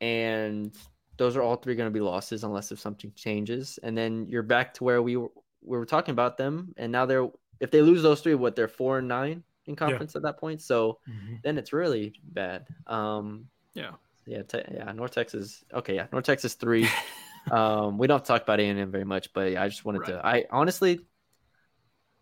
and 0.01 0.75
those 1.17 1.37
are 1.37 1.43
all 1.43 1.57
three 1.57 1.75
going 1.75 1.89
to 1.89 1.93
be 1.93 2.01
losses 2.01 2.45
unless 2.45 2.73
if 2.73 2.81
something 2.81 3.13
changes. 3.15 3.79
And 3.83 3.97
then 3.97 4.27
you're 4.29 4.43
back 4.43 4.75
to 4.75 4.85
where 4.85 5.03
we 5.03 5.17
were, 5.17 5.31
we 5.63 5.77
were 5.79 5.87
talking 5.87 6.13
about 6.13 6.37
them, 6.37 6.75
and 6.77 6.91
now 6.91 7.07
they're 7.07 7.29
if 7.61 7.71
they 7.71 7.81
lose 7.81 8.03
those 8.03 8.21
three, 8.21 8.35
what 8.35 8.57
they're 8.57 8.67
four 8.67 8.99
and 8.99 9.07
nine 9.07 9.45
in 9.67 9.77
conference 9.77 10.15
yeah. 10.15 10.19
at 10.19 10.23
that 10.25 10.39
point. 10.39 10.61
So 10.61 10.99
mm-hmm. 11.09 11.37
then 11.45 11.59
it's 11.59 11.73
really 11.73 12.15
bad. 12.25 12.67
Um, 12.89 13.47
yeah, 13.75 13.93
yeah, 14.27 14.43
te- 14.43 14.65
yeah. 14.75 14.91
North 14.93 15.13
Texas. 15.13 15.65
Okay, 15.73 15.95
yeah, 15.95 16.07
North 16.13 16.25
Texas 16.25 16.55
three. 16.55 16.89
um, 17.51 17.99
we 17.99 18.07
don't 18.07 18.25
talk 18.25 18.43
about 18.43 18.61
A 18.61 18.69
and 18.69 18.79
M 18.79 18.91
very 18.91 19.05
much, 19.05 19.33
but 19.33 19.53
yeah, 19.53 19.63
I 19.63 19.69
just 19.69 19.85
wanted 19.85 20.01
right. 20.01 20.09
to. 20.09 20.27
I 20.27 20.45
honestly, 20.51 21.01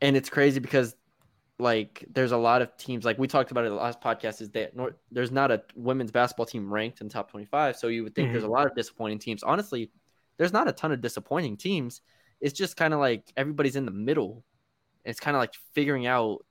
and 0.00 0.16
it's 0.16 0.30
crazy 0.30 0.60
because 0.60 0.94
like 1.60 2.04
there's 2.10 2.32
a 2.32 2.36
lot 2.36 2.62
of 2.62 2.76
teams 2.76 3.04
like 3.04 3.18
we 3.18 3.28
talked 3.28 3.50
about 3.50 3.64
it 3.64 3.68
the 3.68 3.74
last 3.74 4.00
podcast 4.00 4.40
is 4.40 4.50
that 4.50 4.74
North, 4.74 4.94
there's 5.12 5.30
not 5.30 5.50
a 5.50 5.62
women's 5.76 6.10
basketball 6.10 6.46
team 6.46 6.72
ranked 6.72 7.00
in 7.00 7.08
top 7.08 7.30
25 7.30 7.76
so 7.76 7.88
you 7.88 8.02
would 8.02 8.14
think 8.14 8.26
mm-hmm. 8.26 8.32
there's 8.32 8.44
a 8.44 8.48
lot 8.48 8.66
of 8.66 8.74
disappointing 8.74 9.18
teams 9.18 9.42
honestly 9.42 9.90
there's 10.38 10.52
not 10.52 10.68
a 10.68 10.72
ton 10.72 10.90
of 10.90 11.00
disappointing 11.00 11.56
teams 11.56 12.00
it's 12.40 12.58
just 12.58 12.76
kind 12.76 12.94
of 12.94 13.00
like 13.00 13.30
everybody's 13.36 13.76
in 13.76 13.84
the 13.84 13.90
middle 13.90 14.44
it's 15.04 15.20
kind 15.20 15.36
of 15.36 15.40
like 15.40 15.52
figuring 15.74 16.06
out 16.06 16.44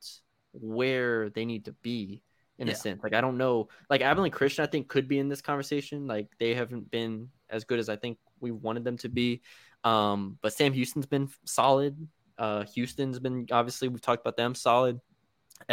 where 0.54 1.30
they 1.32 1.46
need 1.46 1.66
to 1.66 1.74
be 1.82 2.22
in 2.58 2.68
yeah. 2.68 2.74
a 2.74 2.76
sense 2.76 3.02
like 3.04 3.14
i 3.14 3.22
don't 3.22 3.38
know 3.38 3.68
like 3.90 4.02
abilene 4.02 4.32
christian 4.32 4.64
i 4.64 4.68
think 4.68 4.88
could 4.88 5.08
be 5.08 5.20
in 5.20 5.30
this 5.30 5.42
conversation 5.42 6.08
like 6.08 6.28
they 6.40 6.54
haven't 6.54 6.90
been 6.92 7.30
as 7.50 7.64
good 7.64 7.80
as 7.80 7.90
i 7.90 7.96
think 7.96 8.18
we 8.40 8.52
wanted 8.52 8.84
them 8.84 8.98
to 8.98 9.10
be 9.10 9.42
um 9.84 10.38
but 10.42 10.54
sam 10.54 10.74
houston's 10.74 11.06
been 11.06 11.30
solid 11.46 12.08
uh, 12.40 12.64
Houston's 12.74 13.20
been 13.20 13.46
obviously 13.52 13.90
we've 13.90 14.02
talked 14.02 14.22
about 14.22 14.38
them 14.38 14.56
solid. 14.56 15.00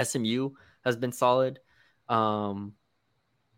SMU 0.00 0.50
has 0.84 0.96
been 0.96 1.12
solid. 1.12 1.60
Um, 2.08 2.72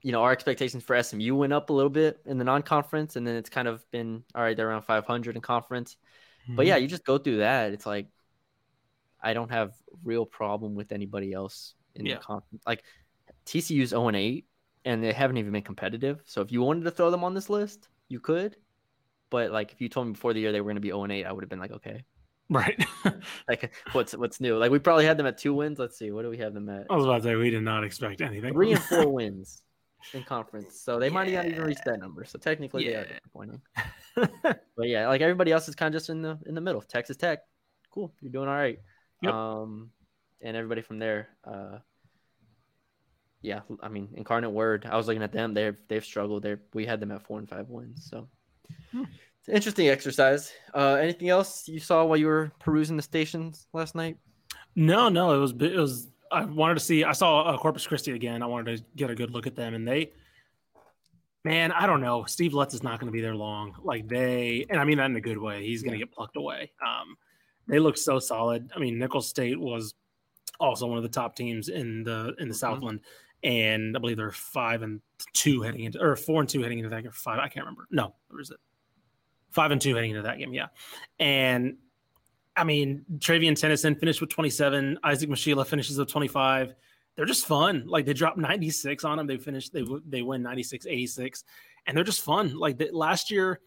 you 0.02 0.12
know, 0.12 0.22
our 0.22 0.30
expectations 0.30 0.84
for 0.84 1.02
SMU 1.02 1.34
went 1.34 1.54
up 1.54 1.70
a 1.70 1.72
little 1.72 1.90
bit 1.90 2.20
in 2.26 2.36
the 2.38 2.44
non-conference, 2.44 3.16
and 3.16 3.26
then 3.26 3.34
it's 3.34 3.48
kind 3.48 3.66
of 3.66 3.90
been 3.90 4.22
all 4.34 4.42
right. 4.42 4.56
They're 4.56 4.68
around 4.68 4.82
500 4.82 5.34
in 5.34 5.42
conference, 5.42 5.96
mm-hmm. 6.44 6.56
but 6.56 6.66
yeah, 6.66 6.76
you 6.76 6.86
just 6.86 7.04
go 7.04 7.16
through 7.16 7.38
that. 7.38 7.72
It's 7.72 7.86
like 7.86 8.08
I 9.20 9.32
don't 9.32 9.50
have 9.50 9.72
real 10.04 10.26
problem 10.26 10.74
with 10.74 10.92
anybody 10.92 11.32
else 11.32 11.74
in 11.94 12.04
yeah. 12.04 12.16
the 12.16 12.20
conference. 12.20 12.62
Like 12.66 12.84
TCU's 13.46 13.90
0 13.90 14.08
and 14.08 14.16
8, 14.16 14.44
and 14.84 15.02
they 15.02 15.14
haven't 15.14 15.38
even 15.38 15.52
been 15.52 15.62
competitive. 15.62 16.20
So 16.26 16.42
if 16.42 16.52
you 16.52 16.60
wanted 16.60 16.84
to 16.84 16.90
throw 16.90 17.10
them 17.10 17.24
on 17.24 17.32
this 17.32 17.48
list, 17.48 17.88
you 18.08 18.20
could. 18.20 18.56
But 19.30 19.50
like 19.50 19.72
if 19.72 19.80
you 19.80 19.88
told 19.88 20.06
me 20.06 20.12
before 20.14 20.32
the 20.32 20.40
year 20.40 20.52
they 20.52 20.60
were 20.60 20.66
going 20.66 20.76
to 20.76 20.80
be 20.80 20.88
0 20.88 21.04
and 21.04 21.12
8, 21.12 21.24
I 21.24 21.32
would 21.32 21.44
have 21.44 21.50
been 21.50 21.60
like, 21.60 21.72
okay, 21.72 22.04
Right. 22.50 22.82
like 23.48 23.72
what's 23.92 24.16
what's 24.16 24.40
new? 24.40 24.56
Like 24.56 24.70
we 24.70 24.78
probably 24.78 25.04
had 25.04 25.16
them 25.16 25.26
at 25.26 25.36
two 25.36 25.52
wins. 25.52 25.78
Let's 25.78 25.98
see, 25.98 26.10
what 26.10 26.22
do 26.22 26.30
we 26.30 26.38
have 26.38 26.54
them 26.54 26.68
at? 26.68 26.86
I 26.88 26.96
was 26.96 27.04
about 27.04 27.18
to 27.18 27.22
say 27.24 27.34
we 27.34 27.50
did 27.50 27.62
not 27.62 27.84
expect 27.84 28.20
anything. 28.20 28.52
Three 28.52 28.72
and 28.72 28.82
four 28.82 29.08
wins 29.12 29.62
in 30.14 30.22
conference. 30.22 30.80
So 30.80 30.98
they 30.98 31.08
yeah. 31.08 31.12
might 31.12 31.32
not 31.32 31.46
even 31.46 31.62
reach 31.62 31.78
that 31.84 32.00
number. 32.00 32.24
So 32.24 32.38
technically 32.38 32.86
yeah. 32.86 32.90
they 32.90 32.96
are 32.96 33.06
disappointing. 33.06 33.60
but 34.76 34.88
yeah, 34.88 35.08
like 35.08 35.20
everybody 35.20 35.52
else 35.52 35.68
is 35.68 35.74
kind 35.74 35.94
of 35.94 36.00
just 36.00 36.08
in 36.08 36.22
the 36.22 36.38
in 36.46 36.54
the 36.54 36.60
middle. 36.60 36.80
Texas 36.80 37.18
Tech, 37.18 37.40
cool, 37.92 38.14
you're 38.22 38.32
doing 38.32 38.48
all 38.48 38.54
right. 38.54 38.78
Yep. 39.22 39.32
Um, 39.32 39.90
and 40.40 40.56
everybody 40.56 40.80
from 40.80 40.98
there, 40.98 41.28
uh, 41.44 41.78
yeah, 43.40 43.60
I 43.80 43.88
mean, 43.88 44.08
Incarnate 44.14 44.50
Word. 44.50 44.86
I 44.90 44.96
was 44.96 45.06
looking 45.06 45.22
at 45.22 45.32
them. 45.32 45.54
They've 45.54 45.76
they've 45.88 46.04
struggled. 46.04 46.42
They 46.42 46.56
we 46.74 46.86
had 46.86 47.00
them 47.00 47.12
at 47.12 47.22
four 47.22 47.38
and 47.38 47.48
five 47.48 47.68
wins. 47.68 48.08
So. 48.10 48.28
Hmm 48.92 49.04
interesting 49.48 49.88
exercise. 49.88 50.52
Uh, 50.74 50.94
anything 50.94 51.28
else 51.28 51.66
you 51.68 51.80
saw 51.80 52.04
while 52.04 52.16
you 52.16 52.26
were 52.26 52.52
perusing 52.60 52.96
the 52.96 53.02
stations 53.02 53.66
last 53.72 53.94
night? 53.94 54.16
No, 54.76 55.08
no, 55.08 55.34
it 55.34 55.38
was 55.38 55.52
it 55.52 55.76
was. 55.76 56.08
I 56.30 56.44
wanted 56.44 56.74
to 56.74 56.80
see. 56.80 57.04
I 57.04 57.12
saw 57.12 57.42
uh, 57.42 57.56
Corpus 57.56 57.86
Christi 57.86 58.12
again. 58.12 58.42
I 58.42 58.46
wanted 58.46 58.76
to 58.76 58.84
get 58.96 59.10
a 59.10 59.14
good 59.14 59.30
look 59.30 59.46
at 59.46 59.56
them, 59.56 59.74
and 59.74 59.88
they, 59.88 60.12
man, 61.44 61.72
I 61.72 61.86
don't 61.86 62.00
know. 62.00 62.24
Steve 62.24 62.52
Lutz 62.52 62.74
is 62.74 62.82
not 62.82 63.00
going 63.00 63.10
to 63.10 63.12
be 63.12 63.22
there 63.22 63.34
long. 63.34 63.74
Like 63.82 64.08
they, 64.08 64.66
and 64.68 64.78
I 64.78 64.84
mean 64.84 64.98
that 64.98 65.06
in 65.06 65.16
a 65.16 65.20
good 65.20 65.38
way. 65.38 65.64
He's 65.64 65.82
going 65.82 65.92
to 65.92 65.98
get 65.98 66.12
plucked 66.12 66.36
away. 66.36 66.70
Um, 66.84 67.16
they 67.66 67.78
look 67.78 67.96
so 67.96 68.18
solid. 68.18 68.70
I 68.74 68.78
mean, 68.78 68.98
Nicholls 68.98 69.28
State 69.28 69.58
was 69.58 69.94
also 70.60 70.86
one 70.86 70.98
of 70.98 71.02
the 71.02 71.08
top 71.08 71.34
teams 71.34 71.68
in 71.68 72.04
the 72.04 72.34
in 72.38 72.48
the 72.48 72.52
mm-hmm. 72.52 72.52
Southland, 72.52 73.00
and 73.42 73.96
I 73.96 74.00
believe 74.00 74.16
they're 74.16 74.30
five 74.30 74.82
and 74.82 75.00
two 75.32 75.62
heading 75.62 75.84
into 75.84 76.00
or 76.00 76.16
four 76.16 76.40
and 76.40 76.48
two 76.48 76.62
heading 76.62 76.78
into 76.78 76.90
that 76.90 77.02
game. 77.02 77.12
Five, 77.12 77.38
I 77.38 77.48
can't 77.48 77.64
remember. 77.64 77.86
No, 77.90 78.14
where 78.28 78.40
is 78.40 78.50
it? 78.50 78.58
five 79.50 79.70
and 79.70 79.80
two 79.80 79.94
heading 79.94 80.10
into 80.10 80.22
that 80.22 80.38
game. 80.38 80.52
Yeah. 80.52 80.66
And 81.18 81.76
I 82.56 82.64
mean, 82.64 83.04
Trevian 83.18 83.58
Tennyson 83.58 83.94
finished 83.94 84.20
with 84.20 84.30
27. 84.30 84.98
Isaac 85.04 85.30
Mushila 85.30 85.66
finishes 85.66 85.98
with 85.98 86.08
25. 86.08 86.74
They're 87.16 87.24
just 87.24 87.46
fun. 87.46 87.84
Like 87.86 88.04
they 88.06 88.12
dropped 88.12 88.38
96 88.38 89.04
on 89.04 89.18
them. 89.18 89.26
They 89.26 89.36
finished, 89.36 89.72
they, 89.72 89.84
they 90.06 90.22
win 90.22 90.42
96, 90.42 90.86
86. 90.86 91.44
And 91.86 91.96
they're 91.96 92.04
just 92.04 92.20
fun. 92.20 92.56
Like 92.56 92.78
the, 92.78 92.90
last 92.92 93.30
year, 93.30 93.60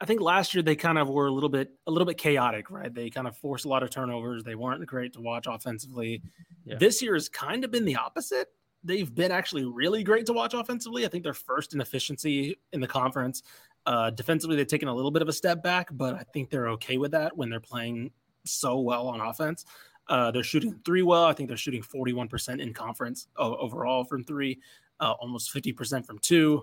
I 0.00 0.06
think 0.06 0.20
last 0.20 0.54
year 0.54 0.62
they 0.62 0.76
kind 0.76 0.98
of 0.98 1.08
were 1.08 1.26
a 1.26 1.32
little 1.32 1.48
bit, 1.48 1.70
a 1.86 1.90
little 1.90 2.06
bit 2.06 2.16
chaotic, 2.16 2.70
right? 2.70 2.92
They 2.92 3.10
kind 3.10 3.26
of 3.26 3.36
forced 3.36 3.64
a 3.64 3.68
lot 3.68 3.82
of 3.82 3.90
turnovers. 3.90 4.44
They 4.44 4.54
weren't 4.54 4.84
great 4.86 5.12
to 5.14 5.20
watch 5.20 5.46
offensively. 5.48 6.22
Yeah. 6.64 6.76
This 6.78 7.02
year 7.02 7.14
has 7.14 7.28
kind 7.28 7.64
of 7.64 7.70
been 7.70 7.84
the 7.84 7.96
opposite. 7.96 8.48
They've 8.82 9.12
been 9.14 9.30
actually 9.30 9.64
really 9.64 10.02
great 10.02 10.26
to 10.26 10.32
watch 10.32 10.54
offensively. 10.54 11.04
I 11.04 11.08
think 11.08 11.24
they're 11.24 11.34
first 11.34 11.74
in 11.74 11.80
efficiency 11.80 12.58
in 12.72 12.80
the 12.80 12.86
conference. 12.86 13.42
Uh, 13.86 14.10
defensively, 14.10 14.56
they've 14.56 14.66
taken 14.66 14.88
a 14.88 14.94
little 14.94 15.10
bit 15.10 15.22
of 15.22 15.28
a 15.28 15.32
step 15.32 15.62
back, 15.62 15.88
but 15.92 16.14
I 16.14 16.22
think 16.32 16.50
they're 16.50 16.68
okay 16.70 16.96
with 16.96 17.10
that 17.12 17.36
when 17.36 17.50
they're 17.50 17.60
playing 17.60 18.10
so 18.44 18.78
well 18.80 19.08
on 19.08 19.20
offense. 19.20 19.64
Uh, 20.08 20.30
they're 20.30 20.42
shooting 20.42 20.78
three 20.84 21.02
well. 21.02 21.24
I 21.24 21.32
think 21.32 21.48
they're 21.48 21.56
shooting 21.56 21.82
41% 21.82 22.60
in 22.60 22.74
conference 22.74 23.28
overall 23.36 24.04
from 24.04 24.24
three, 24.24 24.58
uh, 24.98 25.12
almost 25.20 25.54
50% 25.54 26.04
from 26.04 26.18
two. 26.18 26.62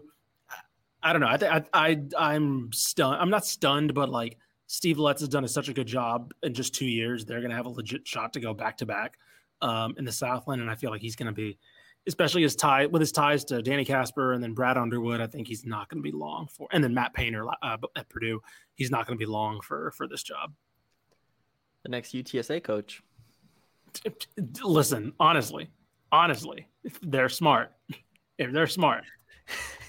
I 1.02 1.14
don't 1.14 1.22
know. 1.22 1.30
I, 1.30 1.38
th- 1.38 1.52
I, 1.52 1.64
I, 1.74 2.02
I'm 2.18 2.72
stunned. 2.74 3.22
I'm 3.22 3.30
not 3.30 3.46
stunned, 3.46 3.94
but 3.94 4.10
like 4.10 4.38
Steve 4.66 4.98
Lutz 4.98 5.22
has 5.22 5.30
done 5.30 5.48
such 5.48 5.70
a 5.70 5.74
good 5.74 5.88
job 5.88 6.34
in 6.44 6.54
just 6.54 6.76
two 6.76 6.86
years. 6.86 7.24
They're 7.24 7.40
going 7.40 7.52
to 7.52 7.56
have 7.56 7.68
a 7.68 7.70
legit 7.70 8.06
shot 8.08 8.34
to 8.34 8.40
go 8.40 8.54
back 8.54 8.78
to 8.78 8.86
back 8.86 9.18
um, 9.62 9.96
in 9.98 10.06
the 10.06 10.12
Southland, 10.12 10.62
and 10.62 10.70
I 10.70 10.76
feel 10.76 10.92
like 10.92 11.02
he's 11.02 11.16
going 11.16 11.28
to 11.28 11.32
be 11.32 11.58
especially 12.08 12.42
his 12.42 12.56
tie 12.56 12.86
with 12.86 13.02
his 13.02 13.12
ties 13.12 13.44
to 13.46 13.62
Danny 13.62 13.86
Kaspar 13.86 14.34
and 14.34 14.42
then 14.42 14.54
Brad 14.54 14.78
Underwood. 14.78 15.22
I 15.22 15.28
think 15.28 15.48
he's 15.48 15.66
not 15.66 15.90
going 15.90 16.02
to 16.02 16.12
be 16.12 16.16
long 16.16 16.48
for, 16.48 16.68
and 16.72 16.84
then 16.84 16.94
Matt 16.94 17.14
Painter 17.14 17.46
uh, 17.62 17.78
at 17.96 18.10
Purdue. 18.10 18.42
He's 18.76 18.90
not 18.92 19.06
going 19.06 19.18
to 19.18 19.24
be 19.24 19.30
long 19.30 19.62
for 19.62 19.92
for 19.92 20.08
this 20.08 20.24
job. 20.24 20.54
The 21.84 21.90
next 21.90 22.14
UTSA 22.14 22.64
coach. 22.64 23.04
Listen, 24.64 25.14
honestly, 25.20 25.70
honestly, 26.12 26.68
if 26.84 27.00
they're 27.02 27.30
smart, 27.30 27.72
if 28.38 28.52
they're 28.52 28.68
smart, 28.68 29.04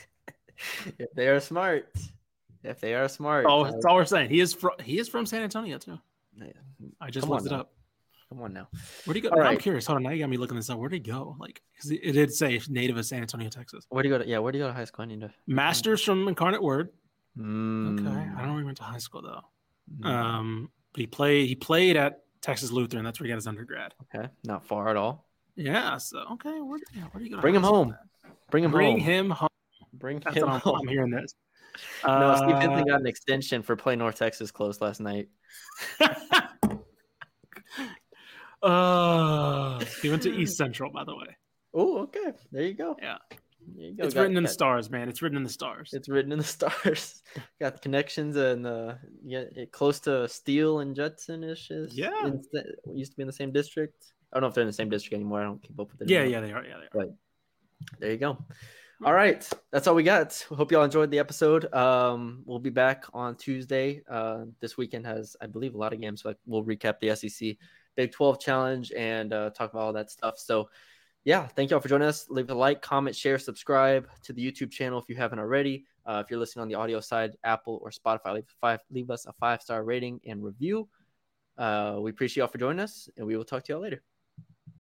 if 0.99 1.13
they 1.15 1.29
are 1.29 1.41
smart, 1.41 1.93
if 2.63 2.81
they 2.81 2.95
are 2.95 3.09
smart. 3.09 3.47
Oh, 3.49 3.65
that's 3.65 3.85
all 3.85 3.95
we're 3.95 4.05
saying. 4.05 4.31
He 4.31 4.41
is 4.41 4.53
from 4.53 4.73
he 4.83 4.99
is 4.99 5.09
from 5.09 5.27
San 5.27 5.43
Antonio 5.43 5.79
too. 5.79 5.99
I 7.01 7.11
just 7.11 7.27
Come 7.27 7.35
looked 7.35 7.47
it 7.47 7.53
up. 7.53 7.73
Come 8.29 8.43
on 8.43 8.53
now. 8.53 8.69
Where 9.05 9.15
do 9.15 9.21
you 9.21 9.23
go? 9.23 9.35
All 9.35 9.41
I'm 9.41 9.47
right. 9.47 9.59
curious. 9.59 9.87
Hold 9.87 9.97
on. 9.97 10.03
Now 10.03 10.11
you 10.11 10.19
got 10.19 10.29
me 10.29 10.37
looking 10.37 10.57
this 10.57 10.69
up. 10.69 10.79
Where 10.79 10.89
did 10.91 11.07
he 11.07 11.11
go? 11.13 11.35
Like, 11.39 11.63
because 11.75 11.91
it, 11.91 12.13
did 12.13 12.33
say 12.33 12.61
native 12.69 12.99
of 12.99 13.07
San 13.07 13.23
Antonio, 13.23 13.49
Texas. 13.49 13.87
Where 13.89 14.03
do 14.03 14.09
you 14.09 14.15
go 14.15 14.23
to? 14.23 14.29
Yeah, 14.29 14.39
where 14.39 14.53
do 14.53 14.59
you 14.59 14.65
go 14.65 14.69
to 14.69 14.75
high 14.75 14.85
school? 14.85 15.05
I 15.05 15.07
need 15.07 15.21
to. 15.23 15.31
Masters 15.47 16.03
from 16.03 16.29
Incarnate 16.29 16.63
Word. 16.63 16.91
Mm. 17.39 18.01
Okay. 18.01 18.09
I 18.09 18.39
don't 18.39 18.47
know 18.47 18.53
where 18.53 18.61
he 18.61 18.65
went 18.67 18.77
to 18.79 18.83
high 18.83 18.99
school 18.99 19.23
though. 19.23 19.41
Mm. 20.01 20.07
Um, 20.07 20.71
but 20.93 21.01
he 21.01 21.07
played. 21.07 21.49
He 21.49 21.55
played 21.55 21.97
at 21.97 22.23
Texas 22.43 22.71
Lutheran. 22.71 23.05
That's 23.05 23.19
where 23.19 23.27
he 23.27 23.31
got 23.31 23.37
his 23.37 23.47
undergrad. 23.47 23.95
Okay, 24.15 24.29
not 24.45 24.67
far 24.67 24.89
at 24.89 24.97
all. 24.97 25.27
Yeah. 25.57 25.97
So 25.97 26.19
okay. 26.33 26.61
Where, 26.61 26.79
yeah, 26.95 27.05
where 27.13 27.21
do 27.21 27.25
you 27.25 27.35
go? 27.35 27.41
Bring 27.41 27.55
him 27.55 27.63
home. 27.63 27.97
Bring 28.51 28.65
him 28.65 28.71
Bring 28.71 28.99
home. 28.99 29.01
him 29.01 29.31
home. 29.31 29.49
Bring 29.95 30.21
That's 30.21 30.37
him 30.37 30.49
home. 30.49 30.81
I'm 30.81 30.89
hearing 30.89 31.11
this. 31.11 31.35
no, 32.07 32.13
uh, 32.13 32.37
Steve 32.37 32.57
Henson 32.57 32.87
got 32.87 33.01
an 33.01 33.07
extension 33.07 33.63
for 33.63 33.75
play 33.77 33.97
North 33.97 34.17
Texas 34.17 34.51
close 34.51 34.81
last 34.81 35.01
night. 35.01 35.29
Uh, 38.63 39.85
he 40.03 40.11
went 40.11 40.23
to 40.23 40.35
East 40.35 40.57
Central, 40.59 40.91
by 40.91 41.05
the 41.05 41.15
way. 41.15 41.37
Oh, 41.75 41.99
okay. 42.03 42.33
There 42.51 42.63
you 42.63 42.75
go. 42.75 42.97
Yeah. 43.01 43.19
You 43.77 43.95
go. 43.95 44.05
It's 44.05 44.15
got, 44.15 44.23
written 44.23 44.37
in 44.37 44.45
got, 44.45 44.49
the 44.49 44.55
stars, 44.55 44.91
man. 44.91 45.09
It's 45.09 45.23
written 45.23 45.37
in 45.37 45.45
the 45.45 45.51
stars. 45.51 45.91
It's 45.93 46.09
written 46.09 46.33
in 46.33 46.39
the 46.39 46.45
stars. 46.59 47.23
got 47.61 47.83
connections 47.83 48.37
and 48.37 48.67
uh, 48.67 48.95
yeah, 49.25 49.45
close 49.73 50.01
to 50.01 50.29
Steele 50.29 50.81
and 50.81 50.97
Judson 50.97 51.45
ish. 51.45 51.71
Yeah. 51.91 52.27
In, 52.27 52.43
used 52.95 53.13
to 53.13 53.17
be 53.17 53.23
in 53.23 53.27
the 53.27 53.33
same 53.33 53.53
district. 53.53 54.13
I 54.33 54.37
don't 54.37 54.43
know 54.43 54.49
if 54.49 54.55
they're 54.55 54.63
in 54.63 54.69
the 54.69 54.73
same 54.73 54.91
district 54.91 55.15
anymore. 55.15 55.41
I 55.41 55.45
don't 55.45 55.63
keep 55.63 55.79
up 55.79 55.91
with 55.93 56.03
it. 56.03 56.11
Yeah, 56.11 56.21
anymore. 56.21 56.41
yeah, 56.41 56.47
they 56.47 56.53
are. 56.53 56.65
Yeah, 56.65 56.77
they 56.93 57.01
are. 57.01 57.07
But 57.07 58.01
there 58.01 58.11
you 58.11 58.19
go. 58.19 58.39
All 59.05 59.15
right, 59.15 59.49
that's 59.71 59.87
all 59.87 59.95
we 59.95 60.03
got. 60.03 60.45
Hope 60.49 60.73
y'all 60.73 60.83
enjoyed 60.83 61.13
the 61.13 61.21
episode. 61.21 61.73
Um, 61.73 62.43
we'll 62.45 62.59
be 62.59 62.71
back 62.71 63.05
on 63.15 63.37
Tuesday. 63.37 64.03
Uh, 64.11 64.47
this 64.61 64.77
weekend 64.77 65.07
has, 65.07 65.37
I 65.41 65.47
believe, 65.47 65.77
a 65.77 65.79
lot 65.79 65.93
of 65.93 66.01
games. 66.01 66.23
So 66.23 66.35
we'll 66.47 66.65
recap 66.65 66.99
the 66.99 67.15
SEC 67.15 67.57
Big 67.99 68.13
12 68.13 68.39
challenge 68.39 68.93
and 68.97 69.33
uh, 69.33 69.51
talk 69.51 69.73
about 69.73 69.83
all 69.83 69.93
that 69.93 70.09
stuff. 70.09 70.39
So, 70.39 70.71
yeah, 71.25 71.49
thank 71.49 71.73
y'all 71.73 71.81
for 71.81 71.89
joining 71.89 72.07
us. 72.07 72.31
Leave 72.31 72.49
a 72.49 72.55
like, 72.55 72.81
comment, 72.81 73.17
share, 73.17 73.41
subscribe 73.41 74.09
to 74.23 74.33
the 74.33 74.41
YouTube 74.41 74.71
channel 74.71 75.01
if 75.01 75.09
you 75.09 75.17
haven't 75.17 75.41
already. 75.41 75.85
Uh, 76.07 76.23
if 76.25 76.31
you're 76.31 76.39
listening 76.39 76.63
on 76.63 76.69
the 76.69 76.77
audio 76.77 77.01
side, 77.01 77.33
Apple 77.43 77.81
or 77.83 77.91
Spotify, 77.91 78.35
leave, 78.35 78.45
five, 78.61 78.79
leave 78.93 79.11
us 79.11 79.27
a 79.27 79.33
five 79.33 79.61
star 79.61 79.83
rating 79.83 80.21
and 80.25 80.45
review. 80.45 80.89
Uh, 81.59 81.97
we 81.99 82.13
appreciate 82.13 82.43
y'all 82.43 82.49
for 82.49 82.59
joining 82.59 82.79
us, 82.79 83.09
and 83.17 83.27
we 83.27 83.37
will 83.37 83.45
talk 83.45 83.65
to 83.65 83.73
y'all 83.73 83.83
later. 83.83 84.01